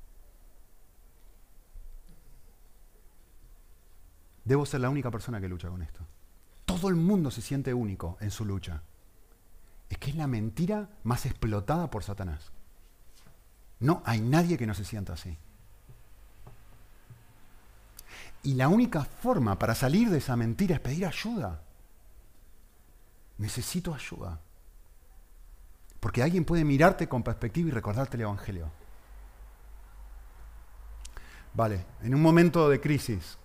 Debo 4.44 4.64
ser 4.64 4.80
la 4.80 4.90
única 4.90 5.10
persona 5.10 5.40
que 5.40 5.48
lucha 5.48 5.68
con 5.68 5.82
esto. 5.82 6.00
Todo 6.64 6.88
el 6.88 6.96
mundo 6.96 7.30
se 7.30 7.42
siente 7.42 7.74
único 7.74 8.16
en 8.20 8.30
su 8.30 8.44
lucha. 8.44 8.82
Es 9.88 9.98
que 9.98 10.10
es 10.10 10.16
la 10.16 10.26
mentira 10.26 10.88
más 11.04 11.26
explotada 11.26 11.90
por 11.90 12.02
Satanás. 12.02 12.50
No 13.80 14.02
hay 14.04 14.20
nadie 14.20 14.58
que 14.58 14.66
no 14.66 14.74
se 14.74 14.84
sienta 14.84 15.12
así. 15.12 15.38
Y 18.42 18.54
la 18.54 18.68
única 18.68 19.04
forma 19.04 19.58
para 19.58 19.74
salir 19.74 20.10
de 20.10 20.18
esa 20.18 20.36
mentira 20.36 20.76
es 20.76 20.80
pedir 20.80 21.06
ayuda. 21.06 21.62
Necesito 23.36 23.94
ayuda. 23.94 24.40
Porque 26.00 26.22
alguien 26.22 26.44
puede 26.44 26.64
mirarte 26.64 27.08
con 27.08 27.22
perspectiva 27.22 27.68
y 27.68 27.72
recordarte 27.72 28.16
el 28.16 28.22
Evangelio. 28.22 28.70
Vale, 31.54 31.84
en 32.02 32.14
un 32.14 32.22
momento 32.22 32.68
de 32.68 32.80
crisis, 32.80 33.38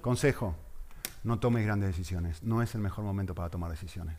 Consejo, 0.00 0.56
no 1.24 1.38
tomes 1.38 1.64
grandes 1.64 1.90
decisiones. 1.90 2.42
No 2.42 2.62
es 2.62 2.74
el 2.74 2.80
mejor 2.80 3.04
momento 3.04 3.34
para 3.34 3.50
tomar 3.50 3.70
decisiones. 3.70 4.16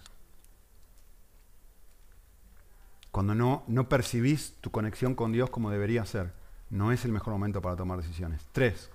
Cuando 3.11 3.35
no, 3.35 3.63
no 3.67 3.89
percibís 3.89 4.55
tu 4.61 4.71
conexión 4.71 5.15
con 5.15 5.31
Dios 5.31 5.49
como 5.49 5.69
debería 5.69 6.05
ser, 6.05 6.33
no 6.69 6.91
es 6.91 7.03
el 7.03 7.11
mejor 7.11 7.33
momento 7.33 7.61
para 7.61 7.75
tomar 7.75 7.97
decisiones. 7.97 8.45
Tres, 8.53 8.89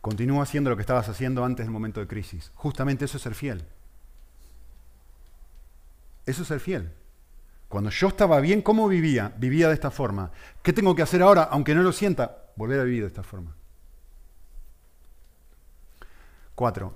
continúa 0.00 0.42
haciendo 0.42 0.70
lo 0.70 0.76
que 0.76 0.82
estabas 0.82 1.08
haciendo 1.08 1.44
antes 1.44 1.66
del 1.66 1.72
momento 1.72 2.00
de 2.00 2.08
crisis. 2.08 2.50
Justamente 2.54 3.04
eso 3.04 3.18
es 3.18 3.22
ser 3.22 3.34
fiel. 3.34 3.64
Eso 6.26 6.42
es 6.42 6.48
ser 6.48 6.60
fiel. 6.60 6.92
Cuando 7.68 7.90
yo 7.90 8.08
estaba 8.08 8.40
bien, 8.40 8.60
¿cómo 8.62 8.86
vivía? 8.86 9.32
Vivía 9.38 9.68
de 9.68 9.74
esta 9.74 9.90
forma. 9.90 10.30
¿Qué 10.62 10.72
tengo 10.72 10.94
que 10.94 11.02
hacer 11.02 11.22
ahora, 11.22 11.44
aunque 11.44 11.74
no 11.74 11.82
lo 11.82 11.92
sienta? 11.92 12.50
Volver 12.54 12.80
a 12.80 12.84
vivir 12.84 13.00
de 13.02 13.08
esta 13.08 13.22
forma. 13.22 13.54
Cuatro, 16.54 16.94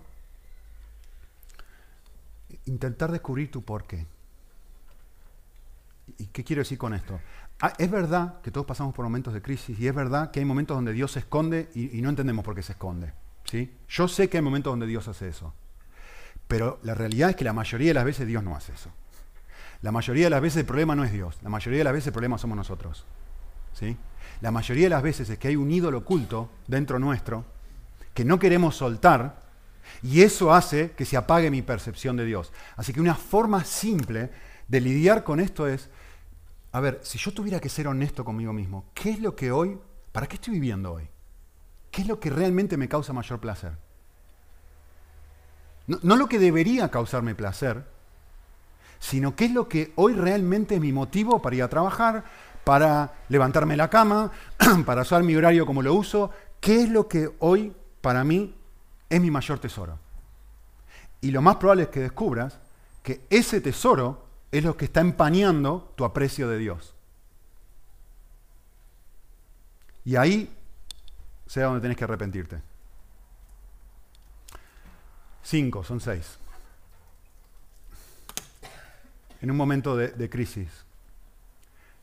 intentar 2.66 3.10
descubrir 3.10 3.50
tu 3.50 3.62
porqué. 3.62 4.06
¿Y 6.18 6.26
qué 6.26 6.44
quiero 6.44 6.60
decir 6.60 6.78
con 6.78 6.94
esto? 6.94 7.18
Ah, 7.60 7.72
es 7.78 7.90
verdad 7.90 8.40
que 8.42 8.50
todos 8.50 8.66
pasamos 8.66 8.94
por 8.94 9.04
momentos 9.04 9.32
de 9.32 9.40
crisis 9.40 9.78
y 9.78 9.88
es 9.88 9.94
verdad 9.94 10.30
que 10.30 10.40
hay 10.40 10.44
momentos 10.44 10.76
donde 10.76 10.92
Dios 10.92 11.12
se 11.12 11.20
esconde 11.20 11.70
y, 11.74 12.00
no 12.02 12.10
entendemos 12.10 12.44
por 12.44 12.54
qué 12.54 12.62
se 12.62 12.72
esconde. 12.72 13.12
¿sí? 13.44 13.74
Yo 13.88 14.08
sé 14.08 14.28
que 14.28 14.36
hay 14.36 14.42
momentos 14.42 14.72
donde 14.72 14.86
Dios 14.86 15.08
hace 15.08 15.28
eso. 15.28 15.54
Pero 16.46 16.78
la 16.82 16.94
realidad 16.94 17.30
es 17.30 17.36
que 17.36 17.44
la 17.44 17.52
mayoría 17.52 17.88
de 17.88 17.94
las 17.94 18.04
veces 18.04 18.26
Dios 18.26 18.42
no 18.42 18.54
hace 18.54 18.72
eso. 18.72 18.90
La 19.82 19.92
mayoría 19.92 20.24
de 20.24 20.30
las 20.30 20.40
veces 20.40 20.58
el 20.58 20.66
problema 20.66 20.94
no 20.94 21.04
es 21.04 21.12
Dios. 21.12 21.38
La 21.42 21.48
mayoría 21.48 21.78
de 21.78 21.84
las 21.84 21.92
veces 21.92 22.08
el 22.08 22.12
problema 22.12 22.38
somos 22.38 22.56
nosotros. 22.56 23.04
¿sí? 23.72 23.96
La 24.40 24.50
mayoría 24.50 24.84
de 24.84 24.90
las 24.90 25.02
veces 25.02 25.30
es 25.30 25.38
que 25.38 25.48
hay 25.48 25.56
un 25.56 25.70
ídolo 25.70 25.98
oculto 25.98 26.50
dentro 26.66 26.98
nuestro 26.98 27.44
que 28.14 28.24
no 28.24 28.38
queremos 28.38 28.76
soltar 28.76 29.42
y 30.02 30.22
eso 30.22 30.52
hace 30.52 30.92
que 30.92 31.04
se 31.04 31.16
apague 31.16 31.50
mi 31.50 31.62
percepción 31.62 32.16
de 32.16 32.24
Dios. 32.24 32.52
Así 32.76 32.92
que 32.92 33.00
una 33.00 33.14
forma 33.14 33.64
simple 33.64 34.30
de 34.68 34.80
lidiar 34.80 35.22
con 35.22 35.40
esto 35.40 35.68
es, 35.68 35.88
a 36.72 36.80
ver, 36.80 37.00
si 37.02 37.18
yo 37.18 37.32
tuviera 37.32 37.60
que 37.60 37.68
ser 37.68 37.86
honesto 37.88 38.24
conmigo 38.24 38.52
mismo, 38.52 38.86
¿qué 38.94 39.10
es 39.10 39.20
lo 39.20 39.36
que 39.36 39.52
hoy, 39.52 39.78
para 40.12 40.26
qué 40.26 40.36
estoy 40.36 40.54
viviendo 40.54 40.92
hoy? 40.92 41.08
¿Qué 41.90 42.02
es 42.02 42.08
lo 42.08 42.18
que 42.18 42.30
realmente 42.30 42.76
me 42.76 42.88
causa 42.88 43.12
mayor 43.12 43.40
placer? 43.40 43.72
No, 45.86 46.16
lo 46.16 46.26
que 46.28 46.38
debería 46.38 46.90
causarme 46.90 47.34
placer, 47.34 47.84
sino 48.98 49.36
qué 49.36 49.46
es 49.46 49.52
lo 49.52 49.68
que 49.68 49.92
hoy 49.96 50.14
realmente 50.14 50.76
es 50.76 50.80
mi 50.80 50.92
motivo 50.92 51.40
para 51.40 51.56
ir 51.56 51.62
a 51.62 51.68
trabajar, 51.68 52.24
para 52.64 53.14
levantarme 53.28 53.76
la 53.76 53.90
cama, 53.90 54.32
para 54.86 55.02
usar 55.02 55.22
mi 55.22 55.36
horario 55.36 55.66
como 55.66 55.82
lo 55.82 55.94
uso, 55.94 56.30
qué 56.60 56.82
es 56.82 56.90
lo 56.90 57.08
que 57.08 57.30
hoy 57.38 57.72
para 58.00 58.24
mí 58.24 58.54
es 59.08 59.20
mi 59.20 59.30
mayor 59.30 59.58
tesoro. 59.58 59.98
Y 61.20 61.30
lo 61.30 61.42
más 61.42 61.56
probable 61.56 61.84
es 61.84 61.88
que 61.88 62.00
descubras 62.00 62.58
que 63.02 63.24
ese 63.30 63.60
tesoro 63.60 64.26
es 64.50 64.64
lo 64.64 64.76
que 64.76 64.86
está 64.86 65.00
empañando 65.00 65.92
tu 65.96 66.04
aprecio 66.04 66.48
de 66.48 66.58
Dios. 66.58 66.94
Y 70.04 70.16
ahí 70.16 70.54
sea 71.46 71.66
donde 71.66 71.80
tenés 71.80 71.96
que 71.96 72.04
arrepentirte. 72.04 72.62
Cinco, 75.42 75.84
son 75.84 76.00
seis. 76.00 76.38
En 79.40 79.50
un 79.50 79.56
momento 79.56 79.96
de, 79.96 80.30
crisis, 80.30 80.68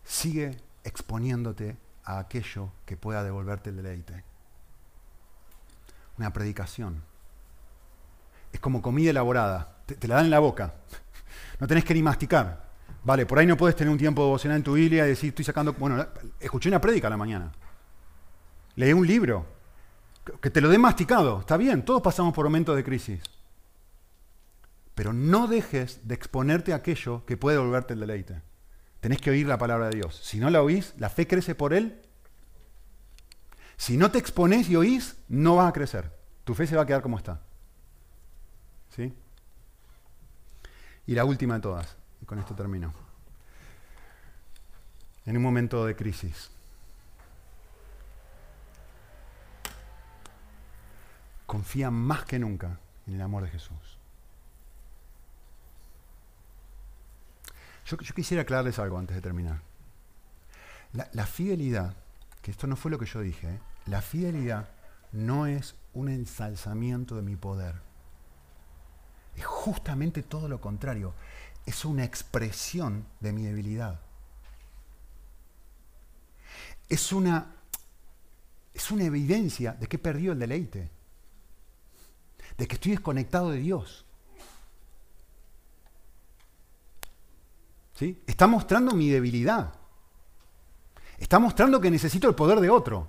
sigue 0.03 0.57
exponiéndote 0.83 1.77
a 2.03 2.19
aquello 2.19 2.71
que 2.85 2.97
pueda 2.97 3.23
devolverte 3.23 3.69
el 3.69 3.77
deleite 3.77 4.23
una 6.17 6.31
predicación. 6.31 7.01
Es 8.51 8.59
como 8.59 8.81
comida 8.81 9.09
elaborada, 9.09 9.77
te, 9.85 10.07
la 10.07 10.15
dan 10.15 10.25
en 10.25 10.31
la 10.31 10.39
boca. 10.39 10.73
No 11.59 11.67
tenés 11.67 11.85
que 11.85 11.93
ni 11.93 12.03
masticar. 12.03 12.71
Vale, 13.03 13.25
por 13.25 13.39
ahí 13.39 13.45
no 13.45 13.55
puedes 13.55 13.75
tener 13.75 13.91
un 13.91 13.97
tiempo 13.97 14.23
devocional 14.23 14.57
en 14.57 14.63
tu 14.63 14.73
Biblia 14.73 15.05
y 15.05 15.09
decir, 15.09 15.29
estoy 15.29 15.45
sacando... 15.45 15.71
Bueno, 15.73 16.05
escuché 16.39 16.67
una 16.67 16.81
prédica 16.81 17.09
la 17.09 17.15
mañana. 17.15 17.51
Leí 18.75 18.91
un 18.91 19.05
libro. 19.05 19.45
Que 20.41 20.49
te 20.49 20.59
lo 20.59 20.67
dé 20.67 20.77
masticado. 20.77 21.39
Está 21.39 21.55
bien, 21.55 21.85
todos 21.85 22.01
pasamos 22.01 22.33
por 22.33 22.45
momentos 22.45 22.75
de 22.75 22.83
crisis. 22.83 23.21
Pero 24.95 25.13
no 25.13 25.47
dejes 25.47 26.07
de 26.07 26.15
exponerte 26.15 26.73
a 26.73 26.77
aquello 26.77 27.25
que 27.25 27.37
puede 27.37 27.57
volverte 27.57 27.93
el 27.93 27.99
deleite. 27.99 28.41
Tenés 28.99 29.19
que 29.19 29.31
oír 29.31 29.47
la 29.47 29.57
palabra 29.57 29.89
de 29.89 29.95
Dios. 29.95 30.19
Si 30.23 30.39
no 30.39 30.49
la 30.49 30.61
oís, 30.61 30.93
la 30.97 31.09
fe 31.09 31.27
crece 31.27 31.55
por 31.55 31.73
él 31.73 32.03
si 33.77 33.97
no 33.97 34.11
te 34.11 34.17
expones 34.17 34.69
y 34.69 34.77
oís, 34.77 35.17
no 35.27 35.57
vas 35.57 35.69
a 35.69 35.73
crecer. 35.73 36.11
Tu 36.43 36.53
fe 36.53 36.67
se 36.67 36.75
va 36.75 36.83
a 36.83 36.85
quedar 36.85 37.01
como 37.01 37.17
está. 37.17 37.41
¿Sí? 38.95 39.13
Y 41.05 41.15
la 41.15 41.25
última 41.25 41.55
de 41.55 41.59
todas, 41.59 41.97
y 42.21 42.25
con 42.25 42.39
esto 42.39 42.55
termino. 42.55 42.93
En 45.25 45.35
un 45.35 45.43
momento 45.43 45.85
de 45.85 45.95
crisis, 45.97 46.49
confía 51.45 51.91
más 51.91 52.23
que 52.25 52.39
nunca 52.39 52.79
en 53.07 53.15
el 53.15 53.21
amor 53.21 53.43
de 53.43 53.49
Jesús. 53.49 53.92
Yo, 58.01 58.15
quisiera 58.15 58.41
aclararles 58.41 58.79
algo 58.79 58.97
antes 58.97 59.15
de 59.15 59.21
terminar. 59.21 59.61
La, 60.93 61.25
fidelidad, 61.25 61.95
que 62.41 62.51
esto 62.51 62.67
no 62.67 62.75
fue 62.75 62.91
lo 62.91 62.99
que 62.99 63.05
yo 63.05 63.21
dije, 63.21 63.47
¿eh? 63.47 63.59
La 63.87 64.01
fidelidad 64.01 64.69
no 65.11 65.47
es 65.47 65.75
un 65.93 66.09
ensalzamiento 66.09 67.15
de 67.15 67.21
mi 67.21 67.35
poder. 67.35 67.75
Es 69.35 69.45
justamente 69.45 70.23
todo 70.23 70.47
lo 70.47 70.61
contrario. 70.61 71.13
Es 71.65 71.83
una 71.85 72.03
expresión 72.03 73.05
de 73.19 73.33
mi 73.33 73.43
debilidad. 73.43 73.99
Es 76.89 77.11
una, 77.11 77.55
es 78.73 78.91
una 78.91 79.05
evidencia 79.05 79.73
de 79.73 79.87
que 79.87 79.97
he 79.97 79.99
perdido 79.99 80.33
el 80.33 80.39
deleite. 80.39 80.89
De 82.57 82.67
que 82.67 82.75
estoy 82.75 82.91
desconectado 82.91 83.49
de 83.49 83.57
Dios. 83.57 84.05
Está 88.27 88.47
mostrando 88.47 88.95
mi 88.95 89.09
debilidad. 89.09 89.73
Está 91.17 91.39
mostrando 91.39 91.79
que 91.79 91.91
necesito 91.91 92.27
el 92.27 92.35
poder 92.35 92.59
de 92.59 92.69
otro. 92.69 93.07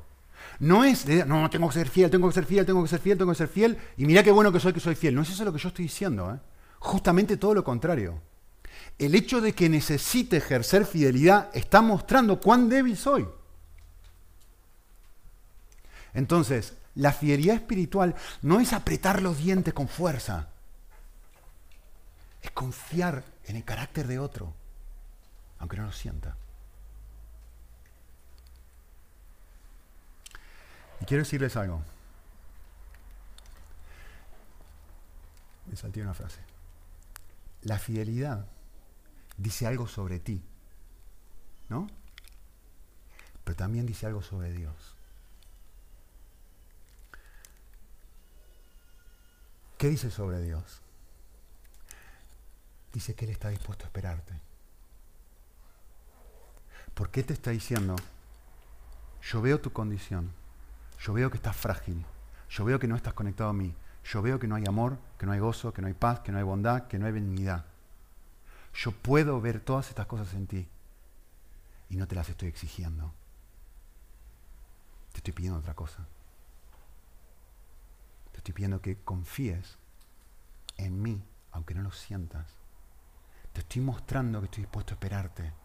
No 0.61 0.85
es, 0.85 1.07
no, 1.27 1.51
tengo 1.51 1.69
que 1.69 1.75
ser 1.75 1.89
fiel, 1.89 2.11
tengo 2.11 2.29
que 2.29 2.35
ser 2.35 2.45
fiel, 2.45 2.65
tengo 2.65 2.83
que 2.83 2.89
ser 2.89 3.01
fiel, 3.01 3.19
tengo 3.19 3.33
que 3.33 3.39
ser 3.39 3.49
fiel, 3.49 3.79
y 3.97 4.05
mira 4.05 4.23
qué 4.23 4.31
bueno 4.31 4.53
que 4.53 4.61
soy 4.61 4.73
que 4.73 4.81
soy 4.81 4.95
fiel. 4.95 5.15
No 5.15 5.23
es 5.23 5.31
eso 5.31 5.45
lo 5.45 5.53
que 5.53 5.59
yo 5.59 5.69
estoy 5.69 5.87
diciendo. 5.87 6.33
¿eh? 6.33 6.39
Justamente 6.79 7.37
todo 7.37 7.55
lo 7.55 7.65
contrario. 7.65 8.21
El 8.99 9.15
hecho 9.15 9.41
de 9.41 9.53
que 9.53 9.69
necesite 9.69 10.37
ejercer 10.37 10.87
fidelidad 10.87 11.51
está 11.55 11.81
mostrando 11.81 12.39
cuán 12.41 12.69
débil 12.69 12.97
soy. 12.97 13.27
Entonces, 16.13 16.75
la 16.95 17.13
fidelidad 17.13 17.57
espiritual 17.57 18.15
no 18.43 18.61
es 18.61 18.73
apretar 18.73 19.21
los 19.21 19.39
dientes 19.39 19.75
con 19.75 19.89
fuerza, 19.89 20.49
es 22.41 22.53
confiar 22.53 23.25
en 23.47 23.57
el 23.57 23.65
carácter 23.65 24.07
de 24.07 24.21
otro, 24.21 24.55
aunque 25.65 25.79
no 25.79 25.85
lo 25.85 25.93
sienta. 25.93 26.37
Y 31.01 31.07
quiero 31.07 31.23
decirles 31.23 31.57
algo. 31.57 31.83
Me 35.65 35.75
salté 35.75 36.03
una 36.03 36.13
frase. 36.13 36.41
La 37.63 37.79
fidelidad 37.79 38.47
dice 39.39 39.67
algo 39.67 39.89
sobre 39.89 40.21
ti, 40.21 40.45
¿no? 41.71 41.87
Pero 43.45 43.57
también 43.57 43.87
dice 43.87 44.05
algo 44.05 44.21
sobre 44.21 44.53
Dios. 44.53 44.75
¿Qué 49.79 49.89
dice 49.89 50.11
sobre 50.11 50.43
Dios? 50.43 50.83
Dice 52.93 53.15
que 53.15 53.25
Él 53.25 53.31
está 53.31 53.49
dispuesto 53.49 53.85
a 53.85 53.87
esperarte. 53.87 54.44
¿Por 56.95 57.11
qué 57.11 57.25
te 57.25 57.33
está 57.33 57.51
diciendo, 57.51 57.97
yo 59.23 59.43
veo 59.43 59.61
tu 59.61 59.73
condición, 59.73 60.31
yo 61.01 61.13
veo 61.13 61.31
que 61.31 61.37
estás 61.37 61.57
frágil, 61.57 62.05
yo 62.49 62.65
veo 62.65 62.79
que 62.79 62.87
no 62.87 62.95
estás 62.95 63.15
conectado 63.15 63.51
a 63.51 63.55
mí, 63.55 63.75
yo 64.05 64.23
veo 64.23 64.39
que 64.39 64.47
no 64.47 64.55
hay 64.55 64.65
amor, 64.67 64.99
que 65.19 65.27
no 65.27 65.33
hay 65.33 65.41
gozo, 65.41 65.73
que 65.73 65.83
no 65.83 65.89
hay 65.89 65.95
paz, 65.95 66.21
que 66.21 66.31
no 66.31 66.39
hay 66.39 66.45
bondad, 66.45 66.87
que 66.87 66.99
no 66.99 67.07
hay 67.07 67.13
benignidad. 67.13 67.65
Yo 68.75 68.93
puedo 68.93 69.41
ver 69.41 69.61
todas 69.61 69.89
estas 69.89 70.07
cosas 70.07 70.35
en 70.35 70.47
ti 70.47 70.69
y 71.89 71.97
no 71.97 72.07
te 72.07 72.15
las 72.15 72.29
estoy 72.29 72.49
exigiendo. 72.49 73.13
Te 75.13 75.19
estoy 75.19 75.33
pidiendo 75.33 75.59
otra 75.59 75.75
cosa. 75.75 76.07
Te 78.33 78.39
estoy 78.39 78.53
pidiendo 78.55 78.81
que 78.81 78.99
confíes 78.99 79.79
en 80.77 81.01
mí, 81.01 81.23
aunque 81.53 81.75
no 81.75 81.83
lo 81.83 81.93
sientas. 81.93 82.47
Te 83.53 83.61
estoy 83.61 83.81
mostrando 83.83 84.41
que 84.41 84.47
estoy 84.47 84.63
dispuesto 84.65 84.93
a 84.93 84.97
esperarte. 84.97 85.64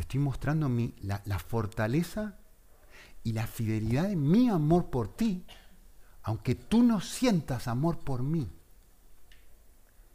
Te 0.00 0.04
estoy 0.04 0.20
mostrando 0.20 0.66
la, 1.02 1.20
la 1.26 1.38
fortaleza 1.38 2.38
y 3.22 3.34
la 3.34 3.46
fidelidad 3.46 4.08
de 4.08 4.16
mi 4.16 4.48
amor 4.48 4.88
por 4.88 5.14
ti, 5.14 5.44
aunque 6.22 6.54
tú 6.54 6.82
no 6.82 7.02
sientas 7.02 7.68
amor 7.68 7.98
por 7.98 8.22
mí. 8.22 8.50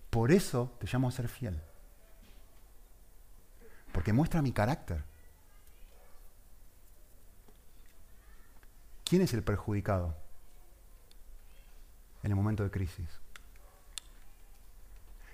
Por 0.10 0.32
eso 0.32 0.76
te 0.80 0.88
llamo 0.92 1.08
a 1.08 1.12
ser 1.12 1.28
fiel. 1.28 1.62
Porque 3.92 4.12
muestra 4.12 4.42
mi 4.42 4.52
carácter. 4.52 5.04
¿Quién 9.04 9.22
es 9.22 9.36
el 9.36 9.44
perjudicado 9.44 10.18
en 12.24 12.32
el 12.32 12.36
momento 12.36 12.64
de 12.64 12.72
crisis? 12.72 13.08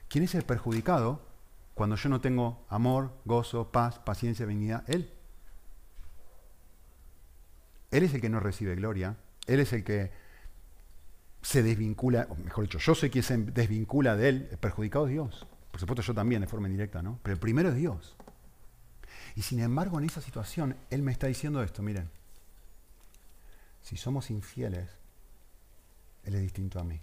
¿Quién 0.10 0.26
es 0.26 0.36
el 0.36 0.44
perjudicado 0.44 1.31
cuando 1.74 1.96
yo 1.96 2.10
no 2.10 2.22
tengo 2.22 2.66
amor, 2.70 3.18
gozo, 3.26 3.72
paz, 3.72 4.00
paciencia, 4.00 4.46
benignidad? 4.46 4.84
Él. 4.90 5.12
Él 7.92 8.04
es 8.04 8.14
el 8.14 8.22
que 8.22 8.30
no 8.30 8.40
recibe 8.40 8.76
gloria. 8.76 9.18
Él 9.48 9.60
es 9.60 9.74
el 9.74 9.84
que 9.84 10.12
se 11.42 11.64
desvincula, 11.64 12.28
o 12.30 12.36
mejor 12.36 12.66
dicho, 12.66 12.78
yo 12.78 12.96
soy 12.96 13.10
quien 13.10 13.24
se 13.24 13.38
desvincula 13.38 14.16
de 14.16 14.30
él. 14.30 14.48
El 14.52 14.58
perjudicado 14.58 15.08
es 15.08 15.12
Dios. 15.12 15.48
Por 15.72 15.80
supuesto, 15.80 16.02
yo 16.02 16.14
también 16.14 16.42
de 16.42 16.48
forma 16.48 16.68
indirecta, 16.68 17.02
¿no? 17.02 17.20
Pero 17.24 17.34
el 17.34 17.40
primero 17.40 17.70
es 17.70 17.76
Dios. 17.76 18.16
Y 19.36 19.42
sin 19.42 19.60
embargo, 19.60 19.98
en 20.00 20.06
esa 20.06 20.22
situación, 20.22 20.76
Él 20.90 21.02
me 21.02 21.12
está 21.12 21.28
diciendo 21.28 21.64
esto, 21.64 21.82
miren. 21.82 22.10
Si 23.82 23.98
somos 23.98 24.30
infieles, 24.30 24.90
Él 26.24 26.36
es 26.36 26.42
distinto 26.42 26.80
a 26.80 26.84
mí. 26.84 27.02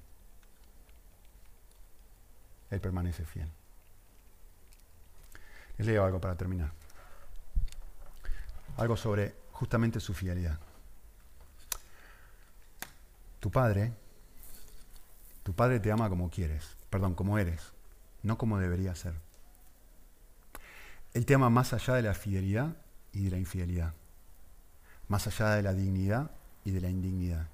Él 2.71 2.81
permanece 2.81 3.25
fiel. 3.25 3.51
Leo 5.79 6.05
algo 6.05 6.21
para 6.21 6.37
terminar. 6.37 6.73
Algo 8.77 8.97
sobre 8.97 9.35
justamente 9.53 10.01
su 10.01 10.13
fidelidad. 10.13 10.59
Tu 13.41 13.51
padre, 13.51 13.93
tu 15.45 15.55
padre 15.55 15.79
te 15.79 15.93
ama 15.93 16.09
como 16.09 16.31
quieres, 16.31 16.77
perdón, 16.91 17.15
como 17.15 17.39
eres, 17.39 17.73
no 18.23 18.37
como 18.37 18.59
debería 18.59 18.95
ser. 18.97 19.15
Él 21.15 21.25
te 21.25 21.35
ama 21.35 21.49
más 21.49 21.73
allá 21.73 21.95
de 21.95 22.03
la 22.03 22.15
fidelidad 22.15 22.77
y 23.13 23.25
de 23.25 23.31
la 23.31 23.39
infidelidad, 23.39 23.95
más 25.07 25.27
allá 25.29 25.51
de 25.51 25.63
la 25.63 25.73
dignidad 25.73 26.33
y 26.65 26.73
de 26.73 26.81
la 26.81 26.91
indignidad. 26.91 27.49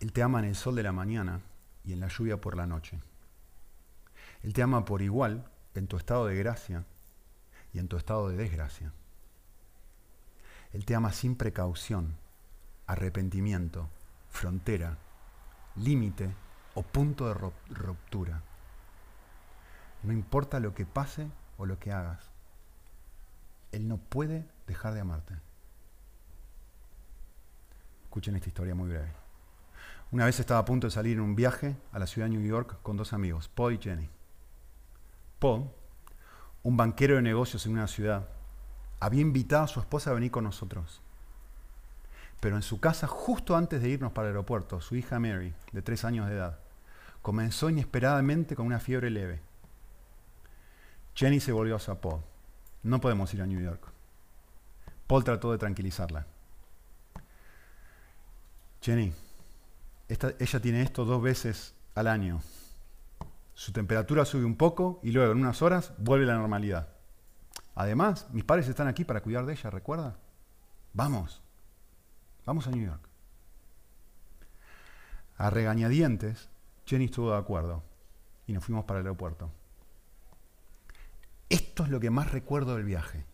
Él 0.00 0.12
te 0.12 0.22
ama 0.22 0.40
en 0.40 0.46
el 0.46 0.56
sol 0.56 0.74
de 0.74 0.82
la 0.82 0.92
mañana 0.92 1.40
y 1.84 1.92
en 1.92 2.00
la 2.00 2.08
lluvia 2.08 2.40
por 2.40 2.56
la 2.56 2.66
noche. 2.66 3.00
Él 4.42 4.52
te 4.52 4.62
ama 4.62 4.84
por 4.84 5.00
igual 5.00 5.48
en 5.74 5.86
tu 5.86 5.96
estado 5.96 6.26
de 6.26 6.36
gracia 6.36 6.84
y 7.72 7.78
en 7.78 7.88
tu 7.88 7.96
estado 7.96 8.28
de 8.28 8.36
desgracia. 8.36 8.92
Él 10.72 10.84
te 10.84 10.94
ama 10.94 11.12
sin 11.12 11.36
precaución 11.36 12.16
arrepentimiento, 12.86 13.88
frontera, 14.28 14.98
límite 15.76 16.34
o 16.74 16.82
punto 16.82 17.28
de 17.28 17.34
ruptura. 17.34 18.42
No 20.02 20.12
importa 20.12 20.60
lo 20.60 20.74
que 20.74 20.84
pase 20.84 21.28
o 21.56 21.66
lo 21.66 21.78
que 21.78 21.92
hagas, 21.92 22.30
Él 23.72 23.88
no 23.88 23.96
puede 23.96 24.46
dejar 24.66 24.94
de 24.94 25.00
amarte. 25.00 25.34
Escuchen 28.04 28.36
esta 28.36 28.48
historia 28.48 28.74
muy 28.74 28.88
breve. 28.88 29.12
Una 30.12 30.26
vez 30.26 30.38
estaba 30.38 30.60
a 30.60 30.64
punto 30.64 30.86
de 30.86 30.92
salir 30.92 31.16
en 31.16 31.22
un 31.22 31.34
viaje 31.34 31.76
a 31.90 31.98
la 31.98 32.06
ciudad 32.06 32.28
de 32.28 32.36
New 32.36 32.46
York 32.46 32.78
con 32.82 32.96
dos 32.96 33.12
amigos, 33.12 33.48
Paul 33.48 33.74
y 33.74 33.78
Jenny. 33.78 34.08
Paul, 35.44 35.70
un 36.62 36.76
banquero 36.76 37.16
de 37.16 37.22
negocios 37.22 37.66
en 37.66 37.72
una 37.72 37.86
ciudad, 37.86 38.26
había 38.98 39.20
invitado 39.20 39.64
a 39.64 39.68
su 39.68 39.80
esposa 39.80 40.10
a 40.10 40.14
venir 40.14 40.30
con 40.30 40.44
nosotros 40.44 41.02
pero 42.44 42.56
en 42.56 42.62
su 42.62 42.78
casa, 42.78 43.06
justo 43.06 43.56
antes 43.56 43.80
de 43.80 43.88
irnos 43.88 44.12
para 44.12 44.28
el 44.28 44.34
aeropuerto, 44.34 44.78
su 44.82 44.96
hija 44.96 45.18
Mary, 45.18 45.54
de 45.72 45.80
tres 45.80 46.04
años 46.04 46.28
de 46.28 46.34
edad, 46.34 46.58
comenzó 47.22 47.70
inesperadamente 47.70 48.54
con 48.54 48.66
una 48.66 48.80
fiebre 48.80 49.08
leve. 49.08 49.40
Jenny 51.14 51.40
se 51.40 51.52
volvió 51.52 51.76
a 51.76 52.00
Paul. 52.02 52.20
No 52.82 53.00
podemos 53.00 53.32
ir 53.32 53.40
a 53.40 53.46
New 53.46 53.62
York. 53.62 53.82
Paul 55.06 55.24
trató 55.24 55.52
de 55.52 55.56
tranquilizarla. 55.56 56.26
Jenny, 58.82 59.14
ella 60.08 60.60
tiene 60.60 60.82
esto 60.82 61.06
dos 61.06 61.22
veces 61.22 61.72
al 61.94 62.08
año. 62.08 62.42
Su 63.54 63.72
temperatura 63.72 64.24
sube 64.24 64.44
un 64.44 64.56
poco 64.56 65.00
y 65.02 65.12
luego 65.12 65.32
en 65.32 65.38
unas 65.38 65.62
horas 65.62 65.92
vuelve 65.98 66.24
a 66.24 66.28
la 66.28 66.38
normalidad. 66.38 66.88
Además, 67.74 68.26
mis 68.32 68.44
padres 68.44 68.68
están 68.68 68.88
aquí 68.88 69.04
para 69.04 69.22
cuidar 69.22 69.46
de 69.46 69.52
ella, 69.52 69.70
¿recuerda? 69.70 70.16
Vamos. 70.92 71.42
Vamos 72.44 72.66
a 72.66 72.70
New 72.70 72.84
York. 72.84 73.08
A 75.36 75.50
regañadientes, 75.50 76.48
Jenny 76.86 77.06
estuvo 77.06 77.32
de 77.32 77.38
acuerdo 77.38 77.82
y 78.46 78.52
nos 78.52 78.64
fuimos 78.64 78.84
para 78.84 79.00
el 79.00 79.06
aeropuerto. 79.06 79.50
Esto 81.48 81.84
es 81.84 81.90
lo 81.90 82.00
que 82.00 82.10
más 82.10 82.30
recuerdo 82.30 82.76
del 82.76 82.84
viaje. 82.84 83.24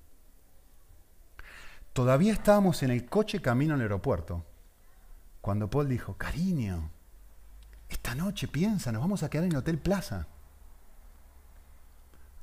Todavía 1.93 2.33
estábamos 2.33 2.83
en 2.83 2.91
el 2.91 3.07
coche 3.07 3.43
camino 3.43 3.75
al 3.75 3.81
aeropuerto 3.81 4.45
cuando 5.41 5.68
Paul 5.68 5.89
dijo, 5.89 6.16
cariño, 6.16 6.91
esta 7.91 8.14
noche 8.14 8.49
piensa, 8.49 8.93
nos 8.93 9.03
vamos 9.03 9.22
a 9.22 9.28
quedar 9.28 9.45
en 9.45 9.53
el 9.53 9.59
Hotel 9.59 9.78
Plaza. 9.78 10.26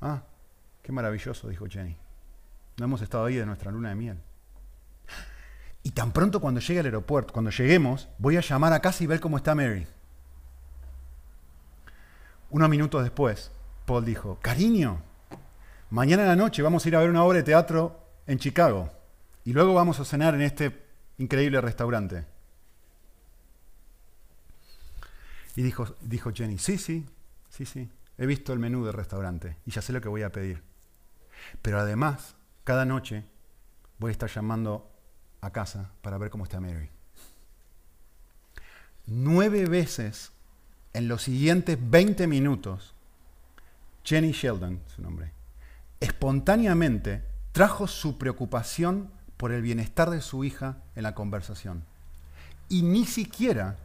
Ah, 0.00 0.22
qué 0.82 0.92
maravilloso, 0.92 1.48
dijo 1.48 1.66
Jenny. 1.66 1.96
No 2.76 2.84
hemos 2.84 3.02
estado 3.02 3.24
ahí 3.24 3.36
de 3.36 3.46
nuestra 3.46 3.72
luna 3.72 3.88
de 3.88 3.94
miel. 3.94 4.18
Y 5.82 5.92
tan 5.92 6.12
pronto 6.12 6.40
cuando 6.40 6.60
llegue 6.60 6.80
al 6.80 6.86
aeropuerto, 6.86 7.32
cuando 7.32 7.50
lleguemos, 7.50 8.08
voy 8.18 8.36
a 8.36 8.40
llamar 8.40 8.72
a 8.72 8.80
casa 8.80 9.02
y 9.02 9.06
ver 9.06 9.20
cómo 9.20 9.38
está 9.38 9.54
Mary. 9.54 9.86
Unos 12.50 12.68
minutos 12.68 13.02
después, 13.02 13.50
Paul 13.86 14.04
dijo, 14.04 14.38
cariño, 14.42 15.00
mañana 15.90 16.22
en 16.22 16.28
la 16.28 16.36
noche 16.36 16.62
vamos 16.62 16.84
a 16.84 16.88
ir 16.88 16.96
a 16.96 17.00
ver 17.00 17.10
una 17.10 17.24
obra 17.24 17.38
de 17.38 17.44
teatro 17.44 18.00
en 18.26 18.38
Chicago 18.38 18.90
y 19.44 19.54
luego 19.54 19.72
vamos 19.72 19.98
a 19.98 20.04
cenar 20.04 20.34
en 20.34 20.42
este 20.42 20.84
increíble 21.16 21.60
restaurante. 21.60 22.26
Y 25.58 25.62
dijo, 25.64 25.86
dijo 26.02 26.30
Jenny, 26.32 26.56
sí, 26.56 26.78
sí, 26.78 27.04
sí, 27.48 27.66
sí, 27.66 27.90
he 28.16 28.26
visto 28.26 28.52
el 28.52 28.60
menú 28.60 28.84
del 28.84 28.92
restaurante 28.92 29.56
y 29.66 29.72
ya 29.72 29.82
sé 29.82 29.92
lo 29.92 30.00
que 30.00 30.08
voy 30.08 30.22
a 30.22 30.30
pedir. 30.30 30.62
Pero 31.62 31.80
además, 31.80 32.36
cada 32.62 32.84
noche 32.84 33.24
voy 33.98 34.10
a 34.10 34.12
estar 34.12 34.30
llamando 34.30 34.88
a 35.40 35.50
casa 35.50 35.90
para 36.00 36.16
ver 36.16 36.30
cómo 36.30 36.44
está 36.44 36.60
Mary. 36.60 36.88
Nueve 39.06 39.66
veces 39.66 40.30
en 40.92 41.08
los 41.08 41.22
siguientes 41.22 41.76
20 41.80 42.28
minutos, 42.28 42.94
Jenny 44.04 44.30
Sheldon, 44.30 44.80
su 44.94 45.02
nombre, 45.02 45.32
espontáneamente 45.98 47.24
trajo 47.50 47.88
su 47.88 48.16
preocupación 48.16 49.10
por 49.36 49.50
el 49.50 49.62
bienestar 49.62 50.10
de 50.10 50.20
su 50.20 50.44
hija 50.44 50.76
en 50.94 51.02
la 51.02 51.16
conversación. 51.16 51.82
Y 52.68 52.82
ni 52.82 53.04
siquiera 53.06 53.76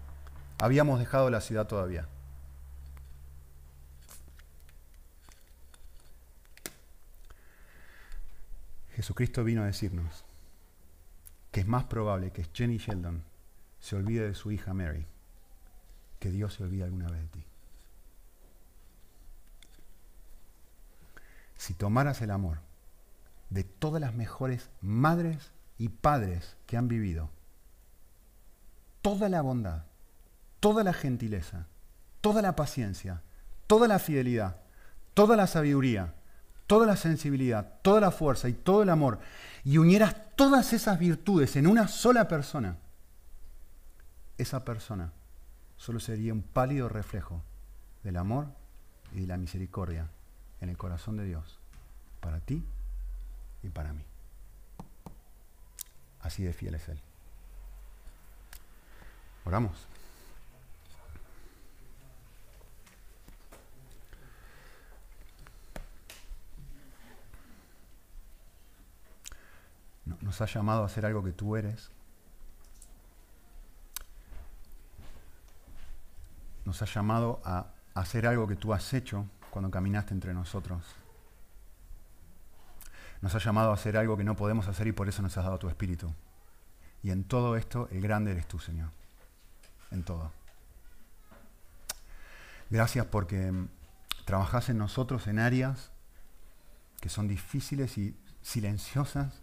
habíamos 0.60 1.00
dejado 1.00 1.30
la 1.30 1.42
ciudad 1.42 1.68
todavía. 1.68 2.08
Jesucristo 8.96 9.44
vino 9.44 9.64
a 9.64 9.66
decirnos 9.66 10.24
que 11.52 11.62
es 11.62 11.68
más 11.68 11.86
probable 11.86 12.32
que 12.32 12.46
Jenny 12.54 12.78
Sheldon 12.78 13.24
se 13.80 13.96
olvide 13.96 14.28
de 14.28 14.36
su 14.36 14.52
hija 14.52 14.74
Mary 14.74 15.06
que 16.24 16.32
Dios 16.32 16.54
se 16.54 16.64
olvide 16.64 16.86
alguna 16.86 17.10
vez 17.10 17.20
de 17.20 17.28
ti. 17.28 17.44
Si 21.58 21.74
tomaras 21.74 22.22
el 22.22 22.32
amor 22.32 22.60
de 23.50 23.66
todas 23.66 24.00
las 24.00 24.14
mejores 24.14 24.70
madres 24.82 25.52
y 25.78 25.90
padres 25.90 26.56
que 26.66 26.78
han 26.78 26.88
vivido, 26.88 27.30
toda 29.02 29.28
la 29.28 29.42
bondad, 29.42 29.84
toda 30.64 30.86
la 30.86 30.94
gentileza, 30.94 31.68
toda 32.22 32.42
la 32.42 32.56
paciencia, 32.56 33.22
toda 33.68 33.86
la 33.86 34.00
fidelidad, 34.00 34.62
toda 35.14 35.36
la 35.36 35.46
sabiduría, 35.46 36.14
toda 36.68 36.88
la 36.88 36.96
sensibilidad, 36.96 37.82
toda 37.82 38.00
la 38.00 38.12
fuerza 38.12 38.48
y 38.48 38.54
todo 38.54 38.82
el 38.82 38.90
amor, 38.90 39.20
y 39.66 39.78
unieras 39.78 40.16
todas 40.38 40.72
esas 40.72 40.98
virtudes 40.98 41.58
en 41.58 41.68
una 41.68 41.90
sola 41.90 42.30
persona, 42.30 42.78
esa 44.38 44.64
persona 44.64 45.12
solo 45.76 46.00
sería 46.00 46.32
un 46.32 46.44
pálido 46.44 46.88
reflejo 46.88 47.44
del 48.02 48.16
amor 48.16 48.48
y 49.14 49.20
de 49.20 49.28
la 49.28 49.36
misericordia 49.36 50.08
en 50.62 50.70
el 50.70 50.78
corazón 50.78 51.18
de 51.18 51.26
Dios, 51.26 51.60
para 52.22 52.40
ti 52.40 52.64
y 53.64 53.68
para 53.68 53.92
mí. 53.92 54.06
Así 56.22 56.42
de 56.42 56.54
fiel 56.54 56.76
es 56.76 56.88
Él. 56.88 57.02
Oramos. 59.44 59.88
Nos 70.24 70.40
ha 70.40 70.46
llamado 70.46 70.84
a 70.84 70.86
hacer 70.86 71.06
algo 71.06 71.22
que 71.22 71.34
tú 71.34 71.58
eres. 71.58 71.92
Nos 76.64 76.82
ha 76.82 76.86
llamado 76.86 77.42
a 77.44 77.68
hacer 77.94 78.26
algo 78.26 78.48
que 78.48 78.56
tú 78.56 78.74
has 78.74 78.94
hecho 78.94 79.26
cuando 79.52 79.70
caminaste 79.70 80.14
entre 80.14 80.34
nosotros. 80.34 80.82
Nos 83.22 83.36
ha 83.36 83.40
llamado 83.40 83.72
a 83.72 83.74
hacer 83.74 83.98
algo 83.98 84.16
que 84.16 84.24
no 84.24 84.38
podemos 84.38 84.68
hacer 84.70 84.88
y 84.88 84.94
por 84.94 85.10
eso 85.10 85.22
nos 85.22 85.38
has 85.38 85.44
dado 85.44 85.60
tu 85.60 85.68
espíritu. 85.68 86.14
Y 87.04 87.12
en 87.12 87.26
todo 87.26 87.58
esto 87.58 87.90
el 87.92 88.02
grande 88.02 88.32
eres 88.32 88.48
tú, 88.48 88.60
Señor. 88.60 88.92
En 89.92 90.04
todo. 90.04 90.32
Gracias 92.70 93.06
porque 93.08 93.52
trabajas 94.24 94.70
en 94.70 94.78
nosotros 94.78 95.28
en 95.28 95.40
áreas 95.40 95.92
que 97.02 97.10
son 97.10 97.28
difíciles 97.28 97.98
y 97.98 98.16
silenciosas 98.42 99.43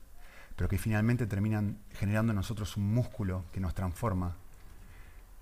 pero 0.60 0.68
que 0.68 0.76
finalmente 0.76 1.26
terminan 1.26 1.78
generando 1.94 2.32
en 2.32 2.36
nosotros 2.36 2.76
un 2.76 2.92
músculo 2.92 3.46
que 3.50 3.60
nos 3.60 3.74
transforma 3.74 4.36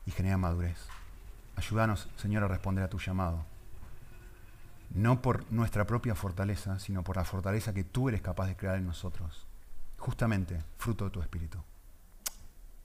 y 0.06 0.12
genera 0.12 0.36
madurez. 0.36 0.78
Ayúdanos, 1.56 2.08
Señor, 2.14 2.44
a 2.44 2.46
responder 2.46 2.84
a 2.84 2.88
tu 2.88 3.00
llamado. 3.00 3.44
No 4.90 5.20
por 5.20 5.50
nuestra 5.50 5.88
propia 5.88 6.14
fortaleza, 6.14 6.78
sino 6.78 7.02
por 7.02 7.16
la 7.16 7.24
fortaleza 7.24 7.74
que 7.74 7.82
tú 7.82 8.08
eres 8.08 8.22
capaz 8.22 8.46
de 8.46 8.54
crear 8.54 8.78
en 8.78 8.86
nosotros. 8.86 9.44
Justamente, 9.96 10.62
fruto 10.76 11.06
de 11.06 11.10
tu 11.10 11.20
Espíritu. 11.20 11.58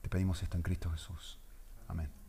Te 0.02 0.08
pedimos 0.08 0.42
esto 0.42 0.56
en 0.56 0.64
Cristo 0.64 0.90
Jesús. 0.90 1.38
Amén. 1.86 2.23